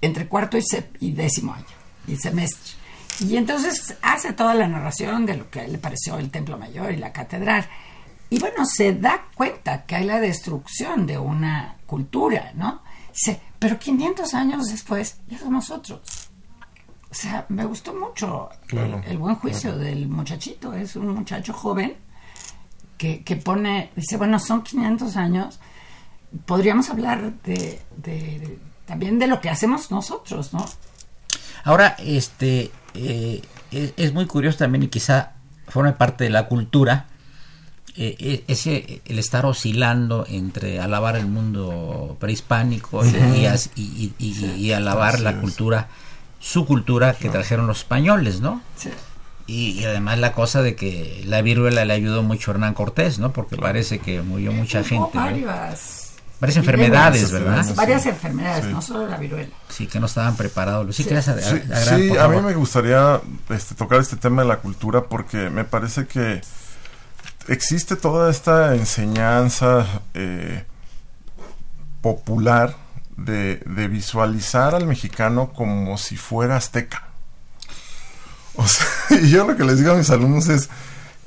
entre 0.00 0.26
cuarto 0.26 0.58
y, 0.98 1.12
décimo 1.12 1.54
año, 1.54 1.64
y 2.08 2.16
semestre. 2.16 2.72
Y 3.20 3.36
entonces 3.36 3.96
hace 4.02 4.32
toda 4.32 4.54
la 4.54 4.66
narración 4.66 5.26
de 5.26 5.36
lo 5.36 5.48
que 5.48 5.60
a 5.60 5.64
él 5.64 5.72
le 5.72 5.78
pareció 5.78 6.18
el 6.18 6.32
Templo 6.32 6.58
Mayor 6.58 6.90
y 6.90 6.96
la 6.96 7.12
catedral. 7.12 7.68
Y 8.30 8.40
bueno, 8.40 8.66
se 8.66 8.94
da 8.94 9.26
cuenta 9.36 9.84
que 9.84 9.94
hay 9.94 10.06
la 10.06 10.18
destrucción 10.18 11.06
de 11.06 11.18
una 11.18 11.76
cultura, 11.86 12.50
¿no? 12.56 12.82
Dice, 13.12 13.40
pero 13.58 13.78
500 13.78 14.34
años 14.34 14.68
después 14.68 15.18
ya 15.28 15.38
somos 15.38 15.70
otros. 15.70 16.00
O 17.10 17.14
sea, 17.14 17.44
me 17.50 17.66
gustó 17.66 17.94
mucho 17.94 18.48
el, 19.06 19.18
buen 19.18 19.34
juicio 19.36 19.76
del 19.76 20.08
muchachito. 20.08 20.72
Es 20.72 20.96
un 20.96 21.08
muchacho 21.08 21.52
joven 21.52 21.96
que, 22.96 23.36
pone, 23.36 23.90
dice, 23.96 24.16
bueno, 24.16 24.38
son 24.38 24.62
500 24.62 25.16
años, 25.16 25.58
podríamos 26.46 26.88
hablar 26.88 27.32
de, 27.42 27.82
también 28.86 29.18
de 29.18 29.26
lo 29.26 29.40
que 29.40 29.50
hacemos 29.50 29.90
nosotros, 29.90 30.54
¿no? 30.54 30.64
Ahora, 31.64 31.96
este, 31.98 32.70
eh, 32.94 33.42
es, 33.70 34.12
muy 34.12 34.26
curioso 34.26 34.58
también 34.58 34.84
y 34.84 34.88
quizá 34.88 35.32
forme 35.68 35.92
parte 35.92 36.24
de 36.24 36.30
la 36.30 36.48
cultura, 36.48 37.08
eh, 37.94 38.16
eh, 38.20 38.44
ese, 38.48 39.02
el 39.04 39.18
estar 39.18 39.44
oscilando 39.44 40.24
entre 40.26 40.80
alabar 40.80 41.14
el 41.16 41.26
mundo 41.26 42.16
prehispánico 42.18 43.04
y, 43.04 44.12
y, 44.18 44.72
alabar 44.72 45.20
la 45.20 45.38
cultura, 45.40 45.88
su 46.40 46.64
cultura 46.64 47.12
que 47.12 47.28
trajeron 47.28 47.66
los 47.66 47.80
españoles, 47.80 48.40
¿no? 48.40 48.62
Sí. 48.76 48.88
Y, 49.46 49.84
además 49.84 50.18
la 50.20 50.32
cosa 50.32 50.62
de 50.62 50.74
que 50.74 51.22
la 51.26 51.42
viruela 51.42 51.84
le 51.84 51.92
ayudó 51.92 52.22
mucho 52.22 52.50
a 52.50 52.54
Hernán 52.54 52.72
Cortés, 52.72 53.18
¿no? 53.18 53.32
Porque 53.32 53.56
parece 53.56 53.98
que 53.98 54.22
murió 54.22 54.52
mucha 54.52 54.82
gente. 54.82 55.10
Varias, 55.12 56.14
varias 56.40 56.56
enfermedades, 56.56 57.30
¿verdad? 57.30 57.74
Varias 57.74 58.06
enfermedades, 58.06 58.64
no 58.66 58.80
solo 58.80 59.06
la 59.06 59.18
viruela. 59.18 59.50
Sí, 59.68 59.86
que 59.86 60.00
no 60.00 60.06
estaban 60.06 60.34
preparados. 60.36 60.96
Sí, 60.96 61.04
sí. 61.04 62.16
a, 62.16 62.28
mí 62.28 62.40
me 62.40 62.54
gustaría 62.54 63.20
este, 63.50 63.74
tocar 63.74 64.00
este 64.00 64.16
tema 64.16 64.40
de 64.40 64.48
la 64.48 64.60
cultura 64.60 65.02
porque 65.02 65.50
me 65.50 65.64
parece 65.64 66.06
que 66.06 66.40
existe 67.48 67.96
toda 67.96 68.30
esta 68.30 68.74
enseñanza 68.74 69.86
eh, 70.14 70.64
popular 72.00 72.76
de, 73.16 73.56
de 73.66 73.88
visualizar 73.88 74.74
al 74.74 74.86
mexicano 74.86 75.52
como 75.52 75.98
si 75.98 76.16
fuera 76.16 76.56
azteca. 76.56 77.08
O 78.54 78.66
sea, 78.66 78.86
y 79.22 79.30
yo 79.30 79.46
lo 79.46 79.56
que 79.56 79.64
les 79.64 79.78
digo 79.78 79.92
a 79.92 79.96
mis 79.96 80.10
alumnos 80.10 80.48
es 80.48 80.68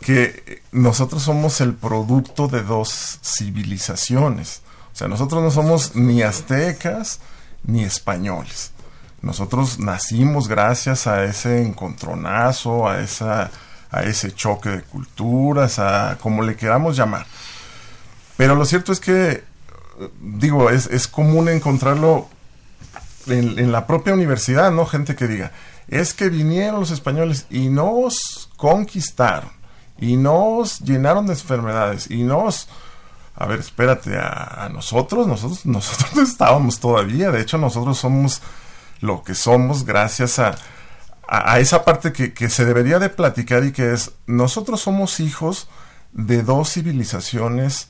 que 0.01 0.61
nosotros 0.71 1.23
somos 1.23 1.61
el 1.61 1.73
producto 1.73 2.47
de 2.47 2.61
dos 2.61 3.19
civilizaciones. 3.23 4.61
O 4.93 4.95
sea, 4.95 5.07
nosotros 5.07 5.41
no 5.41 5.51
somos 5.51 5.95
ni 5.95 6.21
aztecas 6.21 7.19
ni 7.63 7.83
españoles. 7.83 8.71
Nosotros 9.21 9.79
nacimos 9.79 10.47
gracias 10.47 11.07
a 11.07 11.23
ese 11.23 11.63
encontronazo, 11.63 12.87
a, 12.87 13.01
esa, 13.01 13.49
a 13.95 14.03
ese 14.03 14.33
choque 14.33 14.69
de 14.69 14.81
culturas, 14.81 15.79
a 15.79 16.17
como 16.19 16.43
le 16.43 16.57
queramos 16.57 16.97
llamar. 16.97 17.25
Pero 18.35 18.55
lo 18.55 18.65
cierto 18.65 18.91
es 18.91 18.99
que, 18.99 19.43
digo, 20.19 20.69
es, 20.69 20.87
es 20.87 21.07
común 21.07 21.47
encontrarlo 21.47 22.27
en, 23.27 23.71
la 23.71 23.87
propia 23.87 24.13
universidad, 24.13 24.71
¿no? 24.71 24.85
Gente 24.85 25.15
que 25.15 25.27
diga, 25.27 25.53
es 25.87 26.13
que 26.13 26.29
vinieron 26.29 26.81
los 26.81 26.91
españoles 26.91 27.45
y 27.49 27.69
nos 27.69 28.49
conquistaron 28.57 29.51
y 29.97 30.17
nos 30.17 30.81
llenaron 30.81 31.25
de 31.27 31.33
enfermedades 31.33 32.11
y 32.11 32.23
nos 32.23 32.67
a 33.37 33.47
ver, 33.47 33.59
espérate, 33.59 34.17
a, 34.17 34.69
nosotros, 34.71 35.27
nosotros, 35.27 35.65
nosotros 35.65 36.29
estábamos 36.29 36.79
todavía, 36.79 37.31
de 37.31 37.41
hecho 37.41 37.57
nosotros 37.57 37.97
somos 37.97 38.41
lo 39.01 39.23
que 39.23 39.35
somos 39.35 39.85
gracias 39.85 40.39
a, 40.39 40.55
a, 41.27 41.59
esa 41.59 41.83
parte 41.85 42.13
que, 42.13 42.33
que, 42.33 42.49
se 42.49 42.65
debería 42.65 42.99
de 42.99 43.09
platicar 43.09 43.63
y 43.63 43.71
que 43.71 43.93
es, 43.93 44.11
nosotros 44.27 44.81
somos 44.81 45.19
hijos 45.19 45.67
de 46.13 46.43
dos 46.43 46.73
civilizaciones 46.73 47.89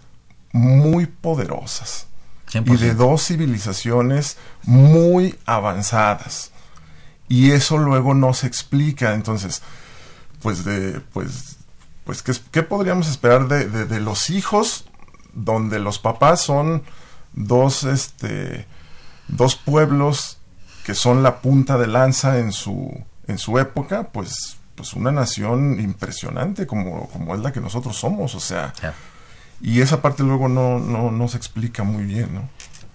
muy 0.52 1.06
poderosas 1.06 2.08
y 2.54 2.78
de 2.78 2.94
dos 2.94 3.26
civilizaciones 3.26 4.38
muy 4.64 5.38
avanzadas. 5.46 6.52
Y 7.28 7.52
eso 7.52 7.78
luego 7.78 8.14
no 8.14 8.34
se 8.34 8.48
explica. 8.48 9.14
Entonces, 9.14 9.62
pues 10.42 10.64
de, 10.64 11.02
pues, 11.12 11.58
pues, 12.06 12.22
¿qué, 12.22 12.34
qué 12.52 12.64
podríamos 12.64 13.10
esperar 13.10 13.48
de, 13.48 13.68
de, 13.68 14.00
los 14.00 14.30
hijos 14.30 14.86
donde 15.34 15.80
los 15.80 16.00
papás 16.00 16.42
son 16.42 16.84
dos, 17.34 17.84
este, 17.84 18.68
dos 19.28 19.56
pueblos 19.56 20.38
que 20.86 20.94
son 20.94 21.24
la 21.24 21.42
punta 21.42 21.78
de 21.78 21.88
lanza 21.88 22.38
en 22.38 22.52
su, 22.52 23.04
en 23.28 23.38
su 23.38 23.58
época, 23.60 24.10
pues, 24.12 24.58
pues 24.76 24.94
una 24.94 25.12
nación 25.12 25.80
impresionante 25.80 26.68
como, 26.68 27.08
como 27.10 27.36
es 27.36 27.42
la 27.42 27.52
que 27.52 27.62
nosotros 27.62 27.96
somos, 27.98 28.36
o 28.36 28.40
sea, 28.40 28.74
y 29.62 29.82
esa 29.82 30.02
parte 30.02 30.24
luego 30.24 30.48
no, 30.48 30.80
no, 30.80 31.12
no 31.12 31.28
se 31.28 31.38
explica 31.38 31.84
muy 31.84 32.04
bien, 32.04 32.34
¿no? 32.34 32.50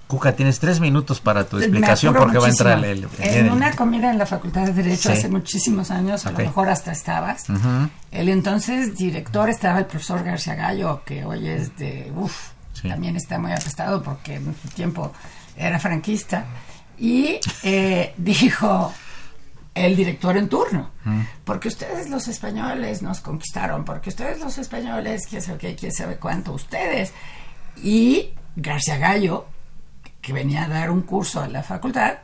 Cuca, 0.06 0.34
tienes 0.34 0.58
tres 0.58 0.80
minutos 0.80 1.20
para 1.20 1.44
tu 1.44 1.58
explicación 1.58 2.12
porque 2.14 2.38
va 2.38 2.46
a 2.46 2.50
entrar 2.50 2.84
el... 2.84 3.06
en 3.20 3.52
una 3.52 3.76
comida 3.76 4.10
en 4.10 4.18
la 4.18 4.26
Facultad 4.26 4.66
de 4.66 4.72
Derecho 4.72 5.12
hace 5.12 5.28
muchísimos 5.28 5.92
años, 5.92 6.26
a 6.26 6.32
lo 6.32 6.38
mejor 6.38 6.68
hasta 6.68 6.90
estabas, 6.90 7.44
el 8.10 8.28
entonces 8.28 8.96
director 8.96 9.48
estaba 9.48 9.78
el 9.78 9.86
profesor 9.86 10.24
García 10.24 10.56
Gallo, 10.56 11.02
que 11.04 11.24
hoy 11.24 11.48
es 11.48 11.76
de... 11.76 12.12
Uf, 12.16 12.50
también 12.82 13.16
está 13.16 13.38
muy 13.38 13.52
apestado 13.52 14.02
porque 14.02 14.34
en 14.36 14.54
su 14.60 14.68
tiempo 14.68 15.12
era 15.56 15.78
franquista, 15.78 16.44
y 17.00 17.40
eh, 17.62 18.14
dijo 18.18 18.92
el 19.86 19.96
director 19.96 20.36
en 20.36 20.48
turno, 20.48 20.90
porque 21.44 21.68
ustedes 21.68 22.08
los 22.10 22.28
españoles 22.28 23.02
nos 23.02 23.20
conquistaron, 23.20 23.84
porque 23.84 24.10
ustedes 24.10 24.40
los 24.40 24.58
españoles, 24.58 25.26
quién 25.28 25.42
sabe 25.42 25.58
qué, 25.58 25.74
quién 25.74 25.92
sabe 25.92 26.16
cuánto, 26.16 26.52
ustedes. 26.52 27.12
Y 27.82 28.30
García 28.56 28.98
Gallo 28.98 29.46
que 30.20 30.32
venía 30.32 30.64
a 30.64 30.68
dar 30.68 30.90
un 30.90 31.02
curso 31.02 31.40
a 31.40 31.48
la 31.48 31.62
facultad, 31.62 32.18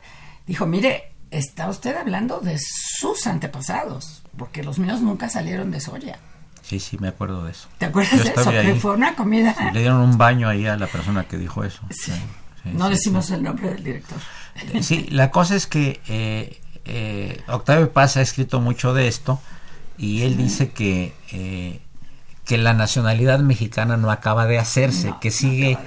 dijo, 0.45 0.65
mire, 0.65 1.11
está 1.31 1.69
usted 1.69 1.95
hablando 1.95 2.39
de 2.39 2.57
sus 2.59 3.27
antepasados, 3.27 4.23
porque 4.37 4.63
los 4.63 4.79
míos 4.79 5.01
nunca 5.01 5.29
salieron 5.29 5.71
de 5.71 5.79
Soria. 5.79 6.19
Sí, 6.61 6.79
sí, 6.79 6.97
me 6.99 7.07
acuerdo 7.07 7.45
de 7.45 7.51
eso. 7.51 7.69
¿Te 7.77 7.85
acuerdas 7.85 8.23
de 8.23 8.29
eso? 8.29 8.51
Que 8.51 8.75
fue 8.75 8.93
una 8.93 9.15
comida. 9.15 9.55
le 9.73 9.79
dieron 9.79 10.01
un 10.01 10.17
baño 10.17 10.49
ahí 10.49 10.67
a 10.67 10.75
la 10.75 10.87
persona 10.87 11.25
que 11.25 11.37
dijo 11.37 11.63
eso. 11.63 11.81
Sí. 11.89 12.11
no 12.65 12.89
decimos 12.89 13.31
el 13.31 13.43
nombre 13.43 13.69
del 13.69 13.83
director. 13.83 14.17
Sí, 14.81 15.07
la 15.11 15.31
cosa 15.31 15.55
es 15.55 15.67
que 15.67 16.01
eh, 16.07 16.59
eh, 16.87 17.41
Octavio 17.47 17.91
Paz 17.91 18.17
ha 18.17 18.21
escrito 18.21 18.59
mucho 18.59 18.93
de 18.93 19.07
esto 19.07 19.39
y 19.97 20.23
él 20.23 20.37
dice 20.37 20.69
que 20.71 21.13
que 22.45 22.57
la 22.57 22.73
nacionalidad 22.73 23.39
mexicana 23.39 23.97
no 23.97 24.09
acaba 24.09 24.45
de 24.45 24.57
hacerse, 24.57 25.13
que 25.19 25.31
sigue 25.31 25.77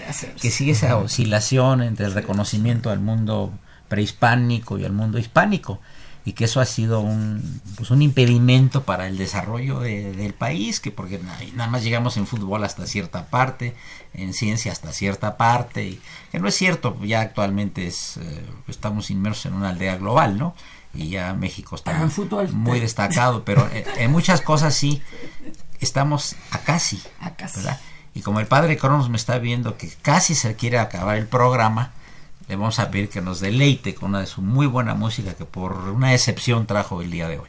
que 0.41 0.51
sigue 0.51 0.73
esa 0.73 0.97
oscilación 0.97 1.83
entre 1.83 2.07
el 2.07 2.13
reconocimiento 2.13 2.91
al 2.91 3.01
mundo 3.01 3.53
prehispánico 3.89 4.79
y 4.79 4.85
al 4.85 4.93
mundo 4.93 5.19
hispánico 5.19 5.81
y 6.25 6.33
que 6.33 6.45
eso 6.45 6.61
ha 6.61 6.67
sido 6.67 7.01
un, 7.01 7.63
pues 7.77 7.91
un 7.91 8.03
impedimento 8.03 8.83
para 8.85 9.07
el 9.07 9.17
desarrollo 9.17 9.81
del 9.81 10.35
país, 10.35 10.81
que 10.81 10.91
porque 10.91 11.19
nada 11.55 11.71
más 11.71 11.83
llegamos 11.83 12.17
en 12.17 12.27
fútbol 12.27 12.63
hasta 12.63 12.87
cierta 12.87 13.27
parte, 13.27 13.75
en 14.13 14.35
ciencia 14.35 14.71
hasta 14.71 14.93
cierta 14.93 15.37
parte, 15.37 15.85
y 15.85 16.01
que 16.31 16.39
no 16.39 16.49
es 16.49 16.55
cierto, 16.55 16.99
ya 17.03 17.23
actualmente 17.23 17.87
es, 17.87 18.19
eh, 18.19 18.45
estamos 18.69 19.11
inmersos 19.11 19.47
en 19.47 19.55
una 19.55 19.71
aldea 19.71 19.97
global, 19.97 20.39
¿no? 20.39 20.55
Y 20.93 21.11
ya 21.11 21.35
México 21.35 21.77
está 21.77 21.93
muy 22.53 22.81
destacado, 22.81 23.45
pero 23.45 23.69
eh, 23.73 23.85
en 23.99 24.11
muchas 24.11 24.41
cosas 24.41 24.75
sí, 24.75 25.03
estamos 25.81 26.37
a 26.51 26.59
casi. 26.59 27.01
A 27.21 27.31
casi. 27.31 27.61
Y 28.15 28.23
como 28.23 28.41
el 28.41 28.47
padre 28.47 28.77
Cronos 28.77 29.09
me 29.09 29.17
está 29.17 29.39
viendo 29.39 29.77
que 29.77 29.89
casi 30.03 30.35
se 30.35 30.57
quiere 30.57 30.79
acabar 30.79 31.17
el 31.17 31.27
programa, 31.27 31.93
le 32.49 32.57
vamos 32.57 32.81
a 32.81 32.91
pedir 32.91 33.09
que 33.09 33.21
nos 33.21 33.39
deleite 33.39 33.95
con 33.95 34.11
una 34.11 34.21
de 34.21 34.27
su 34.27 34.43
muy 34.43 34.67
buena 34.67 34.95
música 34.95 35.35
que 35.35 35.45
por 35.45 35.73
una 35.91 36.13
excepción 36.13 36.67
trajo 36.67 37.01
el 37.03 37.11
día 37.11 37.29
de 37.29 37.39
hoy. 37.39 37.49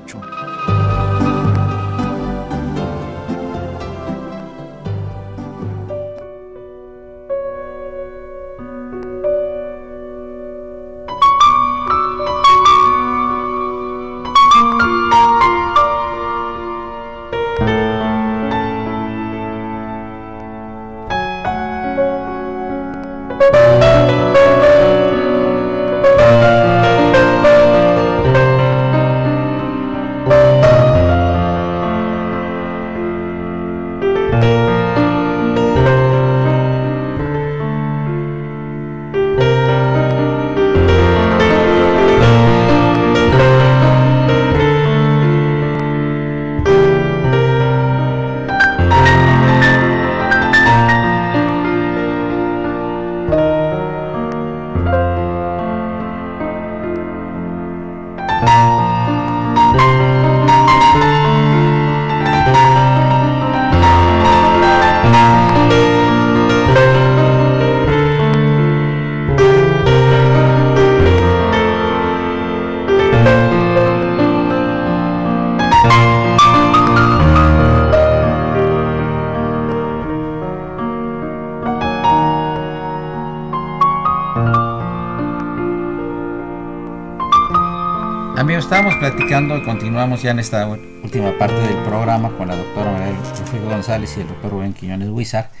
Estábamos 88.71 88.95
platicando 88.99 89.57
y 89.57 89.63
continuamos 89.63 90.21
ya 90.21 90.31
en 90.31 90.39
esta 90.39 90.65
última 90.65 91.37
parte 91.37 91.59
del 91.59 91.75
programa 91.83 92.31
con 92.37 92.47
la 92.47 92.55
doctora 92.55 92.89
María 92.89 93.17
Rufino 93.37 93.65
González 93.69 94.15
y 94.15 94.21
el 94.21 94.29
doctor 94.29 94.49
Rubén 94.49 94.71
Quiñones 94.71 95.09
Huizar 95.09 95.51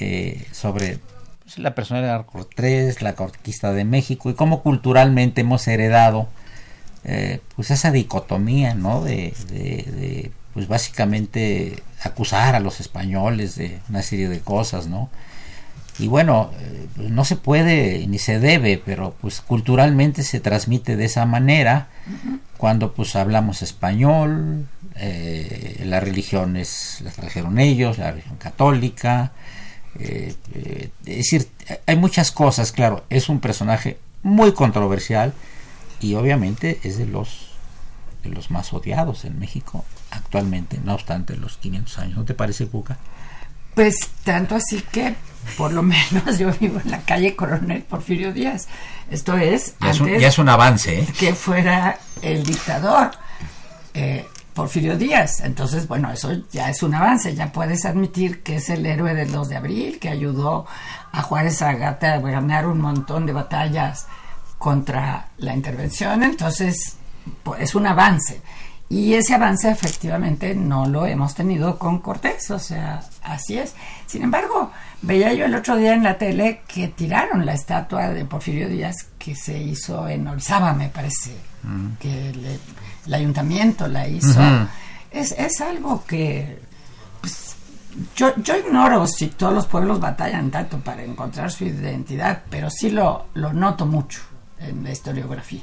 eh, 0.00 0.48
sobre 0.50 0.98
pues, 1.44 1.58
la 1.58 1.76
personalidad 1.76 2.26
Cortés, 2.26 3.02
la 3.02 3.14
conquista 3.14 3.72
de 3.72 3.84
México 3.84 4.30
y 4.30 4.34
cómo 4.34 4.64
culturalmente 4.64 5.42
hemos 5.42 5.68
heredado 5.68 6.26
eh, 7.04 7.38
pues 7.54 7.70
esa 7.70 7.92
dicotomía, 7.92 8.74
¿no? 8.74 9.04
De, 9.04 9.32
de, 9.48 10.32
pues 10.52 10.66
básicamente 10.66 11.80
acusar 12.02 12.56
a 12.56 12.60
los 12.60 12.80
españoles 12.80 13.54
de 13.54 13.78
una 13.88 14.02
serie 14.02 14.28
de 14.28 14.40
cosas, 14.40 14.88
¿no? 14.88 15.08
Y 16.00 16.08
bueno, 16.08 16.50
eh, 16.58 16.86
pues 16.96 17.10
no 17.10 17.24
se 17.24 17.36
puede 17.36 18.06
ni 18.06 18.18
se 18.18 18.40
debe, 18.40 18.80
pero 18.84 19.14
pues 19.20 19.40
culturalmente 19.40 20.22
se 20.22 20.40
transmite 20.40 20.96
de 20.96 21.04
esa 21.04 21.26
manera 21.26 21.88
cuando 22.56 22.92
pues 22.92 23.16
hablamos 23.16 23.62
español, 23.62 24.66
eh, 24.96 25.82
las 25.86 26.02
religiones 26.02 27.00
las 27.02 27.14
trajeron 27.14 27.58
ellos, 27.58 27.98
la 27.98 28.10
religión 28.10 28.36
católica, 28.36 29.32
Eh, 29.98 30.34
eh, 30.54 30.90
es 31.04 31.16
decir, 31.16 31.48
hay 31.86 31.96
muchas 31.96 32.30
cosas, 32.30 32.72
claro, 32.72 33.04
es 33.10 33.28
un 33.28 33.40
personaje 33.40 33.98
muy 34.22 34.52
controversial 34.52 35.32
y 36.00 36.14
obviamente 36.14 36.78
es 36.84 36.96
de 36.98 37.06
los, 37.06 37.50
de 38.22 38.30
los 38.30 38.50
más 38.50 38.72
odiados 38.72 39.24
en 39.24 39.38
México 39.38 39.84
actualmente, 40.10 40.78
no 40.84 40.94
obstante 40.94 41.36
los 41.36 41.56
500 41.58 41.98
años. 41.98 42.16
¿No 42.18 42.24
te 42.24 42.34
parece, 42.34 42.66
Cuca? 42.66 42.98
Pues 43.74 43.96
tanto 44.24 44.56
así 44.56 44.82
que 44.92 45.14
por 45.56 45.72
lo 45.72 45.82
menos 45.84 46.38
yo 46.38 46.52
vivo 46.60 46.80
en 46.84 46.90
la 46.90 47.00
calle 47.00 47.36
Coronel 47.36 47.82
Porfirio 47.82 48.32
Díaz. 48.32 48.68
Esto 49.10 49.36
es, 49.36 49.74
ya, 49.80 49.90
es, 49.90 50.00
un, 50.00 50.18
ya 50.18 50.28
es 50.28 50.38
un 50.38 50.48
avance. 50.48 51.00
¿eh? 51.00 51.06
Que 51.18 51.34
fuera 51.34 51.98
el 52.22 52.44
dictador 52.44 53.10
eh, 53.94 54.26
Porfirio 54.54 54.96
Díaz. 54.96 55.40
Entonces, 55.40 55.88
bueno, 55.88 56.12
eso 56.12 56.30
ya 56.52 56.70
es 56.70 56.82
un 56.82 56.94
avance. 56.94 57.34
Ya 57.34 57.52
puedes 57.52 57.84
admitir 57.84 58.42
que 58.42 58.56
es 58.56 58.70
el 58.70 58.86
héroe 58.86 59.14
del 59.14 59.32
2 59.32 59.48
de 59.48 59.56
abril, 59.56 59.98
que 59.98 60.08
ayudó 60.08 60.66
a 61.12 61.22
Juárez 61.22 61.62
Agata 61.62 62.14
a 62.14 62.18
ganar 62.18 62.66
un 62.66 62.80
montón 62.80 63.26
de 63.26 63.32
batallas 63.32 64.06
contra 64.58 65.28
la 65.38 65.54
intervención. 65.54 66.22
Entonces, 66.22 66.96
pues, 67.42 67.62
es 67.62 67.74
un 67.74 67.86
avance. 67.86 68.40
Y 68.90 69.14
ese 69.14 69.34
avance 69.34 69.70
efectivamente 69.70 70.52
no 70.52 70.84
lo 70.84 71.06
hemos 71.06 71.32
tenido 71.36 71.78
con 71.78 72.00
Cortés, 72.00 72.50
o 72.50 72.58
sea, 72.58 73.00
así 73.22 73.56
es. 73.56 73.72
Sin 74.06 74.24
embargo, 74.24 74.72
veía 75.00 75.32
yo 75.32 75.44
el 75.44 75.54
otro 75.54 75.76
día 75.76 75.94
en 75.94 76.02
la 76.02 76.18
tele 76.18 76.62
que 76.66 76.88
tiraron 76.88 77.46
la 77.46 77.54
estatua 77.54 78.08
de 78.08 78.24
Porfirio 78.24 78.68
Díaz 78.68 79.06
que 79.16 79.36
se 79.36 79.56
hizo 79.56 80.08
en 80.08 80.26
Orizaba, 80.26 80.72
me 80.72 80.88
parece, 80.88 81.36
mm. 81.62 81.92
que 82.00 82.30
el 83.06 83.14
ayuntamiento 83.14 83.86
la 83.86 84.08
hizo. 84.08 84.40
es, 85.12 85.36
es, 85.38 85.60
algo 85.60 86.04
que 86.04 86.58
pues, 87.20 87.54
yo, 88.16 88.34
yo 88.42 88.56
ignoro 88.56 89.06
si 89.06 89.28
todos 89.28 89.54
los 89.54 89.68
pueblos 89.68 90.00
batallan 90.00 90.50
tanto 90.50 90.80
para 90.80 91.04
encontrar 91.04 91.52
su 91.52 91.64
identidad, 91.64 92.42
pero 92.50 92.68
sí 92.68 92.90
lo, 92.90 93.26
lo 93.34 93.52
noto 93.52 93.86
mucho 93.86 94.20
en 94.58 94.82
la 94.82 94.90
historiografía. 94.90 95.62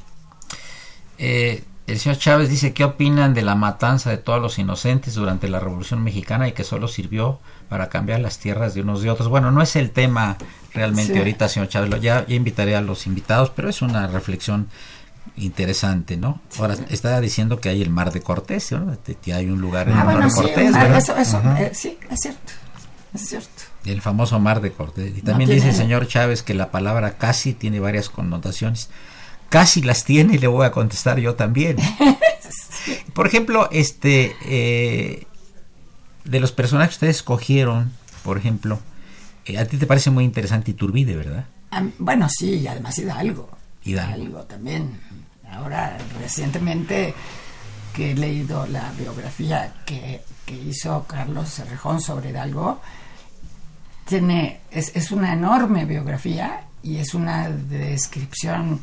Eh, 1.18 1.62
el 1.88 2.00
señor 2.00 2.18
Chávez 2.18 2.50
dice, 2.50 2.74
¿qué 2.74 2.84
opinan 2.84 3.34
de 3.34 3.42
la 3.42 3.56
matanza 3.56 4.10
de 4.10 4.18
todos 4.18 4.42
los 4.42 4.60
inocentes 4.60 5.14
durante 5.14 5.48
la 5.48 5.62
Revolución 5.62 6.04
Mexicana 6.04 6.50
y 6.50 6.52
que 6.52 6.66
solo 6.66 6.90
sirvió 6.90 7.40
para 7.70 7.88
cambiar 7.88 8.20
las 8.20 8.40
tierras 8.40 8.74
de 8.74 8.82
unos 8.82 9.02
de 9.02 9.10
otros? 9.10 9.30
Bueno, 9.30 9.52
no 9.52 9.62
es 9.62 9.78
el 9.78 9.92
tema 9.92 10.38
realmente 10.74 11.18
ahorita, 11.18 11.48
señor 11.48 11.70
Chávez, 11.70 11.90
ya, 12.02 12.26
ya, 12.28 12.36
invitaré 12.36 12.76
a 12.76 12.82
los 12.82 13.08
invitados, 13.08 13.52
pero 13.56 13.70
es 13.70 13.82
una 13.82 14.06
reflexión 14.08 14.68
interesante, 15.38 16.18
¿no? 16.18 16.42
Ahora, 16.60 16.76
estaba 16.90 17.22
diciendo 17.22 17.62
que 17.62 17.70
hay 17.70 17.82
el 17.82 17.90
Mar 17.90 18.12
de 18.12 18.22
Cortés, 18.22 18.74
¿no? 18.74 18.98
Que 19.22 19.34
hay 19.34 19.50
un 19.50 19.62
lugar 19.62 19.88
en 19.88 19.96
ah, 19.96 20.02
el 20.02 20.06
Mar 20.06 20.28
de 20.28 20.34
Cortés, 20.34 20.76
Eso, 20.76 21.16
eso, 21.16 21.42
eh, 21.58 21.72
sí, 21.74 21.98
es 22.12 22.20
cierto, 22.20 22.52
es 23.14 23.30
cierto. 23.30 23.64
El 23.86 24.02
famoso 24.02 24.38
Mar 24.42 24.60
de 24.60 24.74
Cortés. 24.74 25.18
Y 25.18 25.22
también 25.22 25.50
dice 25.50 25.70
el 25.70 25.76
señor 25.76 26.06
Chávez 26.08 26.44
que 26.44 26.54
la 26.54 26.70
palabra 26.70 27.18
casi 27.18 27.54
tiene 27.54 27.80
varias 27.80 28.10
connotaciones 28.10 28.90
casi 29.50 29.82
las 29.82 30.04
tiene 30.04 30.36
y 30.36 30.38
le 30.38 30.48
voy 30.48 30.66
a 30.66 30.72
contestar 30.72 31.20
yo 31.20 31.36
también. 31.36 31.78
Por 33.14 33.28
ejemplo, 33.28 33.68
este 33.72 34.36
eh, 34.46 35.28
de 36.24 36.40
los 36.40 36.52
personajes 36.52 36.92
que 36.92 36.96
ustedes 36.96 37.16
escogieron, 37.18 37.92
por 38.24 38.38
ejemplo, 38.38 38.80
eh, 39.46 39.58
a 39.58 39.66
ti 39.66 39.78
te 39.78 39.88
parece 39.88 40.10
muy 40.10 40.24
interesante 40.24 40.72
Iturbide, 40.72 41.16
¿verdad? 41.16 41.46
bueno, 42.00 42.28
sí, 42.30 42.56
y 42.56 42.68
además 42.68 42.98
Hidalgo. 42.98 43.50
Hidalgo. 43.84 44.18
Hidalgo 44.18 44.44
también. 44.44 45.00
Ahora, 45.52 45.98
recientemente 46.20 47.14
que 47.94 48.12
he 48.12 48.16
leído 48.16 48.66
la 48.68 48.92
biografía 48.98 49.74
que, 49.86 50.22
que 50.46 50.56
hizo 50.56 51.06
Carlos 51.08 51.50
Cerrejón 51.50 52.02
sobre 52.02 52.30
Hidalgo, 52.30 52.82
tiene, 54.06 54.62
es, 54.72 54.96
es 54.96 55.12
una 55.12 55.34
enorme 55.34 55.86
biografía 55.86 56.62
y 56.84 56.98
es 56.98 57.14
una 57.14 57.50
descripción 57.50 58.82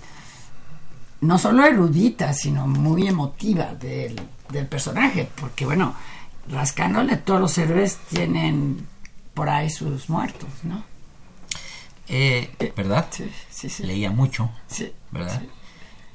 no 1.20 1.38
solo 1.38 1.64
erudita, 1.64 2.32
sino 2.32 2.66
muy 2.66 3.08
emotiva 3.08 3.74
del, 3.74 4.20
personaje, 4.68 5.28
porque 5.40 5.64
bueno, 5.64 5.96
rascándole 6.48 7.16
todos 7.16 7.40
los 7.40 7.58
héroes 7.58 7.98
tienen 8.08 8.86
por 9.32 9.48
ahí 9.48 9.68
sus 9.68 10.08
muertos, 10.08 10.48
¿no? 10.62 10.84
Eh, 12.06 12.72
¿Verdad? 12.76 13.08
Sí, 13.10 13.28
sí, 13.50 13.68
sí. 13.68 13.82
Leía 13.82 14.10
mucho, 14.10 14.50
sí, 14.68 14.92
¿verdad? 15.10 15.42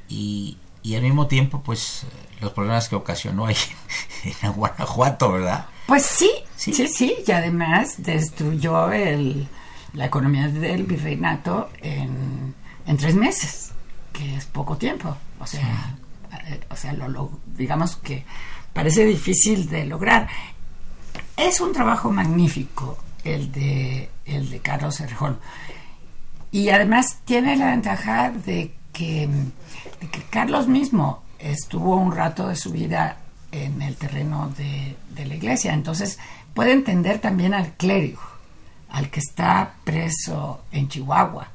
Y, 0.08 0.58
y 0.84 0.96
al 0.96 1.02
mismo 1.02 1.28
tiempo, 1.28 1.62
pues, 1.66 2.06
los 2.40 2.54
problemas 2.54 2.88
que 2.88 2.96
ocasionó 2.96 3.48
ahí 3.48 3.58
en 4.42 4.54
Guanajuato, 4.54 5.34
¿verdad? 5.34 5.66
Pues 5.88 6.06
sí, 6.06 6.32
sí, 6.56 6.74
sí, 6.74 6.88
sí, 6.88 7.16
y 7.28 7.32
además 7.32 7.96
destruyó 7.98 8.92
el, 8.94 9.50
la 9.94 10.06
economía 10.06 10.48
del 10.48 10.84
virreinato 10.84 11.70
en, 11.82 12.56
en 12.86 12.98
tres 12.98 13.16
meses 13.16 13.69
es 14.20 14.46
poco 14.46 14.78
tiempo. 14.78 15.16
O 15.40 15.48
sea, 15.48 15.96
eh, 16.48 16.60
o 16.70 16.76
sea 16.76 16.96
digamos 17.56 17.96
que 17.98 18.26
parece 18.74 19.06
difícil 19.06 19.70
de 19.70 19.86
lograr. 19.86 20.28
Es 21.38 21.62
un 21.62 21.74
trabajo 21.74 22.12
magnífico 22.12 22.98
el 23.24 23.52
de, 23.52 24.10
el 24.26 24.50
de 24.50 24.60
Carlos 24.60 25.00
Herjón. 25.00 25.40
Y 26.52 26.70
además 26.70 27.20
tiene 27.26 27.56
la 27.56 27.68
ventaja 27.68 28.32
de 28.32 28.74
que, 28.92 29.30
que 30.12 30.22
Carlos 30.30 30.68
mismo 30.68 31.24
estuvo 31.38 31.96
un 31.96 32.12
rato 32.12 32.48
de 32.48 32.56
su 32.56 32.72
vida 32.72 33.18
en 33.52 33.82
el 33.82 33.96
terreno 33.96 34.52
de, 34.58 34.96
de, 35.16 35.26
la 35.26 35.36
iglesia. 35.36 35.74
Entonces 35.74 36.20
puede 36.54 36.74
entender 36.74 37.20
también 37.20 37.54
al 37.54 37.74
clérigo, 37.74 38.22
al 38.90 39.10
que 39.10 39.20
está 39.20 39.74
preso 39.84 40.62
en 40.72 40.90
Chihuahua, 40.90 41.48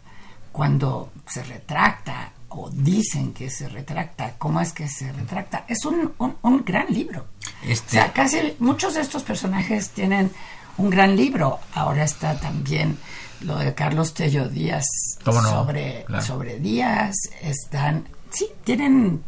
cuando 0.52 1.12
se 1.26 1.42
retracta 1.42 2.30
o 2.56 2.70
dicen 2.70 3.32
que 3.32 3.50
se 3.50 3.68
retracta, 3.68 4.34
cómo 4.38 4.60
es 4.60 4.72
que 4.72 4.88
se 4.88 5.12
retracta. 5.12 5.64
Es 5.68 5.84
un, 5.84 6.12
un, 6.18 6.64
gran 6.64 6.86
libro. 6.88 7.26
Este... 7.62 7.98
O 7.98 8.02
sea, 8.02 8.12
casi 8.12 8.54
muchos 8.60 8.94
de 8.94 9.00
estos 9.00 9.24
personajes 9.24 9.90
tienen 9.90 10.30
un 10.76 10.88
gran 10.88 11.16
libro. 11.16 11.58
Ahora 11.74 12.04
está 12.04 12.38
también 12.38 12.96
lo 13.40 13.58
de 13.58 13.74
Carlos 13.74 14.14
Tello 14.14 14.48
Díaz 14.48 14.84
sobre, 15.24 16.06
sobre 16.24 16.60
Díaz. 16.60 17.14
Están, 17.42 18.04
sí, 18.30 18.46
tienen 18.62 19.22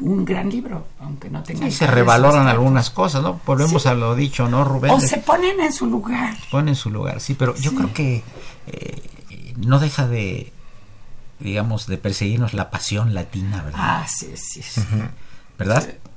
un 0.00 0.24
gran 0.24 0.48
libro, 0.48 0.86
aunque 1.00 1.28
no 1.28 1.42
tengan... 1.42 1.70
Sí, 1.70 1.78
se 1.78 1.86
revaloran 1.88 2.46
algunas 2.46 2.90
cosas, 2.90 3.22
¿no? 3.22 3.40
Volvemos 3.44 3.84
a 3.86 3.94
lo 3.94 4.14
dicho, 4.14 4.48
¿no, 4.48 4.64
Rubén? 4.64 4.92
O 4.92 5.00
se 5.00 5.18
ponen 5.18 5.60
en 5.60 5.72
su 5.72 5.86
lugar. 5.86 6.36
Ponen 6.52 6.68
en 6.68 6.76
su 6.76 6.90
lugar, 6.90 7.20
sí, 7.20 7.34
pero 7.34 7.56
yo 7.56 7.74
creo 7.74 7.92
que 7.92 8.22
eh, 8.68 9.10
no 9.56 9.80
deja 9.80 10.06
de 10.06 10.52
digamos, 11.40 11.86
de 11.86 11.98
perseguirnos 11.98 12.54
la 12.54 12.70
pasión 12.70 13.14
latina, 13.14 13.62
¿verdad? 13.62 13.80
Ah, 13.80 14.06
sí, 14.08 14.30
sí. 14.36 14.62
sí. 14.62 14.82
¿Verdad? 15.58 15.82
Sí. 15.84 16.10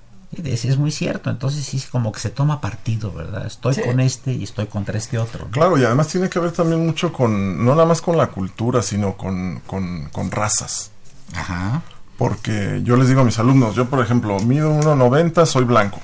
Es, 0.43 0.78
muy 0.78 0.91
cierto, 0.91 1.30
entonces 1.30 1.63
sí, 1.63 1.82
como 1.91 2.11
que 2.11 2.19
se 2.19 2.30
toma 2.30 2.59
partido, 2.59 3.11
¿verdad? 3.11 3.45
Estoy 3.45 3.76
con 3.76 3.99
este 3.99 4.34
y 4.34 4.43
estoy 4.43 4.65
contra 4.65 4.97
este 4.97 5.19
otro. 5.19 5.47
Claro, 5.51 5.78
y 5.78 5.84
además 5.84 6.07
tiene 6.07 6.30
que 6.30 6.39
ver 6.39 6.51
también 6.51 6.84
mucho 6.84 7.13
con, 7.13 7.63
no 7.63 7.76
nada 7.76 7.86
más 7.86 8.01
con 8.01 8.17
la 8.17 8.28
cultura, 8.28 8.82
sino 8.82 9.15
con, 9.15 9.61
con, 9.67 10.09
con 10.09 10.32
razas. 10.32 10.91
Ajá. 11.36 11.84
Porque 12.17 12.82
yo 12.84 12.95
les 12.95 13.09
digo 13.09 13.21
a 13.21 13.24
mis 13.24 13.38
alumnos, 13.38 13.76
yo 13.76 13.89
por 13.89 14.03
ejemplo, 14.03 14.39
mido 14.39 14.71
1,90, 14.74 15.45
soy 15.45 15.65
blanco. 15.65 15.99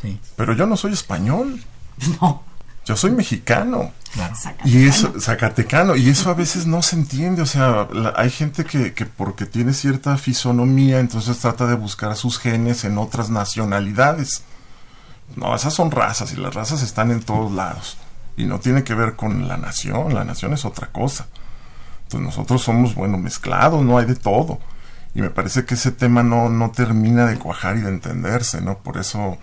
Sí. 0.00 0.20
Pero 0.36 0.54
yo 0.54 0.66
no 0.66 0.76
soy 0.76 0.92
español. 0.92 1.62
No. 2.20 2.42
Yo 2.84 2.96
soy 2.96 3.12
mexicano. 3.12 3.92
Y 4.64 4.86
eso, 4.86 5.18
Zacatecano, 5.18 5.96
y 5.96 6.10
eso 6.10 6.30
a 6.30 6.34
veces 6.34 6.66
no 6.66 6.82
se 6.82 6.96
entiende, 6.96 7.42
o 7.42 7.46
sea, 7.46 7.88
hay 8.14 8.30
gente 8.30 8.64
que, 8.64 8.92
que, 8.92 9.06
porque 9.06 9.46
tiene 9.46 9.72
cierta 9.72 10.16
fisonomía, 10.18 11.00
entonces 11.00 11.38
trata 11.38 11.66
de 11.66 11.74
buscar 11.74 12.14
sus 12.16 12.38
genes 12.38 12.84
en 12.84 12.98
otras 12.98 13.30
nacionalidades. 13.30 14.42
No, 15.36 15.54
esas 15.54 15.72
son 15.72 15.90
razas 15.90 16.32
y 16.32 16.36
las 16.36 16.54
razas 16.54 16.82
están 16.82 17.10
en 17.10 17.22
todos 17.22 17.52
lados. 17.52 17.96
Y 18.36 18.44
no 18.44 18.60
tiene 18.60 18.84
que 18.84 18.94
ver 18.94 19.16
con 19.16 19.48
la 19.48 19.56
nación, 19.56 20.14
la 20.14 20.24
nación 20.24 20.52
es 20.52 20.64
otra 20.64 20.88
cosa. 20.88 21.26
Entonces 22.04 22.26
nosotros 22.26 22.62
somos, 22.62 22.94
bueno, 22.94 23.16
mezclados, 23.16 23.82
no 23.82 23.96
hay 23.98 24.06
de 24.06 24.16
todo. 24.16 24.58
Y 25.14 25.22
me 25.22 25.30
parece 25.30 25.64
que 25.64 25.74
ese 25.74 25.92
tema 25.92 26.22
no, 26.22 26.48
no 26.48 26.70
termina 26.70 27.26
de 27.26 27.38
cuajar 27.38 27.76
y 27.76 27.80
de 27.80 27.88
entenderse, 27.88 28.60
¿no? 28.60 28.78
Por 28.78 28.98
eso 28.98 29.38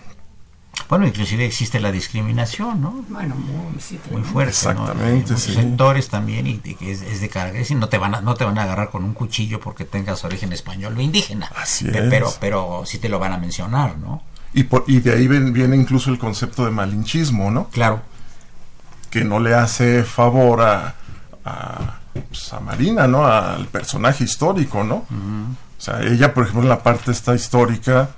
bueno, 0.87 1.05
inclusive 1.05 1.45
existe 1.45 1.79
la 1.79 1.91
discriminación, 1.91 2.81
¿no? 2.81 3.03
Bueno, 3.09 3.35
muy, 3.35 3.79
muy 4.11 4.23
fuerte, 4.23 4.51
Exactamente, 4.51 5.37
sí. 5.37 5.53
sectores 5.53 6.09
también 6.09 6.47
y, 6.47 6.61
es, 6.81 7.21
de 7.21 7.29
carga, 7.29 7.59
es 7.59 7.71
no 7.71 7.89
te 7.89 7.97
van 7.97 8.15
a, 8.15 8.21
no 8.21 8.35
te 8.35 8.45
van 8.45 8.57
a 8.57 8.63
agarrar 8.63 8.89
con 8.89 9.03
un 9.03 9.13
cuchillo 9.13 9.59
porque 9.59 9.85
tengas 9.85 10.23
origen 10.23 10.53
español 10.53 10.95
o 10.97 11.01
indígena. 11.01 11.51
Así 11.55 11.85
pero, 11.91 12.33
Pero, 12.39 12.83
sí 12.85 12.99
te 12.99 13.09
lo 13.09 13.19
van 13.19 13.33
a 13.33 13.37
mencionar, 13.37 13.97
¿no? 13.97 14.23
Y, 14.53 14.63
por, 14.63 14.83
y 14.87 14.99
de 14.99 15.13
ahí 15.13 15.27
viene 15.27 15.75
incluso 15.75 16.09
el 16.09 16.17
concepto 16.17 16.65
de 16.65 16.71
malinchismo, 16.71 17.51
¿no? 17.51 17.67
Claro. 17.69 18.01
Que 19.09 19.23
no 19.23 19.39
le 19.39 19.53
hace 19.53 20.03
favor 20.03 20.61
a, 20.61 20.95
a, 21.45 21.99
pues, 22.13 22.51
Marina, 22.63 23.07
¿no? 23.07 23.25
Al 23.25 23.67
personaje 23.67 24.23
histórico, 24.23 24.83
¿no? 24.83 24.95
O 24.95 25.81
sea, 25.81 26.01
ella, 26.01 26.33
por 26.33 26.43
ejemplo, 26.43 26.63
en 26.63 26.69
la 26.69 26.83
parte 26.83 27.11
esta 27.11 27.35
histórica 27.35 28.09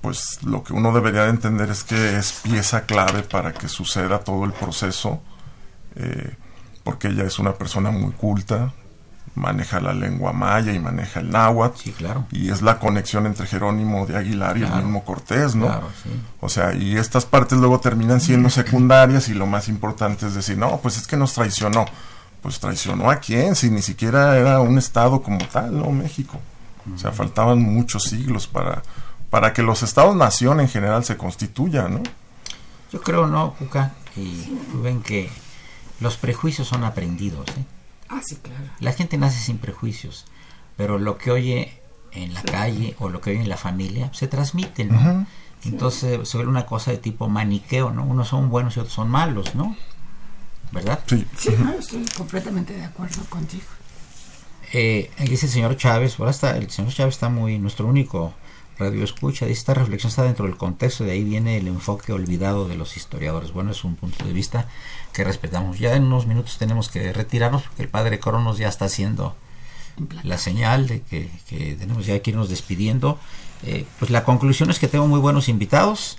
pues 0.00 0.42
lo 0.44 0.62
que 0.62 0.72
uno 0.72 0.92
debería 0.92 1.24
de 1.24 1.30
entender 1.30 1.70
es 1.70 1.84
que 1.84 2.16
es 2.16 2.32
pieza 2.42 2.86
clave 2.86 3.22
para 3.22 3.52
que 3.52 3.68
suceda 3.68 4.20
todo 4.20 4.44
el 4.44 4.52
proceso 4.52 5.20
eh, 5.96 6.34
porque 6.84 7.08
ella 7.08 7.24
es 7.24 7.38
una 7.38 7.54
persona 7.54 7.90
muy 7.90 8.12
culta, 8.12 8.72
maneja 9.34 9.80
la 9.80 9.92
lengua 9.92 10.32
maya 10.32 10.72
y 10.72 10.78
maneja 10.78 11.18
el 11.20 11.30
náhuatl. 11.30 11.80
Sí, 11.80 11.92
claro. 11.92 12.26
Y 12.30 12.50
es 12.50 12.62
la 12.62 12.78
conexión 12.78 13.26
entre 13.26 13.46
Jerónimo 13.46 14.06
de 14.06 14.16
Aguilar 14.16 14.56
y 14.56 14.62
el 14.62 14.70
mismo 14.70 15.04
Cortés, 15.04 15.56
¿no? 15.56 15.66
Claro, 15.66 15.88
sí. 16.02 16.10
O 16.40 16.48
sea, 16.48 16.74
y 16.74 16.96
estas 16.96 17.26
partes 17.26 17.58
luego 17.58 17.80
terminan 17.80 18.20
siendo 18.20 18.50
secundarias 18.50 19.28
y 19.28 19.34
lo 19.34 19.46
más 19.46 19.68
importante 19.68 20.26
es 20.26 20.34
decir, 20.34 20.56
no, 20.56 20.78
pues 20.80 20.96
es 20.96 21.06
que 21.08 21.16
nos 21.16 21.32
traicionó. 21.32 21.86
Pues 22.40 22.60
traicionó 22.60 23.10
a 23.10 23.16
quién, 23.16 23.56
si 23.56 23.70
ni 23.70 23.82
siquiera 23.82 24.36
era 24.36 24.60
un 24.60 24.78
estado 24.78 25.22
como 25.22 25.44
tal, 25.48 25.76
¿no? 25.76 25.90
México. 25.90 26.38
O 26.94 26.96
sea, 26.96 27.10
faltaban 27.10 27.60
muchos 27.60 28.04
siglos 28.04 28.46
para, 28.46 28.82
para 29.36 29.52
que 29.52 29.60
los 29.60 29.82
estados-nación 29.82 30.60
en 30.60 30.68
general 30.70 31.04
se 31.04 31.18
constituyan, 31.18 31.92
¿no? 31.92 32.02
Yo 32.90 33.02
creo, 33.02 33.26
¿no, 33.26 33.52
Cuca? 33.52 33.92
Y 34.16 34.50
ven 34.82 35.02
que 35.02 35.28
los 36.00 36.16
prejuicios 36.16 36.66
son 36.66 36.84
aprendidos, 36.84 37.46
¿eh? 37.50 37.64
Ah, 38.08 38.22
sí, 38.24 38.36
claro. 38.36 38.64
La 38.80 38.94
gente 38.94 39.18
nace 39.18 39.38
sin 39.38 39.58
prejuicios, 39.58 40.24
pero 40.78 40.98
lo 40.98 41.18
que 41.18 41.32
oye 41.32 41.82
en 42.12 42.32
la 42.32 42.42
calle 42.44 42.96
o 42.98 43.10
lo 43.10 43.20
que 43.20 43.28
oye 43.28 43.40
en 43.40 43.50
la 43.50 43.58
familia 43.58 44.08
se 44.14 44.26
transmite, 44.26 44.86
¿no? 44.86 45.26
Entonces 45.66 46.26
se 46.26 46.36
vuelve 46.38 46.50
una 46.50 46.64
cosa 46.64 46.92
de 46.92 46.96
tipo 46.96 47.28
maniqueo, 47.28 47.90
¿no? 47.90 48.06
Unos 48.06 48.28
son 48.28 48.48
buenos 48.48 48.74
y 48.78 48.80
otros 48.80 48.94
son 48.94 49.10
malos, 49.10 49.54
¿no? 49.54 49.76
¿Verdad? 50.72 51.00
Sí. 51.06 51.26
Sí, 51.36 51.54
estoy 51.78 52.06
completamente 52.16 52.72
de 52.72 52.84
acuerdo 52.86 53.22
contigo. 53.28 53.66
Eh, 54.72 55.10
dice 55.28 55.44
el 55.44 55.52
señor 55.52 55.76
Chávez, 55.76 56.18
ahora 56.18 56.30
está, 56.30 56.56
el 56.56 56.70
señor 56.70 56.90
Chávez 56.94 57.16
está 57.16 57.28
muy, 57.28 57.58
nuestro 57.58 57.86
único 57.86 58.32
radio 58.78 59.04
escucha, 59.04 59.46
esta 59.46 59.74
reflexión 59.74 60.10
está 60.10 60.22
dentro 60.22 60.46
del 60.46 60.56
contexto, 60.56 61.04
de 61.04 61.12
ahí 61.12 61.24
viene 61.24 61.56
el 61.56 61.66
enfoque 61.66 62.12
olvidado 62.12 62.68
de 62.68 62.76
los 62.76 62.96
historiadores. 62.96 63.52
Bueno, 63.52 63.70
es 63.70 63.84
un 63.84 63.96
punto 63.96 64.24
de 64.24 64.32
vista 64.32 64.68
que 65.12 65.24
respetamos. 65.24 65.78
Ya 65.78 65.94
en 65.94 66.04
unos 66.04 66.26
minutos 66.26 66.58
tenemos 66.58 66.88
que 66.88 67.12
retirarnos 67.12 67.62
porque 67.62 67.82
el 67.82 67.88
padre 67.88 68.20
Cronos 68.20 68.58
ya 68.58 68.68
está 68.68 68.86
haciendo 68.86 69.34
la 70.22 70.36
señal 70.36 70.86
de 70.86 71.00
que, 71.00 71.30
tenemos 71.78 72.06
ya 72.06 72.18
que 72.20 72.30
irnos 72.30 72.48
despidiendo. 72.48 73.18
Eh, 73.64 73.86
pues 73.98 74.10
la 74.10 74.24
conclusión 74.24 74.70
es 74.70 74.78
que 74.78 74.88
tengo 74.88 75.06
muy 75.06 75.20
buenos 75.20 75.48
invitados. 75.48 76.18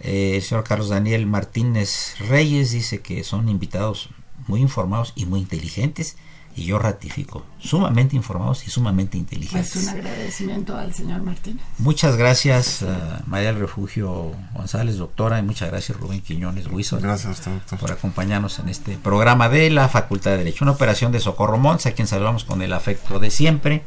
Eh, 0.00 0.36
el 0.36 0.42
señor 0.42 0.64
Carlos 0.64 0.88
Daniel 0.88 1.26
Martínez 1.26 2.16
Reyes 2.18 2.72
dice 2.72 3.00
que 3.00 3.22
son 3.22 3.48
invitados 3.48 4.10
muy 4.48 4.60
informados 4.60 5.12
y 5.14 5.26
muy 5.26 5.40
inteligentes 5.40 6.16
y 6.56 6.64
yo 6.64 6.78
ratifico, 6.78 7.44
sumamente 7.58 8.14
informados 8.14 8.66
y 8.66 8.70
sumamente 8.70 9.18
inteligentes. 9.18 9.72
Pues 9.72 9.84
un 9.84 9.90
agradecimiento 9.90 10.76
al 10.76 10.94
señor 10.94 11.22
Martínez. 11.22 11.64
Muchas 11.78 12.16
gracias, 12.16 12.82
uh, 12.82 12.86
María 13.26 13.52
del 13.52 13.60
Refugio 13.60 14.32
González, 14.54 14.96
doctora, 14.96 15.40
y 15.40 15.42
muchas 15.42 15.70
gracias, 15.70 15.98
Rubén 15.98 16.20
Quiñones 16.20 16.68
Huizos. 16.68 17.02
Gracias, 17.02 17.44
doctor. 17.44 17.78
Por 17.78 17.90
acompañarnos 17.90 18.60
en 18.60 18.68
este 18.68 18.96
programa 18.96 19.48
de 19.48 19.68
la 19.70 19.88
Facultad 19.88 20.32
de 20.32 20.38
Derecho. 20.38 20.64
Una 20.64 20.72
operación 20.72 21.10
de 21.10 21.18
Socorro 21.18 21.58
Mons, 21.58 21.86
a 21.86 21.92
quien 21.92 22.06
saludamos 22.06 22.44
con 22.44 22.62
el 22.62 22.72
afecto 22.72 23.18
de 23.18 23.30
siempre. 23.30 23.82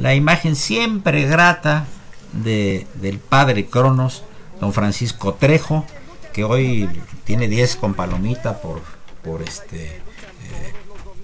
La 0.00 0.16
imagen 0.16 0.56
siempre 0.56 1.22
grata 1.26 1.86
de, 2.32 2.88
del 2.94 3.18
padre 3.18 3.66
Cronos, 3.66 4.24
don 4.60 4.72
Francisco 4.72 5.34
Trejo, 5.34 5.86
que 6.32 6.42
hoy 6.42 6.88
tiene 7.22 7.46
10 7.46 7.76
con 7.76 7.94
palomita 7.94 8.60
por, 8.60 8.82
por 9.22 9.42
este 9.42 10.02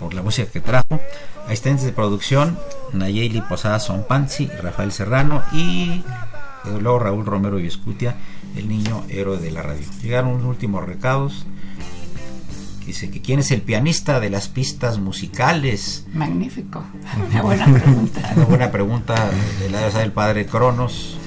por 0.01 0.15
la 0.15 0.23
música 0.23 0.51
que 0.51 0.61
trajo. 0.61 0.99
Asistentes 1.47 1.85
de 1.85 1.93
producción, 1.93 2.59
Nayeli 2.93 3.43
Posada 3.43 3.79
Sonpanzi, 3.79 4.49
Rafael 4.63 4.91
Serrano 4.91 5.43
y 5.53 6.03
eh, 6.65 6.79
luego 6.81 6.99
Raúl 6.99 7.27
Romero 7.27 7.61
y 7.61 7.67
Escutia, 7.67 8.17
el 8.57 8.69
niño 8.69 9.05
héroe 9.09 9.37
de 9.39 9.51
la 9.51 9.63
radio. 9.63 9.87
Llegaron 10.03 10.31
unos 10.33 10.47
últimos 10.47 10.85
recados. 10.85 11.47
Dice 12.87 13.11
que 13.11 13.21
quién 13.21 13.39
es 13.39 13.53
el 13.53 13.63
pianista 13.63 14.19
de 14.19 14.31
las 14.31 14.49
pistas 14.49 14.99
musicales. 14.99 16.07
Magnífico. 16.13 16.83
Una 17.31 17.43
buena 17.43 17.67
pregunta. 17.67 18.33
Una 18.35 18.45
buena 18.47 18.73
pregunta 18.73 19.31
de 19.61 19.71
la 19.71 19.91
del 19.91 20.13
padre 20.13 20.47
Cronos. 20.47 21.19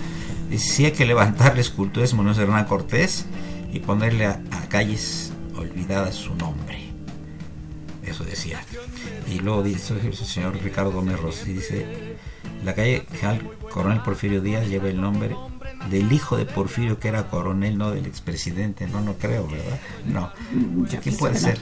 Dice 0.50 0.74
si 0.74 0.86
hay 0.86 0.92
que 0.92 1.06
levantarle 1.06 1.62
esculturas 1.62 2.12
a 2.14 2.16
Manuel 2.18 2.38
Hernán 2.38 2.66
Cortés 2.66 3.26
y 3.72 3.80
ponerle 3.80 4.26
a 4.26 4.40
calles 4.68 5.32
olvidadas 5.56 6.16
su 6.16 6.36
nombre 6.36 6.83
eso 8.06 8.24
decía. 8.24 8.62
Y 9.28 9.40
luego 9.40 9.64
dice 9.64 9.96
el 10.04 10.14
señor 10.16 10.62
Ricardo 10.62 10.92
Gómez 10.92 11.20
Rossi, 11.20 11.54
dice, 11.54 12.16
la 12.64 12.74
calle 12.74 13.06
General 13.14 13.42
Coronel 13.70 14.02
Porfirio 14.02 14.42
Díaz 14.42 14.68
lleva 14.68 14.90
el 14.90 15.00
nombre 15.00 15.36
del 15.90 16.12
hijo 16.12 16.38
de 16.38 16.46
Porfirio 16.46 17.00
que 17.00 17.10
era 17.10 17.28
coronel, 17.28 17.78
no 17.78 17.92
del 17.92 18.06
expresidente, 18.06 18.88
no, 18.88 19.02
no 19.02 19.14
creo, 19.16 19.48
¿verdad? 19.48 19.80
No. 20.06 20.32
¿Quién 21.02 21.18
puede 21.18 21.38
ser? 21.38 21.62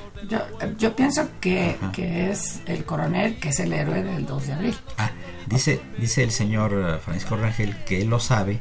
Yo, 0.78 0.96
pienso 0.96 1.28
que, 1.40 1.78
que, 1.94 2.30
es 2.30 2.62
el 2.68 2.86
coronel, 2.86 3.40
que 3.40 3.50
es 3.50 3.60
el 3.60 3.74
héroe 3.74 4.04
del 4.04 4.26
2 4.26 4.48
de 4.48 4.54
abril. 4.54 4.76
Ah, 4.98 5.12
dice, 5.48 5.82
dice 5.98 6.24
el 6.24 6.32
señor 6.32 6.74
eh, 6.74 7.00
Francisco 7.00 7.36
Rangel 7.36 7.76
que 7.86 8.02
él 8.02 8.10
lo 8.10 8.20
sabe, 8.20 8.60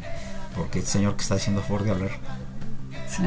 porque 0.57 0.79
el 0.81 0.87
señor 0.87 1.17
que 1.17 1.23
está 1.23 1.35
haciendo 1.35 1.61
favor 1.61 1.85
de 1.85 1.91
hablar 1.91 2.11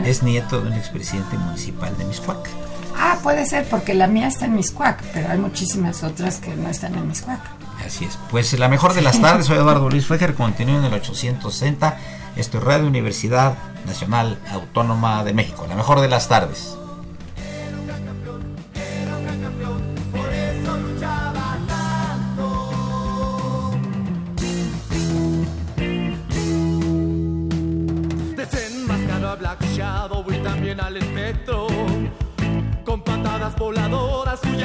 es 0.05 0.23
nieto 0.23 0.61
de 0.61 0.67
un 0.69 0.73
expresidente 0.73 1.37
municipal 1.37 1.95
de 1.97 2.05
Miscuac. 2.05 2.49
Ah, 2.95 3.17
puede 3.21 3.45
ser, 3.45 3.65
porque 3.69 3.93
la 3.93 4.07
mía 4.07 4.27
está 4.27 4.45
en 4.45 4.55
Miscuac, 4.55 5.01
pero 5.13 5.29
hay 5.29 5.37
muchísimas 5.37 6.03
otras 6.03 6.37
que 6.37 6.55
no 6.55 6.69
están 6.69 6.95
en 6.95 7.07
Miscuac. 7.07 7.39
Así 7.85 8.05
es. 8.05 8.17
Pues 8.29 8.57
la 8.57 8.69
mejor 8.69 8.93
de 8.93 9.01
las 9.01 9.19
tardes, 9.19 9.47
soy 9.47 9.57
Eduardo 9.57 9.89
Luis 9.89 10.05
Fejer, 10.05 10.35
continúo 10.35 10.79
en 10.79 10.85
el 10.85 10.93
860. 10.93 11.97
Esto 12.35 12.57
es 12.57 12.63
Radio 12.63 12.87
Universidad 12.87 13.55
Nacional 13.85 14.39
Autónoma 14.51 15.23
de 15.23 15.33
México. 15.33 15.65
La 15.67 15.75
mejor 15.75 15.99
de 15.99 16.07
las 16.07 16.27
tardes. 16.29 16.77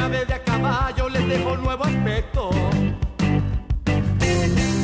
Llave 0.09 0.25
de 0.25 0.35
a 0.35 0.43
caballo 0.43 1.09
les 1.09 1.29
dejó 1.29 1.57
nuevo 1.57 1.85
aspecto. 1.85 2.51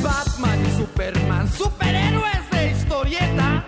Batman 0.03 0.65
y 0.65 0.71
Superman, 0.77 1.51
superhéroes 1.51 2.49
de 2.51 2.71
historieta, 2.71 3.65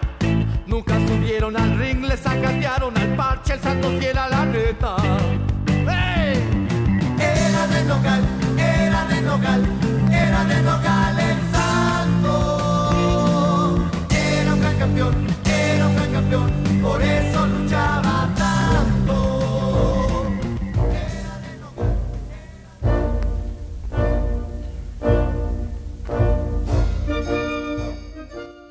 nunca 0.68 0.96
subieron 1.08 1.58
al 1.58 1.78
ring, 1.80 2.04
les 2.04 2.20
sacatearon 2.20 2.98
al 2.98 3.16
parche, 3.16 3.54
el 3.54 3.60
santo 3.62 3.90
fiel 4.00 4.18
a 4.18 4.30
la 4.30 4.46
neta. 4.46 4.96
Era 7.20 7.68
de 7.68 7.86
local, 7.86 8.22
era 8.58 9.06
de 9.06 9.22
local, 9.22 9.66
era 10.12 10.44
de 10.44 10.62
local 10.62 11.20
el 11.20 11.38
santo. 11.56 12.34
Era 14.10 14.54
un 14.54 14.60
gran 14.60 14.78
campeón, 14.78 15.28
era 15.46 15.88
un 15.88 15.96
gran 15.96 16.12
campeón, 16.12 16.52
por 16.82 17.02
eso 17.02 17.48
luchaba. 17.48 17.57